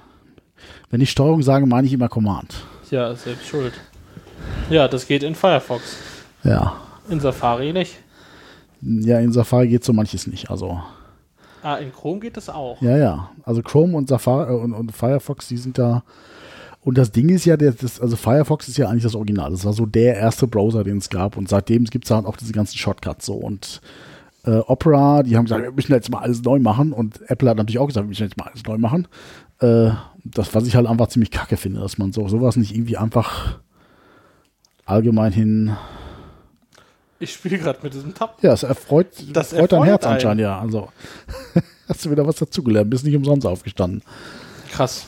Wenn 0.91 1.01
ich 1.01 1.11
Steuerung 1.11 1.43
sage, 1.43 1.67
meine 1.67 1.87
ich 1.87 1.93
immer 1.93 2.09
Command. 2.09 2.55
Ja, 2.91 3.15
selbst 3.15 3.47
schuld. 3.47 3.73
Ja, 4.71 4.89
das 4.89 5.07
geht 5.07 5.23
in 5.23 5.35
Firefox. 5.35 5.97
Ja. 6.43 6.75
In 7.09 7.21
Safari 7.21 7.73
nicht. 7.73 7.97
Ja, 8.81 9.19
in 9.19 9.33
Safari 9.33 9.69
geht 9.69 9.85
so 9.85 9.93
manches 9.93 10.27
nicht. 10.27 10.51
Also, 10.51 10.81
Ah, 11.63 11.77
in 11.77 11.93
Chrome 11.93 12.21
geht 12.21 12.37
das 12.37 12.51
auch. 12.51 12.81
ja, 12.83 12.97
ja. 12.99 13.31
Also 13.45 13.63
Chrome 13.63 13.97
und 13.97 14.09
Safari 14.09 14.53
äh, 14.53 14.57
und, 14.57 14.75
und 14.75 14.93
Firefox, 14.93 15.49
die 15.49 15.57
sind 15.57 15.79
da. 15.79 16.03
Und 16.83 16.99
das 16.99 17.11
Ding 17.11 17.31
ist 17.31 17.47
ja, 17.47 17.57
das, 17.57 17.99
also 17.99 18.17
Firefox 18.17 18.69
ist 18.69 18.77
ja 18.77 18.89
eigentlich 18.91 19.03
das 19.05 19.15
Original. 19.15 19.51
Das 19.51 19.65
war 19.65 19.73
so 19.73 19.87
der 19.87 20.17
erste 20.17 20.47
Browser, 20.47 20.85
den 20.85 20.99
es 20.99 21.09
gab. 21.09 21.39
Und 21.39 21.49
seitdem 21.49 21.85
gibt 21.85 22.05
es 22.05 22.11
halt 22.11 22.27
auch 22.27 22.37
diese 22.37 22.53
ganzen 22.53 22.77
Shortcuts 22.77 23.25
so. 23.25 23.33
Und 23.35 23.81
äh, 24.45 24.59
Opera, 24.59 25.23
die 25.23 25.37
haben 25.37 25.45
gesagt, 25.45 25.63
wir 25.63 25.73
müssen 25.73 25.93
jetzt 25.93 26.11
mal 26.11 26.19
alles 26.21 26.43
neu 26.43 26.59
machen. 26.59 26.93
Und 26.93 27.21
Apple 27.29 27.49
hat 27.51 27.57
natürlich 27.57 27.79
auch 27.79 27.87
gesagt, 27.87 28.05
wir 28.05 28.09
müssen 28.09 28.25
jetzt 28.25 28.37
mal 28.37 28.47
alles 28.47 28.63
neu 28.65 28.79
machen. 28.79 29.09
Äh, 29.61 29.91
das, 30.25 30.55
was 30.55 30.67
ich 30.67 30.77
halt 30.77 30.87
einfach 30.87 31.09
ziemlich 31.09 31.31
kacke 31.31 31.57
finde, 31.57 31.81
dass 31.81 31.99
man 31.99 32.13
so 32.13 32.29
sowas 32.29 32.57
nicht 32.57 32.75
irgendwie 32.75 32.97
einfach 32.97 33.59
allgemein 34.87 35.33
hin. 35.33 35.77
Ich 37.21 37.33
spiele 37.33 37.59
gerade 37.59 37.79
mit 37.83 37.95
diesem 37.95 38.15
Tab. 38.15 38.39
Ja, 38.43 38.53
es 38.53 38.63
erfreut, 38.63 39.07
Das 39.33 39.53
erfreut 39.53 39.73
dein 39.73 39.85
Herz 39.85 40.05
einen. 40.05 40.15
anscheinend, 40.15 40.41
ja. 40.43 40.59
Also 40.59 40.89
hast 41.89 42.05
du 42.05 42.11
wieder 42.11 42.27
was 42.27 42.37
dazugelernt, 42.37 42.91
bist 42.91 43.05
nicht 43.05 43.17
umsonst 43.17 43.47
aufgestanden. 43.47 44.03
Krass. 44.71 45.07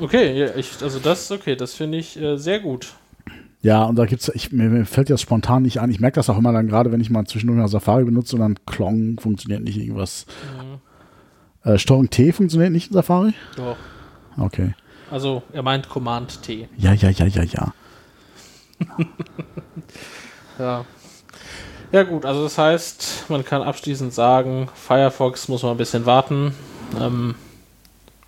Okay, 0.00 0.36
ja, 0.38 0.48
ich, 0.56 0.82
also 0.82 0.98
das, 0.98 1.30
okay, 1.30 1.54
das 1.56 1.74
finde 1.74 1.98
ich 1.98 2.20
äh, 2.20 2.36
sehr 2.36 2.58
gut. 2.60 2.94
Ja, 3.64 3.84
und 3.84 3.96
da 3.96 4.04
gibt's, 4.04 4.30
ich, 4.34 4.52
mir, 4.52 4.68
mir 4.68 4.84
fällt 4.84 5.08
das 5.08 5.22
spontan 5.22 5.62
nicht 5.62 5.80
ein. 5.80 5.90
Ich 5.90 5.98
merke 5.98 6.16
das 6.16 6.28
auch 6.28 6.36
immer 6.36 6.52
dann 6.52 6.68
gerade, 6.68 6.92
wenn 6.92 7.00
ich 7.00 7.08
mal 7.08 7.24
zwischendurch 7.24 7.58
mal 7.58 7.66
Safari 7.66 8.04
benutze 8.04 8.36
und 8.36 8.42
dann 8.42 8.58
Klong 8.66 9.18
funktioniert 9.18 9.62
nicht 9.62 9.78
irgendwas. 9.78 10.26
Äh, 11.62 11.78
Steuerung 11.78 12.10
T 12.10 12.30
funktioniert 12.32 12.72
nicht 12.72 12.88
in 12.88 12.92
Safari? 12.92 13.32
Doch. 13.56 13.78
Okay. 14.36 14.74
Also, 15.10 15.42
er 15.54 15.62
meint 15.62 15.88
Command 15.88 16.42
T. 16.42 16.68
Ja, 16.76 16.92
ja, 16.92 17.08
ja, 17.08 17.24
ja, 17.24 17.42
ja. 17.42 17.72
Ja. 20.58 20.84
Ja, 21.90 22.02
gut, 22.02 22.26
also 22.26 22.42
das 22.42 22.58
heißt, 22.58 23.24
man 23.30 23.46
kann 23.46 23.62
abschließend 23.62 24.12
sagen, 24.12 24.68
Firefox 24.74 25.48
muss 25.48 25.62
man 25.62 25.72
ein 25.72 25.78
bisschen 25.78 26.04
warten 26.04 26.54
ähm, 27.00 27.34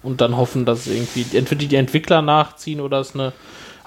und 0.03 0.23
dann 0.23 0.37
hoffen, 0.37 0.65
dass 0.65 0.87
irgendwie 0.87 1.27
entweder 1.37 1.67
die 1.67 1.77
Entwickler 1.77 2.23
nachziehen 2.23 2.81
oder 2.81 3.01
es 3.01 3.15
eine, 3.15 3.33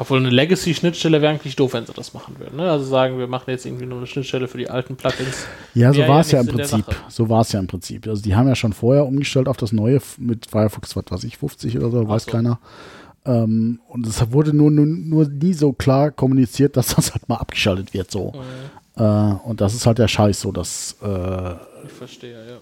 obwohl 0.01 0.19
eine 0.19 0.29
Legacy-Schnittstelle 0.29 1.21
wäre 1.21 1.33
eigentlich 1.33 1.57
doof, 1.57 1.73
wenn 1.73 1.85
sie 1.85 1.91
das 1.91 2.13
machen 2.13 2.39
würden. 2.39 2.55
Ne? 2.55 2.71
Also 2.71 2.85
sagen, 2.85 3.19
wir 3.19 3.27
machen 3.27 3.51
jetzt 3.51 3.65
irgendwie 3.65 3.85
nur 3.85 3.97
eine 3.97 4.07
Schnittstelle 4.07 4.47
für 4.47 4.57
die 4.57 4.69
alten 4.69 4.95
Plugins. 4.95 5.45
Ja, 5.75 5.91
so 5.91 5.99
war 5.99 6.07
ja 6.07 6.19
es 6.21 6.31
ja 6.31 6.39
im 6.39 6.47
in 6.47 6.55
der 6.55 6.63
Prinzip. 6.63 6.95
So 7.09 7.27
war 7.27 7.41
es 7.41 7.51
ja 7.51 7.59
im 7.59 7.67
Prinzip. 7.67 8.07
Also 8.07 8.21
die 8.21 8.33
haben 8.33 8.47
ja 8.47 8.55
schon 8.55 8.71
vorher 8.71 9.05
umgestellt 9.05 9.49
auf 9.49 9.57
das 9.57 9.73
neue 9.73 9.99
mit 10.17 10.45
Firefox, 10.45 10.95
was 10.95 11.03
weiß 11.09 11.25
ich, 11.25 11.37
50 11.37 11.77
oder 11.77 11.91
so, 11.91 12.07
weiß 12.07 12.23
so. 12.23 12.31
keiner. 12.31 12.59
Ähm, 13.25 13.81
und 13.89 14.07
es 14.07 14.31
wurde 14.31 14.55
nur, 14.55 14.71
nur, 14.71 14.85
nur 14.85 15.27
nie 15.27 15.51
so 15.51 15.73
klar 15.73 16.11
kommuniziert, 16.11 16.77
dass 16.77 16.95
das 16.95 17.11
halt 17.11 17.27
mal 17.27 17.35
abgeschaltet 17.35 17.93
wird 17.93 18.09
so. 18.09 18.33
Äh, 18.95 19.03
und 19.03 19.59
das 19.59 19.73
ist 19.73 19.85
halt 19.85 19.97
der 19.97 20.07
Scheiß 20.07 20.39
so, 20.39 20.53
dass 20.53 20.95
äh, 21.03 21.51
Ich 21.85 21.91
verstehe, 21.91 22.31
ja. 22.31 22.57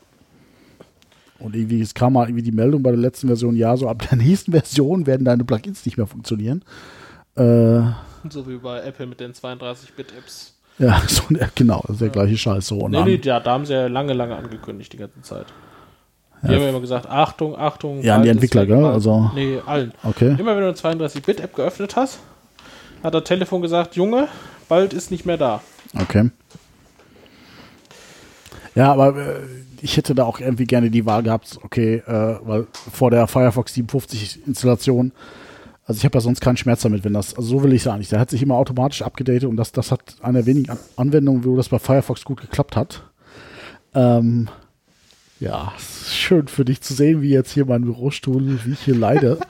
Und 1.37 1.55
irgendwie, 1.55 1.81
es 1.81 1.93
kam 1.93 2.13
mal 2.13 2.27
irgendwie 2.27 2.41
die 2.41 2.51
Meldung 2.51 2.81
bei 2.81 2.89
der 2.89 2.99
letzten 2.99 3.27
Version, 3.27 3.55
ja, 3.55 3.77
so 3.77 3.87
ab 3.87 4.07
der 4.09 4.17
nächsten 4.17 4.53
Version 4.53 5.05
werden 5.05 5.23
deine 5.23 5.43
Plugins 5.43 5.85
nicht 5.85 5.97
mehr 5.97 6.07
funktionieren. 6.07 6.63
Äh, 7.37 8.29
So 8.29 8.47
wie 8.47 8.57
bei 8.57 8.81
Apple 8.81 9.05
mit 9.07 9.19
den 9.19 9.33
32-Bit-Apps. 9.33 10.53
ja, 10.79 11.01
so, 11.07 11.23
genau, 11.55 11.81
das 11.87 11.95
ist 11.95 12.01
der 12.01 12.09
gleiche 12.09 12.37
Scheiß 12.37 12.67
so. 12.67 12.87
Nee, 12.87 13.03
nee, 13.03 13.19
ja, 13.23 13.39
da 13.39 13.51
haben 13.51 13.65
sie 13.65 13.73
ja 13.73 13.87
lange, 13.87 14.13
lange 14.13 14.35
angekündigt 14.35 14.93
die 14.93 14.97
ganze 14.97 15.21
Zeit. 15.21 15.45
Die 16.43 16.49
haben 16.53 16.61
ja 16.61 16.69
immer 16.69 16.81
gesagt, 16.81 17.07
Achtung, 17.09 17.57
Achtung. 17.57 18.01
Ja, 18.03 18.15
an 18.17 18.23
die 18.23 18.29
Entwickler, 18.29 18.65
gell? 18.65 18.85
Also- 18.85 19.31
Nee, 19.33 19.59
allen. 19.65 19.91
okay. 20.03 20.35
Immer 20.37 20.55
wenn 20.55 20.61
du 20.61 20.67
eine 20.67 20.73
32-Bit-App 20.73 21.55
geöffnet 21.55 21.95
hast, 21.95 22.19
hat 23.03 23.13
das 23.13 23.23
Telefon 23.23 23.61
gesagt, 23.61 23.95
Junge, 23.95 24.27
bald 24.69 24.93
ist 24.93 25.09
nicht 25.09 25.25
mehr 25.25 25.37
da. 25.37 25.61
Okay. 25.99 26.29
Ja, 28.75 28.91
aber 28.91 29.15
äh, 29.17 29.39
ich 29.81 29.97
hätte 29.97 30.13
da 30.13 30.25
auch 30.25 30.39
irgendwie 30.39 30.65
gerne 30.65 30.91
die 30.91 31.05
Wahl 31.05 31.23
gehabt, 31.23 31.57
okay, 31.63 32.03
äh, 32.05 32.37
weil 32.43 32.67
vor 32.93 33.09
der 33.09 33.25
Firefox 33.27 33.73
57 33.73 34.45
Installation, 34.47 35.11
also 35.87 35.99
ich 35.99 36.03
habe 36.05 36.17
ja 36.17 36.21
sonst 36.21 36.41
keinen 36.41 36.57
Schmerz 36.57 36.81
damit, 36.81 37.05
wenn 37.05 37.13
das, 37.13 37.33
also 37.35 37.47
so 37.47 37.63
will 37.63 37.71
ich 37.71 37.85
es 37.85 37.95
nicht. 37.95 38.11
Der 38.11 38.19
hat 38.19 38.29
sich 38.29 38.41
immer 38.41 38.55
automatisch 38.55 39.03
abgedatet 39.03 39.45
und 39.45 39.55
das, 39.55 39.71
das 39.71 39.89
hat 39.89 40.17
eine 40.21 40.45
wenigen 40.45 40.69
An- 40.69 40.79
Anwendungen, 40.97 41.45
wo 41.45 41.55
das 41.55 41.69
bei 41.69 41.79
Firefox 41.79 42.25
gut 42.25 42.41
geklappt 42.41 42.75
hat. 42.75 43.03
Ähm, 43.95 44.49
ja, 45.39 45.71
schön 46.09 46.49
für 46.49 46.65
dich 46.65 46.81
zu 46.81 46.93
sehen, 46.93 47.21
wie 47.21 47.29
jetzt 47.29 47.51
hier 47.51 47.65
mein 47.65 47.83
Bürostuhl, 47.83 48.59
wie 48.65 48.73
ich 48.73 48.81
hier 48.81 48.95
leide. 48.95 49.39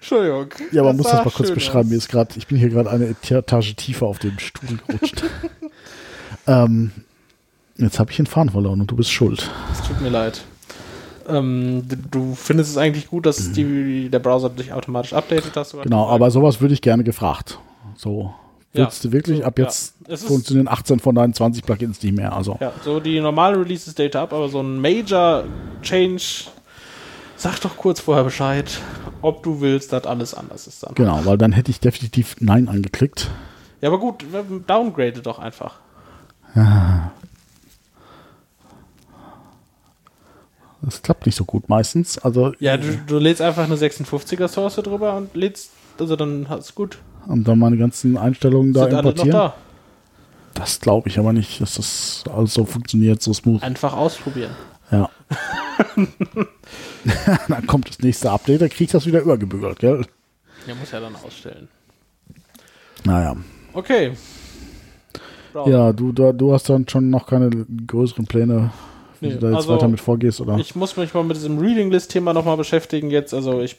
Entschuldigung. 0.00 0.48
Ja, 0.72 0.82
man 0.82 0.96
muss 0.96 1.06
das 1.06 1.24
mal 1.24 1.30
kurz 1.30 1.52
beschreiben. 1.52 1.90
Mir 1.90 1.96
ist 1.96 2.08
gerade, 2.08 2.36
ich 2.36 2.48
bin 2.48 2.58
hier 2.58 2.70
gerade 2.70 2.90
eine 2.90 3.06
Etage 3.06 3.76
tiefer 3.76 4.06
auf 4.06 4.18
dem 4.18 4.36
Stuhl 4.40 4.78
gerutscht. 4.86 5.22
ähm, 6.48 6.90
jetzt 7.76 8.00
habe 8.00 8.10
ich 8.10 8.16
den 8.16 8.26
Faden 8.26 8.50
verloren 8.50 8.80
und 8.80 8.90
du 8.90 8.96
bist 8.96 9.12
schuld. 9.12 9.48
Es 9.72 9.80
tut 9.86 10.00
mir 10.00 10.10
leid. 10.10 10.44
Ähm, 11.28 11.84
du 12.10 12.34
findest 12.34 12.70
es 12.70 12.76
eigentlich 12.76 13.08
gut, 13.08 13.26
dass 13.26 13.52
die, 13.52 14.08
der 14.10 14.18
Browser 14.18 14.50
dich 14.50 14.72
automatisch 14.72 15.12
updatet 15.12 15.52
hast? 15.56 15.74
oder? 15.74 15.84
Genau, 15.84 16.08
aber 16.08 16.30
sowas 16.30 16.60
würde 16.60 16.74
ich 16.74 16.82
gerne 16.82 17.04
gefragt. 17.04 17.58
So, 17.96 18.34
Ja, 18.72 18.82
willst 18.84 19.04
du 19.04 19.12
wirklich? 19.12 19.38
so, 19.38 19.44
Ab 19.44 19.58
ja. 19.58 19.64
jetzt 19.66 19.94
Es 20.08 20.22
ist- 20.22 20.28
funktionieren 20.28 20.68
18 20.68 21.00
von 21.00 21.14
deinen 21.14 21.32
20 21.34 21.64
Plugins 21.64 22.02
nicht 22.02 22.14
mehr. 22.16 22.32
Also, 22.34 22.56
Ja, 22.60 22.72
so 22.84 23.00
die 23.00 23.20
normalen 23.20 23.62
Releases 23.62 23.94
Data 23.94 24.22
ab, 24.22 24.32
aber 24.32 24.48
so 24.48 24.60
ein 24.60 24.80
Major 24.80 25.44
Change, 25.82 26.22
sag 27.36 27.60
doch 27.60 27.76
kurz 27.76 28.00
vorher 28.00 28.24
Bescheid, 28.24 28.80
ob 29.22 29.42
du 29.42 29.60
willst, 29.60 29.92
dass 29.92 30.04
alles 30.06 30.34
anders 30.34 30.66
ist 30.66 30.82
dann. 30.82 30.94
genau, 30.94 31.20
weil 31.24 31.38
dann 31.38 31.52
hätte 31.52 31.70
ich 31.70 31.80
definitiv 31.80 32.36
Nein 32.40 32.68
angeklickt. 32.68 33.30
Ja, 33.80 33.88
aber 33.88 33.98
gut, 33.98 34.24
downgrade 34.66 35.20
doch 35.20 35.38
einfach. 35.38 35.76
Das 40.84 41.02
klappt 41.02 41.26
nicht 41.26 41.36
so 41.36 41.44
gut 41.44 41.68
meistens. 41.68 42.18
Also, 42.18 42.52
Ja, 42.58 42.76
du, 42.76 42.96
du 43.06 43.18
lädst 43.18 43.40
einfach 43.40 43.64
eine 43.64 43.76
56er 43.76 44.48
Source 44.48 44.76
drüber 44.76 45.16
und 45.16 45.34
lädst, 45.34 45.70
also 45.98 46.16
dann 46.16 46.48
hast 46.48 46.74
gut. 46.74 46.98
und 47.26 47.46
dann 47.48 47.58
meine 47.58 47.76
ganzen 47.76 48.16
Einstellungen 48.18 48.72
da 48.72 48.84
Sind 48.84 48.94
alle 48.94 49.02
noch 49.02 49.10
importieren. 49.12 49.30
da. 49.38 49.54
Das 50.54 50.80
glaube 50.80 51.08
ich 51.08 51.18
aber 51.18 51.32
nicht, 51.32 51.60
dass 51.60 51.74
das 51.74 52.24
alles 52.32 52.54
so 52.54 52.64
funktioniert, 52.64 53.20
so 53.22 53.32
smooth. 53.32 53.62
Einfach 53.62 53.92
ausprobieren. 53.94 54.52
Ja. 54.90 55.10
dann 57.48 57.66
kommt 57.66 57.88
das 57.88 57.98
nächste 57.98 58.30
Update, 58.30 58.60
dann 58.62 58.68
kriegst 58.68 58.94
du 58.94 58.98
das 58.98 59.06
wieder 59.06 59.20
übergebügelt, 59.20 59.78
gell? 59.78 60.06
Der 60.66 60.74
muss 60.76 60.92
ja 60.92 61.00
dann 61.00 61.14
ausstellen. 61.16 61.68
Naja. 63.04 63.36
Okay. 63.72 64.12
Browser. 65.52 65.70
Ja, 65.70 65.92
du, 65.92 66.12
du, 66.12 66.32
du 66.32 66.52
hast 66.52 66.68
dann 66.68 66.88
schon 66.88 67.10
noch 67.10 67.26
keine 67.26 67.50
größeren 67.86 68.26
Pläne 68.26 68.70
wie 69.20 69.26
Nee, 69.28 69.34
du 69.34 69.38
da 69.40 69.46
jetzt 69.48 69.56
also 69.56 69.74
weiter 69.74 69.88
mit 69.88 70.00
vorgehst, 70.00 70.40
oder? 70.40 70.56
Ich 70.58 70.74
muss 70.74 70.96
mich 70.96 71.12
mal 71.14 71.24
mit 71.24 71.36
diesem 71.36 71.58
Reading 71.58 71.90
List-Thema 71.90 72.32
nochmal 72.32 72.56
beschäftigen 72.56 73.10
jetzt. 73.10 73.32
Also 73.34 73.60
ich 73.60 73.76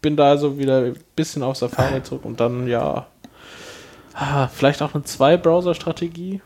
bin 0.00 0.16
da 0.16 0.30
also 0.30 0.58
wieder 0.58 0.80
ein 0.84 0.96
bisschen 1.16 1.42
auf 1.42 1.56
Safari 1.56 2.02
zurück 2.02 2.24
und 2.24 2.40
dann 2.40 2.66
ja. 2.66 3.06
ah, 4.14 4.48
Vielleicht 4.48 4.82
auch 4.82 4.94
eine 4.94 5.04
Zwei-Browser-Strategie. 5.04 6.40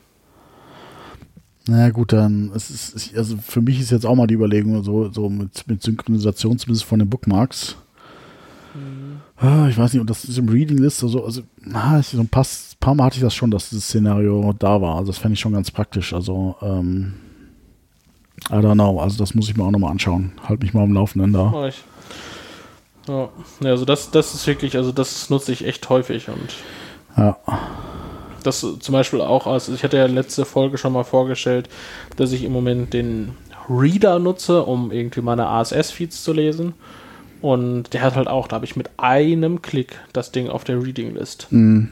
Na 1.67 1.91
gut, 1.91 2.13
dann 2.15 2.51
es 2.55 2.71
ist 2.71 2.95
es- 2.97 3.15
also 3.15 3.37
für 3.37 3.61
mich 3.61 3.79
ist 3.81 3.91
jetzt 3.91 4.07
auch 4.07 4.15
mal 4.15 4.27
die 4.27 4.35
Überlegung 4.35 4.83
so 4.83 5.11
so 5.13 5.29
mit 5.29 5.67
mit 5.69 5.83
Synchronisation 5.83 6.59
zumindest 6.59 6.85
von 6.87 6.99
den 6.99 7.11
Bookmarks. 7.11 7.77
Ah, 9.37 9.69
Ich 9.69 9.77
weiß 9.77 9.93
nicht, 9.93 10.01
und 10.01 10.09
das 10.09 10.25
ist 10.25 10.39
im 10.39 10.49
Reading 10.49 10.79
List 10.79 11.03
also 11.03 11.25
also 11.25 11.43
ah, 11.75 11.99
ich, 11.99 12.07
so 12.09 12.21
ein 12.21 12.29
paar, 12.29 12.47
paar 12.81 12.95
Mal 12.95 13.05
hatte 13.05 13.17
ich 13.17 13.23
das 13.23 13.35
schon, 13.35 13.51
dass 13.51 13.69
dieses 13.71 13.85
Szenario 13.85 14.55
da 14.59 14.81
war. 14.81 14.97
Also 14.97 15.13
das 15.13 15.19
fände 15.19 15.35
ich 15.35 15.41
schon 15.41 15.53
ganz 15.53 15.71
praktisch. 15.71 16.13
Also 16.15 16.57
ähm, 16.63 17.15
I 18.51 18.55
don't 18.55 18.75
know. 18.75 18.99
Also 19.01 19.19
das 19.19 19.35
muss 19.35 19.49
ich 19.49 19.57
mir 19.57 19.65
auch 19.65 19.71
nochmal 19.71 19.91
anschauen. 19.91 20.33
Halt 20.49 20.61
mich 20.63 20.73
mal 20.75 20.83
am 20.85 20.93
Laufenden 20.95 21.33
da. 21.33 21.45
Mach 21.53 21.67
ich. 21.69 21.83
Ja, 23.07 23.29
also 23.65 23.85
das, 23.85 24.11
das 24.11 24.35
ist 24.35 24.47
wirklich, 24.47 24.77
also 24.77 24.93
das 24.93 25.31
nutze 25.31 25.53
ich 25.53 25.67
echt 25.67 25.89
häufig 25.89 26.29
und 26.29 26.55
Ja. 27.17 27.37
das 28.43 28.61
zum 28.61 28.93
Beispiel 28.93 29.21
auch, 29.23 29.47
also 29.47 29.73
ich 29.73 29.83
hatte 29.83 29.97
ja 29.97 30.07
letzte 30.07 30.45
Folge 30.45 30.77
schon 30.79 30.93
mal 30.93 31.05
vorgestellt, 31.05 31.69
dass 32.17 32.33
ich 32.33 32.45
im 32.45 32.53
Moment 32.53 32.93
den 32.93 33.35
Reader 33.71 34.19
nutze, 34.19 34.63
um 34.63 34.91
irgendwie 34.93 35.21
meine 35.23 35.47
ASS-Feeds 35.47 36.23
zu 36.23 36.33
lesen. 36.33 36.75
Und 37.41 37.93
der 37.95 38.03
hat 38.03 38.17
halt 38.17 38.29
auch, 38.29 38.49
da 38.49 38.57
habe 38.57 38.65
ich 38.65 38.77
mit 38.77 38.91
einem 38.97 39.63
Klick 39.63 39.99
das 40.13 40.33
Ding 40.33 40.49
auf 40.49 40.65
der 40.65 40.83
Reading-List. 40.83 41.47
Mhm. 41.51 41.91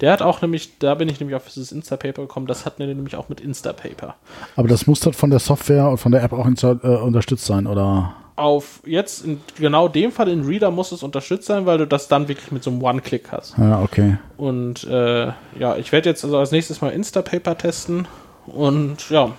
Der 0.00 0.12
hat 0.12 0.20
auch 0.20 0.42
nämlich, 0.42 0.78
da 0.78 0.94
bin 0.94 1.08
ich 1.08 1.20
nämlich 1.20 1.36
auf 1.36 1.46
dieses 1.46 1.72
Instapaper 1.72 2.22
gekommen, 2.22 2.46
das 2.46 2.66
hat 2.66 2.78
er 2.78 2.86
nämlich 2.86 3.16
auch 3.16 3.28
mit 3.28 3.40
Instapaper. 3.40 4.14
Aber 4.54 4.68
das 4.68 4.86
muss 4.86 5.00
dann 5.00 5.14
von 5.14 5.30
der 5.30 5.38
Software 5.38 5.88
und 5.88 5.98
von 5.98 6.12
der 6.12 6.22
App 6.22 6.32
auch 6.32 6.46
äh, 6.46 6.86
unterstützt 6.98 7.46
sein, 7.46 7.66
oder? 7.66 8.14
Auf 8.36 8.80
jetzt, 8.84 9.24
in 9.24 9.40
genau 9.58 9.88
dem 9.88 10.12
Fall 10.12 10.28
in 10.28 10.44
Reader 10.44 10.70
muss 10.70 10.92
es 10.92 11.02
unterstützt 11.02 11.46
sein, 11.46 11.64
weil 11.64 11.78
du 11.78 11.86
das 11.86 12.08
dann 12.08 12.28
wirklich 12.28 12.52
mit 12.52 12.62
so 12.62 12.70
einem 12.70 12.82
One-Click 12.82 13.32
hast. 13.32 13.56
Ja, 13.56 13.80
okay. 13.80 14.18
Und 14.36 14.84
äh, 14.84 15.28
ja, 15.58 15.76
ich 15.78 15.90
werde 15.92 16.10
jetzt 16.10 16.22
also 16.22 16.36
als 16.36 16.52
nächstes 16.52 16.82
mal 16.82 16.90
Instapaper 16.90 17.56
testen 17.56 18.06
und 18.46 19.08
ja, 19.08 19.32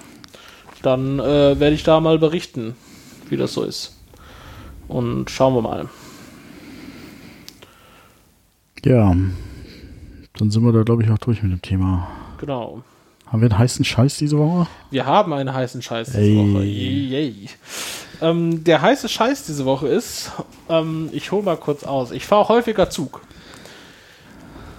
dann 0.81 1.19
äh, 1.19 1.59
werde 1.59 1.75
ich 1.75 1.83
da 1.83 1.99
mal 1.99 2.17
berichten, 2.17 2.75
wie 3.29 3.37
das 3.37 3.53
so 3.53 3.63
ist. 3.63 3.95
Und 4.87 5.29
schauen 5.29 5.53
wir 5.53 5.61
mal. 5.61 5.89
Ja. 8.83 9.15
Dann 10.37 10.51
sind 10.51 10.63
wir 10.63 10.71
da, 10.71 10.83
glaube 10.83 11.03
ich, 11.03 11.09
auch 11.09 11.17
durch 11.17 11.41
mit 11.41 11.51
dem 11.51 11.61
Thema. 11.61 12.07
Genau. 12.37 12.83
Haben 13.25 13.41
wir 13.41 13.49
einen 13.49 13.59
heißen 13.59 13.83
Scheiß 13.83 14.17
diese 14.17 14.37
Woche? 14.37 14.67
Wir 14.89 15.05
haben 15.05 15.33
einen 15.33 15.53
heißen 15.53 15.81
Scheiß 15.81 16.07
diese 16.07 16.19
Ey. 16.19 16.37
Woche. 16.37 16.63
Yay. 16.63 17.49
Ähm, 18.21 18.63
der 18.63 18.81
heiße 18.81 19.09
Scheiß 19.09 19.45
diese 19.45 19.65
Woche 19.65 19.87
ist, 19.87 20.31
ähm, 20.69 21.09
ich 21.11 21.31
hole 21.31 21.43
mal 21.43 21.57
kurz 21.57 21.83
aus. 21.83 22.11
Ich 22.11 22.25
fahre 22.25 22.47
häufiger 22.49 22.89
Zug. 22.89 23.21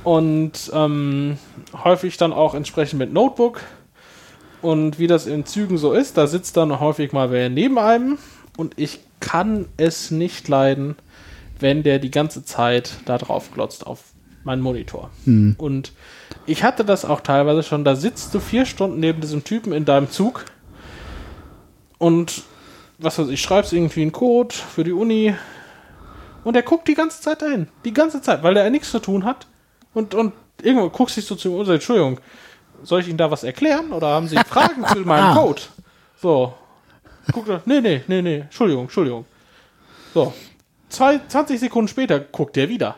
Und 0.05 0.71
ähm, 0.73 1.39
häufig 1.85 2.17
dann 2.17 2.33
auch 2.33 2.55
entsprechend 2.55 2.99
mit 2.99 3.13
Notebook. 3.13 3.61
Und 4.63 4.99
wie 4.99 5.07
das 5.07 5.27
in 5.27 5.45
Zügen 5.45 5.77
so 5.77 5.93
ist, 5.93 6.17
da 6.17 6.27
sitzt 6.27 6.57
dann 6.57 6.81
häufig 6.81 7.13
mal 7.13 7.31
wer 7.31 7.51
neben 7.51 7.79
einem. 7.79 8.19
Und 8.57 8.75
ich 8.79 9.01
kann 9.21 9.67
es 9.77 10.11
nicht 10.11 10.49
leiden, 10.49 10.97
wenn 11.61 11.83
der 11.83 11.99
die 11.99 12.11
ganze 12.11 12.45
Zeit 12.45 12.95
da 13.05 13.19
drauf 13.19 13.53
glotzt 13.53 13.87
auf 13.87 14.05
meinen 14.49 14.63
Monitor. 14.63 15.11
Und 15.59 15.93
ich 16.47 16.65
hatte 16.65 16.85
das 16.85 17.05
auch 17.05 17.21
teilweise 17.21 17.63
schon, 17.63 17.85
da 17.85 17.95
sitzt 17.95 18.35
du 18.35 18.41
vier 18.41 18.65
Stunden 18.65 18.99
neben 18.99 19.21
diesem 19.21 19.45
Typen 19.45 19.73
in 19.73 19.85
deinem 19.85 20.11
Zug 20.11 20.47
und 21.99 22.43
was 22.99 23.19
weiß 23.19 23.29
ich, 23.29 23.41
schreibst 23.41 23.73
irgendwie 23.73 24.03
einen 24.03 24.13
Code 24.13 24.55
für 24.55 24.85
die 24.85 24.93
Uni 24.93 25.35
und 26.45 26.57
er 26.57 26.63
guckt 26.63 26.89
die 26.89 26.95
ganze 26.95 27.21
Zeit 27.21 27.43
dahin. 27.43 27.69
Die 27.85 27.93
ganze 27.93 28.23
Zeit, 28.23 28.43
weil 28.43 28.57
er 28.57 28.65
ja 28.65 28.71
nichts 28.71 28.91
zu 28.91 29.01
tun 29.01 29.25
hat. 29.25 29.47
Und, 29.93 30.15
und 30.15 30.33
irgendwo 30.63 30.89
guckst 30.89 31.17
du 31.17 31.21
dich 31.21 31.29
so 31.29 31.37
zu 31.37 31.49
ihm 31.49 31.55
und 31.55 31.67
sagst, 31.67 31.75
Entschuldigung, 31.75 32.19
soll 32.83 33.01
ich 33.01 33.09
Ihnen 33.09 33.19
da 33.19 33.31
was 33.31 33.45
erklären 33.45 33.93
oder 33.93 34.09
haben 34.09 34.29
Sie 34.29 34.37
Fragen 34.49 34.87
zu 34.87 35.01
meinem 35.01 35.35
Code? 35.35 35.63
So. 36.21 36.55
Guckt 37.33 37.51
er, 37.51 37.61
nee, 37.67 37.81
nee, 37.83 38.03
nee, 38.07 38.23
nee, 38.23 38.39
Entschuldigung, 38.41 38.85
Entschuldigung. 38.85 39.27
So. 40.15 40.33
Zwei, 40.89 41.21
20 41.29 41.61
Sekunden 41.61 41.89
später 41.89 42.19
guckt 42.19 42.57
er 42.57 42.71
wieder. 42.71 42.97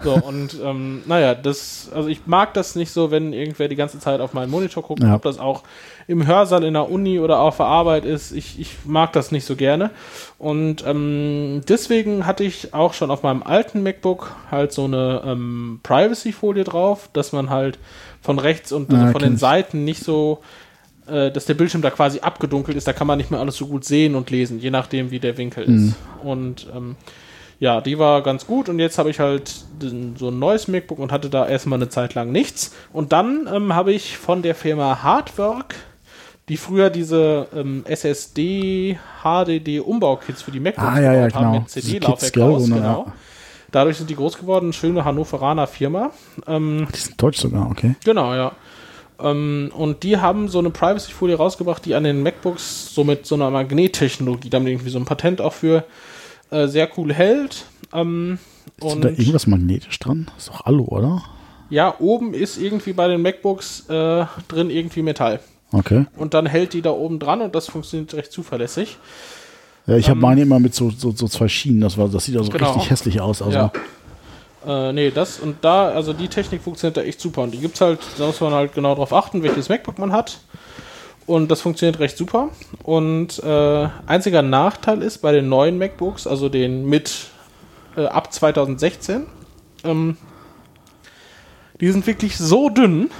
So, 0.00 0.14
und 0.14 0.56
ähm, 0.64 1.02
naja, 1.06 1.34
das, 1.34 1.90
also 1.92 2.08
ich 2.08 2.24
mag 2.26 2.54
das 2.54 2.76
nicht 2.76 2.92
so, 2.92 3.10
wenn 3.10 3.32
irgendwer 3.32 3.66
die 3.66 3.74
ganze 3.74 3.98
Zeit 3.98 4.20
auf 4.20 4.32
meinen 4.32 4.48
Monitor 4.50 4.84
guckt, 4.84 5.02
Ja. 5.02 5.16
ob 5.16 5.22
das 5.22 5.40
auch 5.40 5.64
im 6.06 6.24
Hörsaal 6.24 6.62
in 6.62 6.74
der 6.74 6.88
Uni 6.88 7.18
oder 7.18 7.40
auf 7.40 7.56
der 7.56 7.66
Arbeit 7.66 8.04
ist. 8.04 8.30
Ich, 8.30 8.60
ich 8.60 8.76
mag 8.84 9.12
das 9.12 9.32
nicht 9.32 9.44
so 9.44 9.56
gerne. 9.56 9.90
Und 10.38 10.84
ähm, 10.86 11.62
deswegen 11.68 12.26
hatte 12.26 12.44
ich 12.44 12.74
auch 12.74 12.94
schon 12.94 13.10
auf 13.10 13.24
meinem 13.24 13.42
alten 13.42 13.82
MacBook 13.82 14.36
halt 14.52 14.72
so 14.72 14.84
eine 14.84 15.22
ähm, 15.26 15.80
Privacy-Folie 15.82 16.62
drauf, 16.62 17.10
dass 17.12 17.32
man 17.32 17.50
halt 17.50 17.80
von 18.22 18.38
rechts 18.38 18.70
und 18.70 18.92
also 18.92 19.04
Ah, 19.06 19.10
von 19.10 19.20
den. 19.22 19.36
Seiten 19.36 19.84
nicht 19.84 20.04
so, 20.04 20.38
äh, 21.08 21.32
dass 21.32 21.44
der 21.46 21.54
Bildschirm 21.54 21.82
da 21.82 21.90
quasi 21.90 22.20
abgedunkelt 22.20 22.76
ist, 22.76 22.86
da 22.86 22.92
kann 22.92 23.08
man 23.08 23.18
nicht 23.18 23.32
mehr 23.32 23.40
alles 23.40 23.56
so 23.56 23.66
gut 23.66 23.84
sehen 23.84 24.14
und 24.14 24.30
lesen, 24.30 24.60
je 24.60 24.70
nachdem, 24.70 25.10
wie 25.10 25.18
der 25.18 25.36
Winkel 25.38 25.64
ist. 25.64 25.96
Und 26.22 26.68
ähm, 26.74 26.94
ja, 27.60 27.80
die 27.80 27.98
war 27.98 28.22
ganz 28.22 28.46
gut 28.46 28.68
und 28.68 28.78
jetzt 28.78 28.98
habe 28.98 29.10
ich 29.10 29.18
halt 29.18 29.52
so 29.80 30.28
ein 30.28 30.38
neues 30.38 30.68
MacBook 30.68 30.98
und 30.98 31.10
hatte 31.10 31.28
da 31.28 31.46
erstmal 31.48 31.78
eine 31.78 31.88
Zeit 31.88 32.14
lang 32.14 32.30
nichts. 32.30 32.74
Und 32.92 33.12
dann 33.12 33.48
ähm, 33.52 33.74
habe 33.74 33.92
ich 33.92 34.16
von 34.16 34.42
der 34.42 34.54
Firma 34.54 35.02
Hardwork, 35.02 35.74
die 36.48 36.56
früher 36.56 36.88
diese 36.88 37.48
ähm, 37.54 37.84
SSD, 37.86 38.98
HDD 39.22 39.80
Umbaukits 39.80 40.42
für 40.42 40.52
die 40.52 40.60
MacBooks 40.60 40.88
Ah, 40.88 41.00
ja, 41.00 41.12
ja, 41.12 41.26
gebaut 41.26 41.34
haben 41.34 41.52
genau. 41.52 41.60
mit 41.60 41.70
CD-Laufwerk 41.70 42.36
raus, 42.38 42.64
genau. 42.66 43.06
ja. 43.06 43.12
Dadurch 43.70 43.98
sind 43.98 44.08
die 44.08 44.16
groß 44.16 44.38
geworden, 44.38 44.72
schöne 44.72 45.04
Hannoveraner 45.04 45.66
Firma. 45.66 46.10
Ähm, 46.46 46.86
Die 46.94 46.98
sind 46.98 47.20
deutsch 47.20 47.38
sogar, 47.40 47.68
okay. 47.70 47.96
Genau, 48.04 48.34
ja. 48.34 48.52
Ähm, 49.20 49.72
und 49.76 50.04
die 50.04 50.16
haben 50.16 50.48
so 50.48 50.60
eine 50.60 50.70
Privacy-Folie 50.70 51.36
rausgebracht, 51.36 51.84
die 51.84 51.94
an 51.94 52.04
den 52.04 52.22
MacBooks 52.22 52.94
so 52.94 53.04
mit 53.04 53.26
so 53.26 53.34
einer 53.34 53.50
Magnettechnologie, 53.50 54.48
da 54.48 54.58
haben 54.58 54.64
die 54.64 54.72
irgendwie 54.72 54.90
so 54.90 54.98
ein 54.98 55.04
Patent 55.04 55.40
auch 55.40 55.52
für, 55.52 55.84
äh, 56.50 56.66
sehr 56.66 56.88
cool 56.96 57.12
hält. 57.12 57.64
Ähm, 57.92 58.38
Ist 58.76 58.84
und 58.84 59.04
da 59.04 59.08
irgendwas 59.08 59.46
magnetisch 59.46 59.98
dran? 59.98 60.30
Ist 60.36 60.48
doch 60.48 60.66
Alu, 60.66 60.84
oder? 60.84 61.22
ja, 61.70 61.94
oben 61.98 62.32
ist 62.32 62.56
irgendwie 62.56 62.94
bei 62.94 63.08
den 63.08 63.20
MacBooks 63.20 63.88
äh, 63.90 64.24
drin 64.48 64.70
irgendwie 64.70 65.02
Metall. 65.02 65.40
Okay. 65.70 66.06
Und 66.16 66.32
dann 66.32 66.46
hält 66.46 66.72
die 66.72 66.80
da 66.80 66.90
oben 66.90 67.18
dran 67.18 67.42
und 67.42 67.54
das 67.54 67.66
funktioniert 67.68 68.14
recht 68.14 68.32
zuverlässig. 68.32 68.96
Ja, 69.86 69.96
ich 69.96 70.08
habe 70.08 70.16
Ähm, 70.18 70.22
meine 70.22 70.40
immer 70.42 70.58
mit 70.60 70.74
so, 70.74 70.88
so, 70.90 71.10
so 71.12 71.28
zwei 71.28 71.48
Schienen. 71.48 71.82
Das, 71.82 71.98
war, 71.98 72.08
das 72.08 72.24
sieht 72.24 72.36
also 72.38 72.50
Genau. 72.50 72.72
richtig 72.72 72.90
hässlich 72.90 73.20
aus. 73.20 73.42
Also, 73.42 73.58
Ja. 73.58 73.72
Äh, 74.66 74.92
nee, 74.92 75.10
das 75.10 75.38
und 75.40 75.56
da, 75.62 75.88
also 75.90 76.12
die 76.12 76.28
Technik 76.28 76.62
funktioniert 76.62 76.96
da 76.96 77.02
echt 77.02 77.20
super. 77.20 77.42
Und 77.42 77.52
die 77.52 77.58
gibt's 77.58 77.80
halt, 77.80 78.00
da 78.18 78.26
muss 78.26 78.40
man 78.40 78.52
halt 78.52 78.74
genau 78.74 78.94
darauf 78.94 79.12
achten, 79.12 79.42
welches 79.42 79.68
MacBook 79.68 79.98
man 79.98 80.12
hat. 80.12 80.40
Und 81.28 81.50
das 81.50 81.60
funktioniert 81.60 81.98
recht 81.98 82.16
super. 82.16 82.48
Und 82.82 83.38
äh, 83.44 83.88
einziger 84.06 84.40
Nachteil 84.40 85.02
ist 85.02 85.18
bei 85.18 85.30
den 85.30 85.50
neuen 85.50 85.76
MacBooks, 85.76 86.26
also 86.26 86.48
den 86.48 86.86
mit 86.86 87.26
äh, 87.98 88.06
ab 88.06 88.32
2016, 88.32 89.26
ähm, 89.84 90.16
die 91.82 91.92
sind 91.92 92.06
wirklich 92.06 92.38
so 92.38 92.70
dünn, 92.70 93.10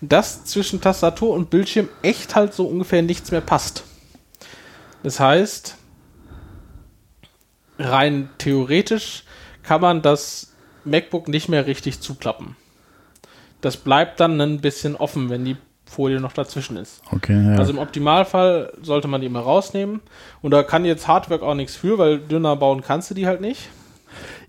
dass 0.00 0.44
zwischen 0.44 0.80
Tastatur 0.80 1.34
und 1.34 1.50
Bildschirm 1.50 1.88
echt 2.02 2.36
halt 2.36 2.54
so 2.54 2.68
ungefähr 2.68 3.02
nichts 3.02 3.32
mehr 3.32 3.40
passt. 3.40 3.82
Das 5.02 5.18
heißt, 5.18 5.76
rein 7.76 8.30
theoretisch 8.38 9.24
kann 9.64 9.80
man 9.80 10.00
das 10.00 10.52
MacBook 10.84 11.26
nicht 11.26 11.48
mehr 11.48 11.66
richtig 11.66 12.00
zuklappen. 12.00 12.54
Das 13.62 13.78
bleibt 13.78 14.20
dann 14.20 14.40
ein 14.40 14.60
bisschen 14.60 14.94
offen, 14.94 15.28
wenn 15.28 15.44
die 15.44 15.56
Folie 15.90 16.20
noch 16.20 16.32
dazwischen 16.32 16.76
ist. 16.76 17.02
okay, 17.10 17.52
ja. 17.52 17.58
Also 17.58 17.72
im 17.72 17.78
Optimalfall 17.78 18.72
sollte 18.80 19.08
man 19.08 19.20
die 19.20 19.26
immer 19.26 19.40
rausnehmen. 19.40 20.00
Und 20.40 20.52
da 20.52 20.62
kann 20.62 20.84
jetzt 20.84 21.08
Hardware 21.08 21.42
auch 21.42 21.54
nichts 21.56 21.74
für, 21.76 21.98
weil 21.98 22.18
dünner 22.20 22.54
bauen 22.56 22.80
kannst 22.82 23.10
du 23.10 23.14
die 23.14 23.26
halt 23.26 23.40
nicht. 23.40 23.68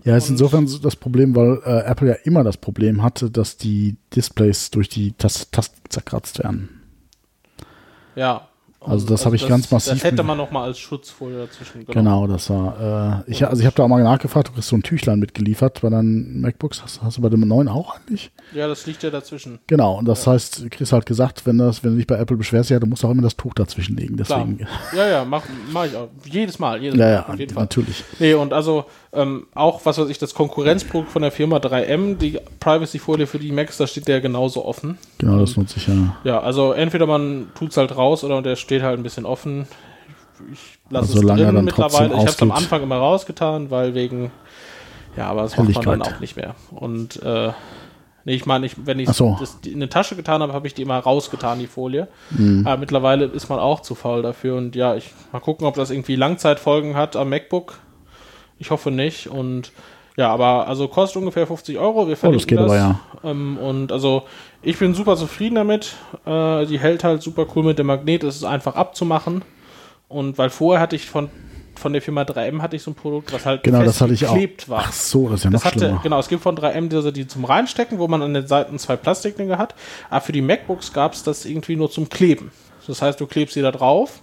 ja, 0.04 0.16
ist 0.16 0.30
insofern 0.30 0.66
so 0.68 0.78
das 0.78 0.94
Problem, 0.96 1.34
weil 1.34 1.60
äh, 1.64 1.80
Apple 1.90 2.08
ja 2.10 2.14
immer 2.24 2.44
das 2.44 2.56
Problem 2.56 3.02
hatte, 3.02 3.28
dass 3.30 3.56
die 3.56 3.96
Displays 4.14 4.70
durch 4.70 4.88
die 4.88 5.12
Tas- 5.12 5.50
Tasten 5.50 5.80
zerkratzt 5.90 6.38
werden. 6.42 6.80
Ja. 8.14 8.48
Also 8.86 9.06
das 9.06 9.24
habe 9.24 9.36
ich 9.36 9.46
ganz 9.46 9.70
massiv 9.70 9.94
Das 9.94 10.04
hätte 10.04 10.22
man 10.22 10.36
noch 10.38 10.50
mal 10.50 10.64
als 10.64 10.78
Schutzfolie 10.78 11.38
dazwischen. 11.38 11.86
Genau, 11.86 12.26
das 12.26 12.50
war. 12.50 13.24
Äh, 13.26 13.30
ich, 13.30 13.46
also 13.46 13.60
ich 13.60 13.66
habe 13.66 13.76
da 13.76 13.84
auch 13.84 13.88
mal 13.88 14.02
nachgefragt, 14.02 14.48
du 14.48 14.52
kriegst 14.52 14.68
so 14.68 14.76
ein 14.76 14.82
Tüchlein 14.82 15.18
mitgeliefert 15.18 15.80
bei 15.82 15.90
deinen 15.90 16.40
MacBooks. 16.40 16.82
Hast, 16.82 17.02
hast 17.02 17.18
du 17.18 17.22
bei 17.22 17.28
dem 17.28 17.40
neuen 17.40 17.68
auch 17.68 17.96
eigentlich? 17.96 18.30
Ja, 18.54 18.68
das 18.68 18.86
liegt 18.86 19.02
ja 19.02 19.10
dazwischen. 19.10 19.58
Genau, 19.66 19.98
und 19.98 20.06
das 20.06 20.26
heißt, 20.26 20.62
du 20.62 20.68
kriegst 20.70 20.92
halt 20.92 21.06
gesagt, 21.06 21.46
wenn, 21.46 21.58
das, 21.58 21.84
wenn 21.84 21.92
du 21.92 21.96
dich 21.96 22.06
bei 22.06 22.16
Apple 22.16 22.36
beschwerst, 22.36 22.70
ja, 22.70 22.78
du 22.78 22.86
musst 22.86 23.04
auch 23.04 23.10
immer 23.10 23.22
das 23.22 23.36
Tuch 23.36 23.54
dazwischen 23.54 23.96
legen. 23.96 24.16
Klar. 24.16 24.46
Deswegen. 24.46 24.68
Ja, 24.96 25.06
ja, 25.08 25.24
mach, 25.24 25.44
mach 25.72 25.86
ich 25.86 25.96
auch. 25.96 26.08
Jedes 26.24 26.58
Mal. 26.58 26.82
Jedes 26.82 26.98
Ja, 26.98 27.04
Mal, 27.04 27.12
ja, 27.12 27.28
auf 27.28 27.38
jeden 27.38 27.54
Fall. 27.54 27.62
natürlich. 27.64 28.04
Nee, 28.18 28.34
und 28.34 28.52
also 28.52 28.84
ähm, 29.12 29.46
auch, 29.54 29.84
was 29.84 29.98
weiß 29.98 30.08
ich, 30.08 30.18
das 30.18 30.34
Konkurrenzprodukt 30.34 31.10
von 31.10 31.22
der 31.22 31.30
Firma 31.30 31.58
3M, 31.58 32.16
die 32.16 32.38
Privacy-Folie 32.60 33.26
für 33.26 33.38
die 33.38 33.52
Macs, 33.52 33.76
da 33.76 33.86
steht 33.86 34.08
der 34.08 34.20
genauso 34.20 34.64
offen. 34.64 34.98
Genau, 35.18 35.38
das 35.38 35.56
nutze 35.56 35.76
ich 35.76 35.86
ja. 35.86 36.16
Ja, 36.24 36.40
also 36.40 36.72
entweder 36.72 37.06
man 37.06 37.48
tut's 37.54 37.76
halt 37.76 37.94
raus 37.96 38.24
oder 38.24 38.40
der 38.40 38.56
steht 38.56 38.71
halt 38.80 38.98
ein 38.98 39.02
bisschen 39.02 39.26
offen. 39.26 39.66
Ich 40.52 40.78
lasse 40.88 41.12
Also 41.14 41.28
es 41.28 41.36
drin 41.36 41.54
dann 41.54 41.64
mittlerweile. 41.64 42.14
Ich 42.14 42.20
habe 42.20 42.28
es 42.30 42.42
am. 42.42 42.52
Anfang 42.52 42.82
immer 42.82 42.96
rausgetan, 42.96 43.70
weil 43.70 43.94
wegen, 43.94 44.30
ja, 45.16 45.28
aber 45.28 45.42
das 45.42 45.56
macht 45.56 45.74
man 45.74 46.00
dann 46.00 46.02
auch 46.02 46.20
nicht 46.20 46.36
mehr. 46.36 46.54
Und 46.70 47.22
äh, 47.22 47.52
nee, 48.24 48.34
ich 48.34 48.46
meine, 48.46 48.66
ich, 48.66 48.86
wenn 48.86 48.98
ich 48.98 49.10
so. 49.10 49.36
das 49.38 49.58
in 49.64 49.74
eine 49.74 49.88
Tasche 49.88 50.16
getan 50.16 50.42
habe, 50.42 50.52
habe 50.52 50.66
ich 50.66 50.74
die 50.74 50.82
immer 50.82 50.98
rausgetan, 50.98 51.58
die 51.58 51.66
Folie. 51.66 52.08
Mhm. 52.30 52.66
Aber 52.66 52.78
mittlerweile 52.78 53.26
ist 53.26 53.48
man 53.48 53.58
auch 53.58 53.80
zu 53.80 53.94
faul 53.94 54.22
dafür. 54.22 54.56
Und 54.56 54.74
ja, 54.74 54.94
ich 54.94 55.12
mal 55.32 55.40
gucken, 55.40 55.66
ob 55.66 55.74
das 55.74 55.90
irgendwie 55.90 56.16
Langzeitfolgen 56.16 56.96
hat 56.96 57.16
am 57.16 57.28
MacBook. 57.28 57.78
Ich 58.58 58.70
hoffe 58.70 58.90
nicht. 58.90 59.28
Und 59.28 59.72
ja, 60.16 60.28
aber 60.30 60.66
also 60.68 60.88
kostet 60.88 61.16
ungefähr 61.20 61.46
50 61.46 61.78
Euro. 61.78 62.06
Wir 62.06 62.12
Oh, 62.14 62.16
verlinken 62.16 62.38
das 62.38 62.46
geht 62.46 62.58
aber 62.58 62.76
ja. 62.76 63.00
ähm, 63.24 63.56
und 63.58 63.92
also 63.92 64.24
ich 64.62 64.78
bin 64.78 64.94
super 64.94 65.16
zufrieden 65.16 65.54
damit. 65.56 65.94
Äh, 66.26 66.66
die 66.66 66.78
hält 66.78 67.04
halt 67.04 67.22
super 67.22 67.46
cool 67.54 67.64
mit 67.64 67.78
dem 67.78 67.86
Magnet. 67.86 68.22
Es 68.24 68.36
ist 68.36 68.44
einfach 68.44 68.74
abzumachen. 68.76 69.42
Und 70.08 70.36
weil 70.38 70.50
vorher 70.50 70.82
hatte 70.82 70.94
ich 70.96 71.06
von, 71.08 71.30
von 71.74 71.92
der 71.94 72.02
Firma 72.02 72.22
3M 72.22 72.60
hatte 72.60 72.76
ich 72.76 72.82
so 72.82 72.90
ein 72.90 72.94
Produkt, 72.94 73.32
was 73.32 73.46
halt 73.46 73.62
Genau, 73.62 73.82
das 73.82 74.00
hatte 74.02 74.12
ich 74.12 74.24
auch. 74.26 74.32
festgeklebt 74.34 74.68
war. 74.68 74.84
Ach 74.86 74.92
so, 74.92 75.28
das 75.30 75.40
ist 75.40 75.44
ja 75.44 75.50
noch 75.50 75.56
Das 75.60 75.64
hatte, 75.64 75.78
schlimmer. 75.78 76.00
genau, 76.02 76.18
es 76.18 76.28
gibt 76.28 76.42
von 76.42 76.56
3M 76.56 76.88
diese, 76.90 77.12
die 77.12 77.26
zum 77.26 77.44
Reinstecken, 77.46 77.98
wo 77.98 78.06
man 78.08 78.20
an 78.22 78.34
den 78.34 78.46
Seiten 78.46 78.78
zwei 78.78 78.96
Plastikdinger 78.96 79.56
hat. 79.56 79.74
Aber 80.10 80.20
für 80.20 80.32
die 80.32 80.42
MacBooks 80.42 80.92
gab 80.92 81.14
es 81.14 81.22
das 81.22 81.46
irgendwie 81.46 81.76
nur 81.76 81.90
zum 81.90 82.10
Kleben. 82.10 82.50
Das 82.86 83.00
heißt, 83.00 83.18
du 83.20 83.26
klebst 83.26 83.54
sie 83.54 83.62
da 83.62 83.70
drauf 83.72 84.20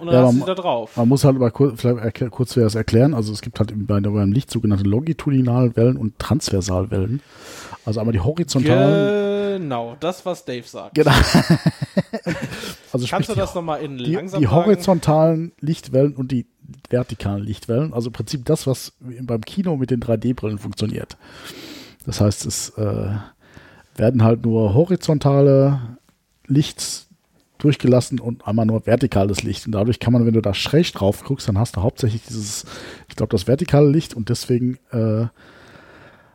und 0.00 0.06
dann 0.06 0.14
Ja, 0.14 0.22
hast 0.22 0.32
du 0.34 0.36
aber- 0.42 0.46
sie 0.52 0.54
da 0.56 0.62
drauf. 0.62 0.96
Man 0.96 1.08
muss 1.08 1.24
halt 1.24 1.38
mal 1.38 1.50
kurz, 1.50 1.80
vielleicht 1.80 2.30
kurz 2.30 2.54
das 2.54 2.74
erklären. 2.74 3.14
Also 3.14 3.32
es 3.32 3.40
gibt 3.42 3.58
halt 3.60 3.72
bei, 3.86 4.00
beim 4.00 4.32
Licht 4.32 4.50
sogenannte 4.50 4.84
Longitudinalwellen 4.84 5.96
und 5.96 6.18
Transversalwellen. 6.18 7.20
Also 7.84 8.00
einmal 8.00 8.12
die 8.12 8.20
horizontalen. 8.20 9.60
Genau, 9.62 9.96
das, 10.00 10.24
was 10.26 10.44
Dave 10.44 10.66
sagt. 10.66 10.94
Genau. 10.94 11.10
also 12.92 13.06
sprich, 13.06 13.10
Kannst 13.10 13.28
du 13.28 13.34
die, 13.34 13.40
das 13.40 13.54
nochmal 13.54 13.80
in 13.82 13.98
die, 13.98 14.14
langsam 14.14 14.40
die 14.40 14.46
sagen? 14.46 14.56
horizontalen 14.56 15.52
Lichtwellen 15.60 16.14
und 16.14 16.30
die 16.32 16.46
vertikalen 16.88 17.42
Lichtwellen. 17.42 17.92
Also 17.92 18.08
im 18.08 18.12
Prinzip 18.12 18.44
das, 18.44 18.66
was 18.66 18.92
beim 19.00 19.40
Kino 19.42 19.76
mit 19.76 19.90
den 19.90 20.00
3D-Brillen 20.00 20.58
funktioniert. 20.58 21.16
Das 22.06 22.20
heißt, 22.20 22.46
es 22.46 22.70
äh, 22.70 23.10
werden 23.96 24.22
halt 24.22 24.44
nur 24.44 24.74
horizontale 24.74 25.80
Licht 26.46 27.06
durchgelassen 27.60 28.20
und 28.20 28.46
einmal 28.46 28.66
nur 28.66 28.86
vertikales 28.86 29.42
Licht. 29.42 29.66
Und 29.66 29.72
dadurch 29.72 30.00
kann 30.00 30.12
man, 30.12 30.26
wenn 30.26 30.34
du 30.34 30.42
da 30.42 30.54
schräg 30.54 30.92
drauf 30.92 31.24
guckst, 31.24 31.48
dann 31.48 31.58
hast 31.58 31.76
du 31.76 31.82
hauptsächlich 31.82 32.22
dieses, 32.22 32.64
ich 33.08 33.16
glaube, 33.16 33.30
das 33.30 33.46
vertikale 33.46 33.88
Licht 33.88 34.14
und 34.14 34.28
deswegen 34.28 34.78
äh, 34.90 35.26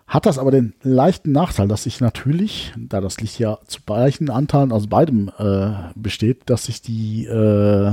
hat 0.08 0.26
das 0.26 0.38
aber 0.38 0.52
den 0.52 0.74
leichten 0.84 1.32
Nachteil, 1.32 1.68
dass 1.68 1.84
sich 1.84 2.00
natürlich, 2.00 2.74
da 2.78 3.02
das 3.02 3.20
Licht 3.20 3.40
ja 3.40 3.58
zu 3.66 3.82
gleichen 3.86 4.30
Anteilen 4.30 4.72
aus 4.72 4.88
beidem 4.88 5.32
äh, 5.38 5.72
besteht, 5.96 6.44
dass 6.46 6.66
sich 6.66 6.82
die 6.82 7.26
äh, 7.26 7.92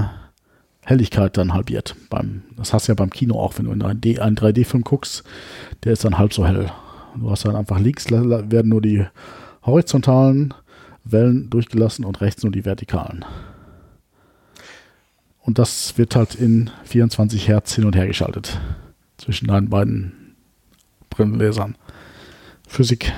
Helligkeit 0.84 1.36
dann 1.36 1.54
halbiert. 1.54 1.96
Beim, 2.10 2.42
das 2.56 2.72
hast 2.72 2.86
du 2.86 2.92
ja 2.92 2.96
beim 2.96 3.10
Kino 3.10 3.38
auch, 3.38 3.56
wenn 3.56 3.66
du 3.66 3.72
in 3.72 3.82
einen 3.82 4.00
3D 4.00 4.18
einen 4.18 4.36
3D-Film 4.36 4.84
guckst, 4.84 5.24
der 5.84 5.92
ist 5.92 6.04
dann 6.04 6.18
halb 6.18 6.34
so 6.34 6.46
hell. 6.46 6.70
Du 7.16 7.30
hast 7.30 7.44
dann 7.44 7.56
einfach 7.56 7.78
links 7.78 8.10
werden 8.10 8.68
nur 8.68 8.82
die 8.82 9.06
horizontalen 9.64 10.54
Wellen 11.04 11.50
durchgelassen 11.50 12.04
und 12.04 12.20
rechts 12.20 12.42
nur 12.42 12.52
die 12.52 12.64
vertikalen. 12.64 13.24
Und 15.40 15.58
das 15.58 15.98
wird 15.98 16.14
halt 16.14 16.34
in 16.36 16.70
24 16.84 17.48
Hertz 17.48 17.74
hin 17.74 17.84
und 17.84 17.96
her 17.96 18.06
geschaltet 18.06 18.60
zwischen 19.18 19.48
deinen 19.48 19.68
beiden 19.68 20.34
Brillenlesern. 21.10 21.76
Physik. 22.68 23.12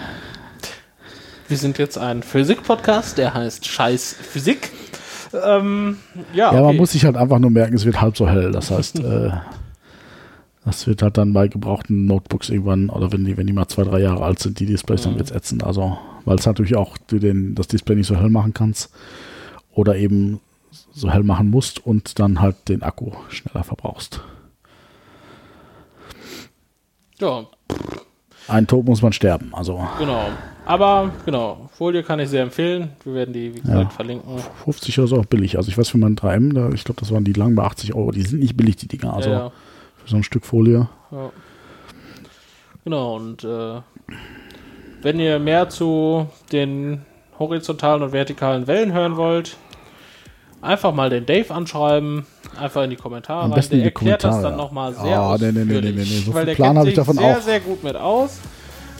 Wir 1.48 1.58
sind 1.58 1.78
jetzt 1.78 1.98
ein 1.98 2.22
Physik-Podcast, 2.22 3.18
der 3.18 3.34
heißt 3.34 3.66
Scheiß 3.66 4.14
Physik. 4.14 4.70
Ähm, 5.44 5.98
ja, 6.32 6.46
Ja, 6.52 6.60
man 6.60 6.70
okay. 6.70 6.76
muss 6.78 6.92
sich 6.92 7.04
halt 7.04 7.16
einfach 7.16 7.38
nur 7.38 7.50
merken, 7.50 7.74
es 7.74 7.84
wird 7.84 8.00
halb 8.00 8.16
so 8.16 8.28
hell. 8.28 8.50
Das 8.52 8.70
heißt, 8.70 8.98
äh, 9.00 9.30
das 10.64 10.86
wird 10.86 11.02
halt 11.02 11.16
dann 11.18 11.32
bei 11.32 11.48
gebrauchten 11.48 12.06
Notebooks 12.06 12.48
irgendwann, 12.50 12.88
oder 12.90 13.12
wenn 13.12 13.24
die, 13.24 13.36
wenn 13.36 13.46
die 13.46 13.52
mal 13.52 13.68
zwei, 13.68 13.82
drei 13.84 14.00
Jahre 14.00 14.24
alt 14.24 14.38
sind, 14.38 14.58
die 14.60 14.66
Displays, 14.66 15.02
dann 15.02 15.14
Mhm. 15.14 15.18
wird's 15.18 15.30
ätzend. 15.30 15.62
Also, 15.64 15.98
weil 16.24 16.36
es 16.38 16.46
natürlich 16.46 16.76
auch 16.76 16.96
du 17.06 17.18
den, 17.18 17.54
das 17.54 17.68
Display 17.68 17.96
nicht 17.96 18.06
so 18.06 18.16
hell 18.16 18.30
machen 18.30 18.54
kannst. 18.54 18.90
Oder 19.72 19.96
eben 19.96 20.40
so 20.92 21.10
hell 21.10 21.22
machen 21.24 21.50
musst 21.50 21.84
und 21.84 22.18
dann 22.18 22.40
halt 22.40 22.68
den 22.68 22.82
Akku 22.82 23.10
schneller 23.28 23.64
verbrauchst. 23.64 24.20
ja, 27.20 27.44
Ein 28.48 28.66
Tod 28.66 28.84
muss 28.86 29.00
man 29.02 29.12
sterben. 29.12 29.54
Also 29.54 29.86
genau. 29.98 30.26
Aber 30.66 31.10
genau, 31.26 31.68
Folie 31.72 32.02
kann 32.02 32.20
ich 32.20 32.28
sehr 32.30 32.42
empfehlen. 32.42 32.90
Wir 33.04 33.14
werden 33.14 33.32
die, 33.34 33.54
wie 33.54 33.60
gesagt, 33.60 33.78
Ja. 33.82 33.88
verlinken. 33.90 34.38
50 34.64 34.98
Euro 34.98 35.06
ist 35.06 35.12
auch 35.18 35.26
billig. 35.26 35.56
Also 35.56 35.68
ich 35.70 35.76
weiß 35.78 35.88
für 35.90 35.98
meinen 35.98 36.16
3M, 36.16 36.52
da, 36.54 36.70
ich 36.70 36.84
glaube, 36.84 37.00
das 37.00 37.10
waren 37.12 37.24
die 37.24 37.32
lang 37.34 37.54
bei 37.54 37.64
80 37.64 37.94
Euro. 37.94 38.12
Die 38.12 38.22
sind 38.22 38.40
nicht 38.40 38.56
billig, 38.56 38.76
die 38.76 38.88
Dinger. 38.88 39.14
Also 39.14 39.30
ja, 39.30 39.50
für 39.50 39.52
so 40.06 40.16
ein 40.16 40.22
Stück 40.22 40.44
Folie. 40.44 40.88
ja. 41.10 41.30
Genau, 42.84 43.16
und 43.16 43.42
äh, 43.44 43.80
wenn 45.00 45.18
ihr 45.18 45.38
mehr 45.38 45.70
zu 45.70 46.26
den 46.52 47.00
horizontalen 47.38 48.02
und 48.02 48.12
vertikalen 48.12 48.66
Wellen 48.66 48.92
hören 48.92 49.16
wollt, 49.16 49.56
einfach 50.60 50.92
mal 50.92 51.08
den 51.08 51.24
Dave 51.24 51.52
anschreiben, 51.54 52.26
einfach 52.58 52.82
in 52.84 52.90
die 52.90 52.96
Kommentare 52.96 53.44
Am 53.44 53.50
rein. 53.52 53.56
besten 53.56 53.74
in 53.76 53.80
Der 53.80 53.90
die 53.90 53.94
erklärt 53.94 54.22
das 54.24 54.30
Kommentare. 54.32 54.52
dann 54.52 54.58
nochmal 54.62 54.92
sehr 54.94 55.18
Ah, 55.18 55.36
nee, 55.40 55.46
nee, 55.46 55.52
nee, 55.52 55.62
ausführlich, 55.78 55.94
nee, 55.94 56.00
nee, 56.02 56.22
so 56.26 56.34
weil 56.34 56.40
viel 56.44 56.46
der 56.46 56.54
Plan 56.56 56.68
kennt 56.68 56.78
habe 56.78 56.88
ich 56.90 56.94
sich 56.94 56.96
davon 57.06 57.16
sehr, 57.16 57.38
auch. 57.38 57.40
sehr 57.40 57.60
gut 57.60 57.84
mit 57.84 57.96
aus, 57.96 58.38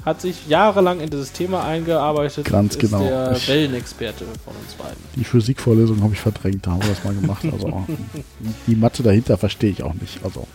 hat 0.06 0.20
sich 0.22 0.46
jahrelang 0.48 1.00
in 1.00 1.10
dieses 1.10 1.32
Thema 1.32 1.64
eingearbeitet 1.64 2.46
Ganz 2.46 2.76
und 2.76 2.80
genau. 2.80 3.00
ist 3.02 3.08
der 3.10 3.32
Ich- 3.32 3.48
Wellenexperte 3.48 4.24
von 4.44 4.54
uns 4.62 4.72
beiden. 4.74 4.96
Die 5.16 5.24
Physikvorlesung 5.24 6.02
habe 6.02 6.14
ich 6.14 6.20
verdrängt, 6.20 6.66
da 6.66 6.70
haben 6.70 6.82
wir 6.82 6.88
das 6.88 7.04
mal 7.04 7.14
gemacht. 7.14 7.44
Also 7.52 7.84
die 8.66 8.76
Mathe 8.76 9.02
dahinter 9.02 9.36
verstehe 9.36 9.70
ich 9.70 9.82
auch 9.82 9.94
nicht. 9.94 10.20
Also 10.24 10.46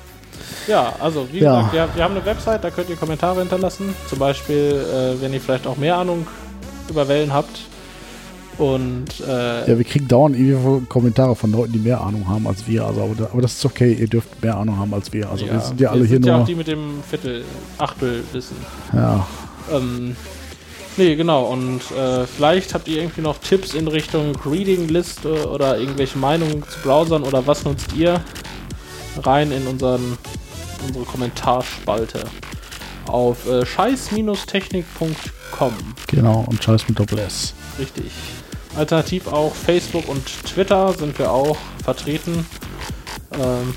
Ja, 0.70 0.93
also 0.99 1.28
wie 1.32 1.39
Ja. 1.39 1.57
gesagt, 1.57 1.74
wir, 1.74 1.89
wir 1.95 2.03
haben 2.03 2.15
eine 2.15 2.26
Website, 2.26 2.63
da 2.63 2.70
könnt 2.70 2.89
ihr 2.89 2.95
Kommentare 2.95 3.39
hinterlassen. 3.39 3.93
Zum 4.07 4.20
Beispiel, 4.20 4.86
äh, 5.17 5.22
wenn 5.22 5.34
ihr 5.34 5.41
vielleicht 5.41 5.65
auch 5.67 5.78
mehr 5.78 5.97
Ahnung 5.97 6.28
über 6.89 7.07
Wellen 7.07 7.34
habt. 7.34 7.59
Und 8.57 9.05
äh, 9.26 9.72
ja, 9.72 9.78
wir 9.78 9.86
kriegen 9.86 10.07
dauernd 10.07 10.36
irgendwie 10.38 10.86
Kommentare 10.88 11.34
von 11.36 11.51
Leuten, 11.51 11.72
die 11.74 11.80
mehr 11.80 12.01
Ahnung 12.01 12.28
haben 12.28 12.45
als 12.45 12.67
wir. 12.67 12.86
Also, 12.86 13.01
aber, 13.03 13.15
da- 13.15 13.30
aber 13.32 13.41
das 13.41 13.53
ist 13.53 13.65
okay, 13.65 13.93
ihr 13.93 14.07
dürft 14.07 14.43
mehr 14.43 14.57
Ahnung 14.57 14.78
haben 14.78 14.93
als 14.93 15.11
wir. 15.13 15.30
Also 15.30 15.45
wir 15.45 15.59
sind 15.61 15.80
ja 15.80 15.89
alle 15.91 15.99
hier 16.01 16.09
sind 16.09 16.26
ja 16.26 16.34
nur. 16.34 16.41
auch 16.41 16.45
die 16.45 16.55
mit 16.55 16.67
dem 16.67 17.01
Viertel, 17.09 17.43
Achtel 17.78 18.22
wissen. 18.34 18.57
ja, 18.93 19.26
Ähm, 19.74 20.15
nee, 20.97 21.15
genau. 21.15 21.45
Und 21.45 21.80
äh, 21.97 22.26
vielleicht 22.28 22.74
habt 22.74 22.88
ihr 22.89 22.97
irgendwie 23.01 23.22
noch 23.22 23.38
Tipps 23.38 23.74
in 23.74 23.88
Richtung 23.88 24.34
Reading-Liste 24.45 25.49
oder 25.49 25.80
irgendwelche 25.80 26.17
Meinungen 26.17 26.61
zu 26.63 26.80
Browsern 26.84 27.24
oder 27.24 27.47
was 27.47 27.63
nutzt 27.63 27.93
ihr? 27.95 28.20
Rein 29.24 29.51
in 29.53 29.67
unseren, 29.67 30.17
unsere 30.86 31.05
Kommentarspalte 31.05 32.21
auf 33.07 33.47
äh, 33.47 33.65
scheiß-technik.com. 33.65 35.73
genau. 36.07 36.45
Und 36.47 36.63
Scheiß 36.63 36.88
mit 36.88 36.99
Doppel 36.99 37.17
S. 37.19 37.53
Richtig. 37.80 38.11
Alternativ 38.75 39.27
auch 39.27 39.55
Facebook 39.55 40.07
und 40.07 40.23
Twitter 40.45 40.93
sind 40.93 41.17
wir 41.17 41.32
auch 41.32 41.57
vertreten. 41.84 42.45
Ähm, 43.34 43.73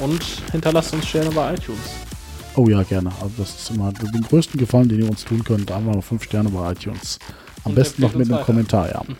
und 0.00 0.24
hinterlasst 0.50 0.92
uns 0.94 1.06
Sterne 1.06 1.30
bei 1.30 1.54
iTunes. 1.54 1.78
Oh 2.56 2.66
ja, 2.68 2.82
gerne. 2.82 3.12
Also 3.20 3.34
das 3.38 3.50
ist 3.50 3.70
immer 3.70 3.92
den 3.92 4.22
größten 4.22 4.58
Gefallen, 4.58 4.88
den 4.88 5.02
ihr 5.02 5.08
uns 5.08 5.24
tun 5.24 5.44
könnt. 5.44 5.70
Einfach 5.70 5.94
mal 5.94 6.02
fünf 6.02 6.24
Sterne 6.24 6.48
bei 6.50 6.72
iTunes. 6.72 7.20
Am 7.64 7.70
Und 7.70 7.76
besten 7.76 8.02
noch 8.02 8.12
mit 8.14 8.26
einem 8.26 8.34
weiter. 8.36 8.44
Kommentar, 8.44 8.88
ja. 8.88 9.02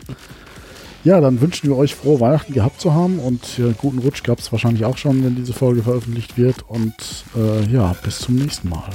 Ja, 1.03 1.19
dann 1.19 1.41
wünschen 1.41 1.67
wir 1.67 1.77
euch 1.77 1.95
frohe 1.95 2.19
Weihnachten 2.19 2.53
gehabt 2.53 2.79
zu 2.79 2.93
haben 2.93 3.17
und 3.19 3.57
äh, 3.57 3.73
guten 3.75 3.99
Rutsch 3.99 4.21
gab 4.23 4.37
es 4.37 4.51
wahrscheinlich 4.51 4.85
auch 4.85 4.97
schon, 4.97 5.23
wenn 5.23 5.35
diese 5.35 5.53
Folge 5.53 5.81
veröffentlicht 5.81 6.37
wird. 6.37 6.63
Und 6.67 6.93
äh, 7.35 7.65
ja, 7.71 7.95
bis 8.03 8.19
zum 8.19 8.35
nächsten 8.35 8.69
Mal. 8.69 8.89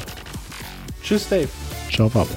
Tschüss, 1.02 1.28
Dave. 1.28 1.48
Ciao, 1.90 2.08
Babo. 2.08 2.28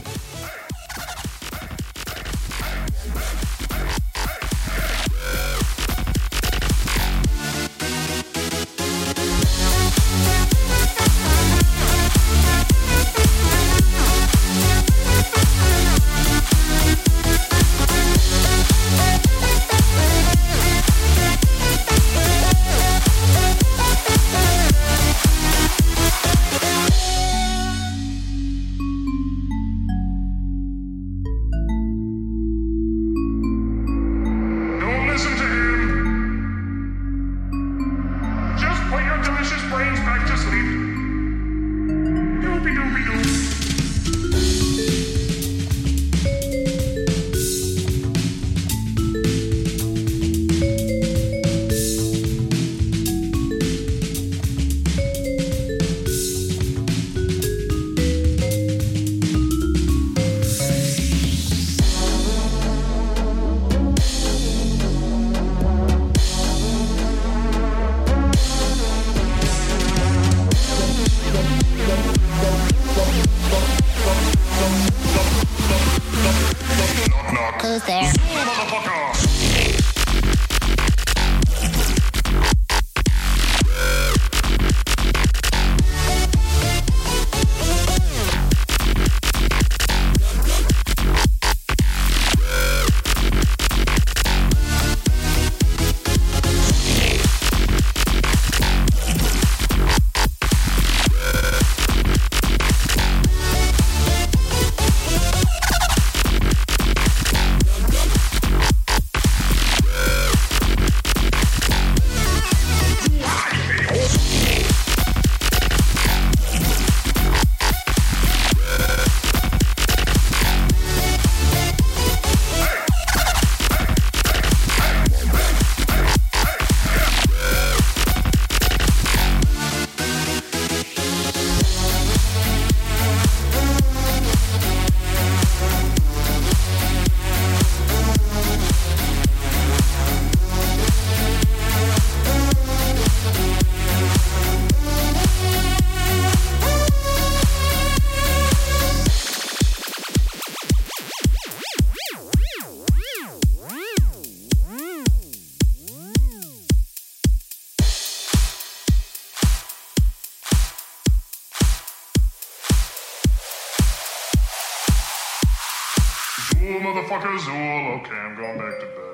Okay, 167.99 168.15
I'm 168.15 168.35
going 168.37 168.57
back 168.57 168.79
to 168.79 168.85
bed. 168.85 169.08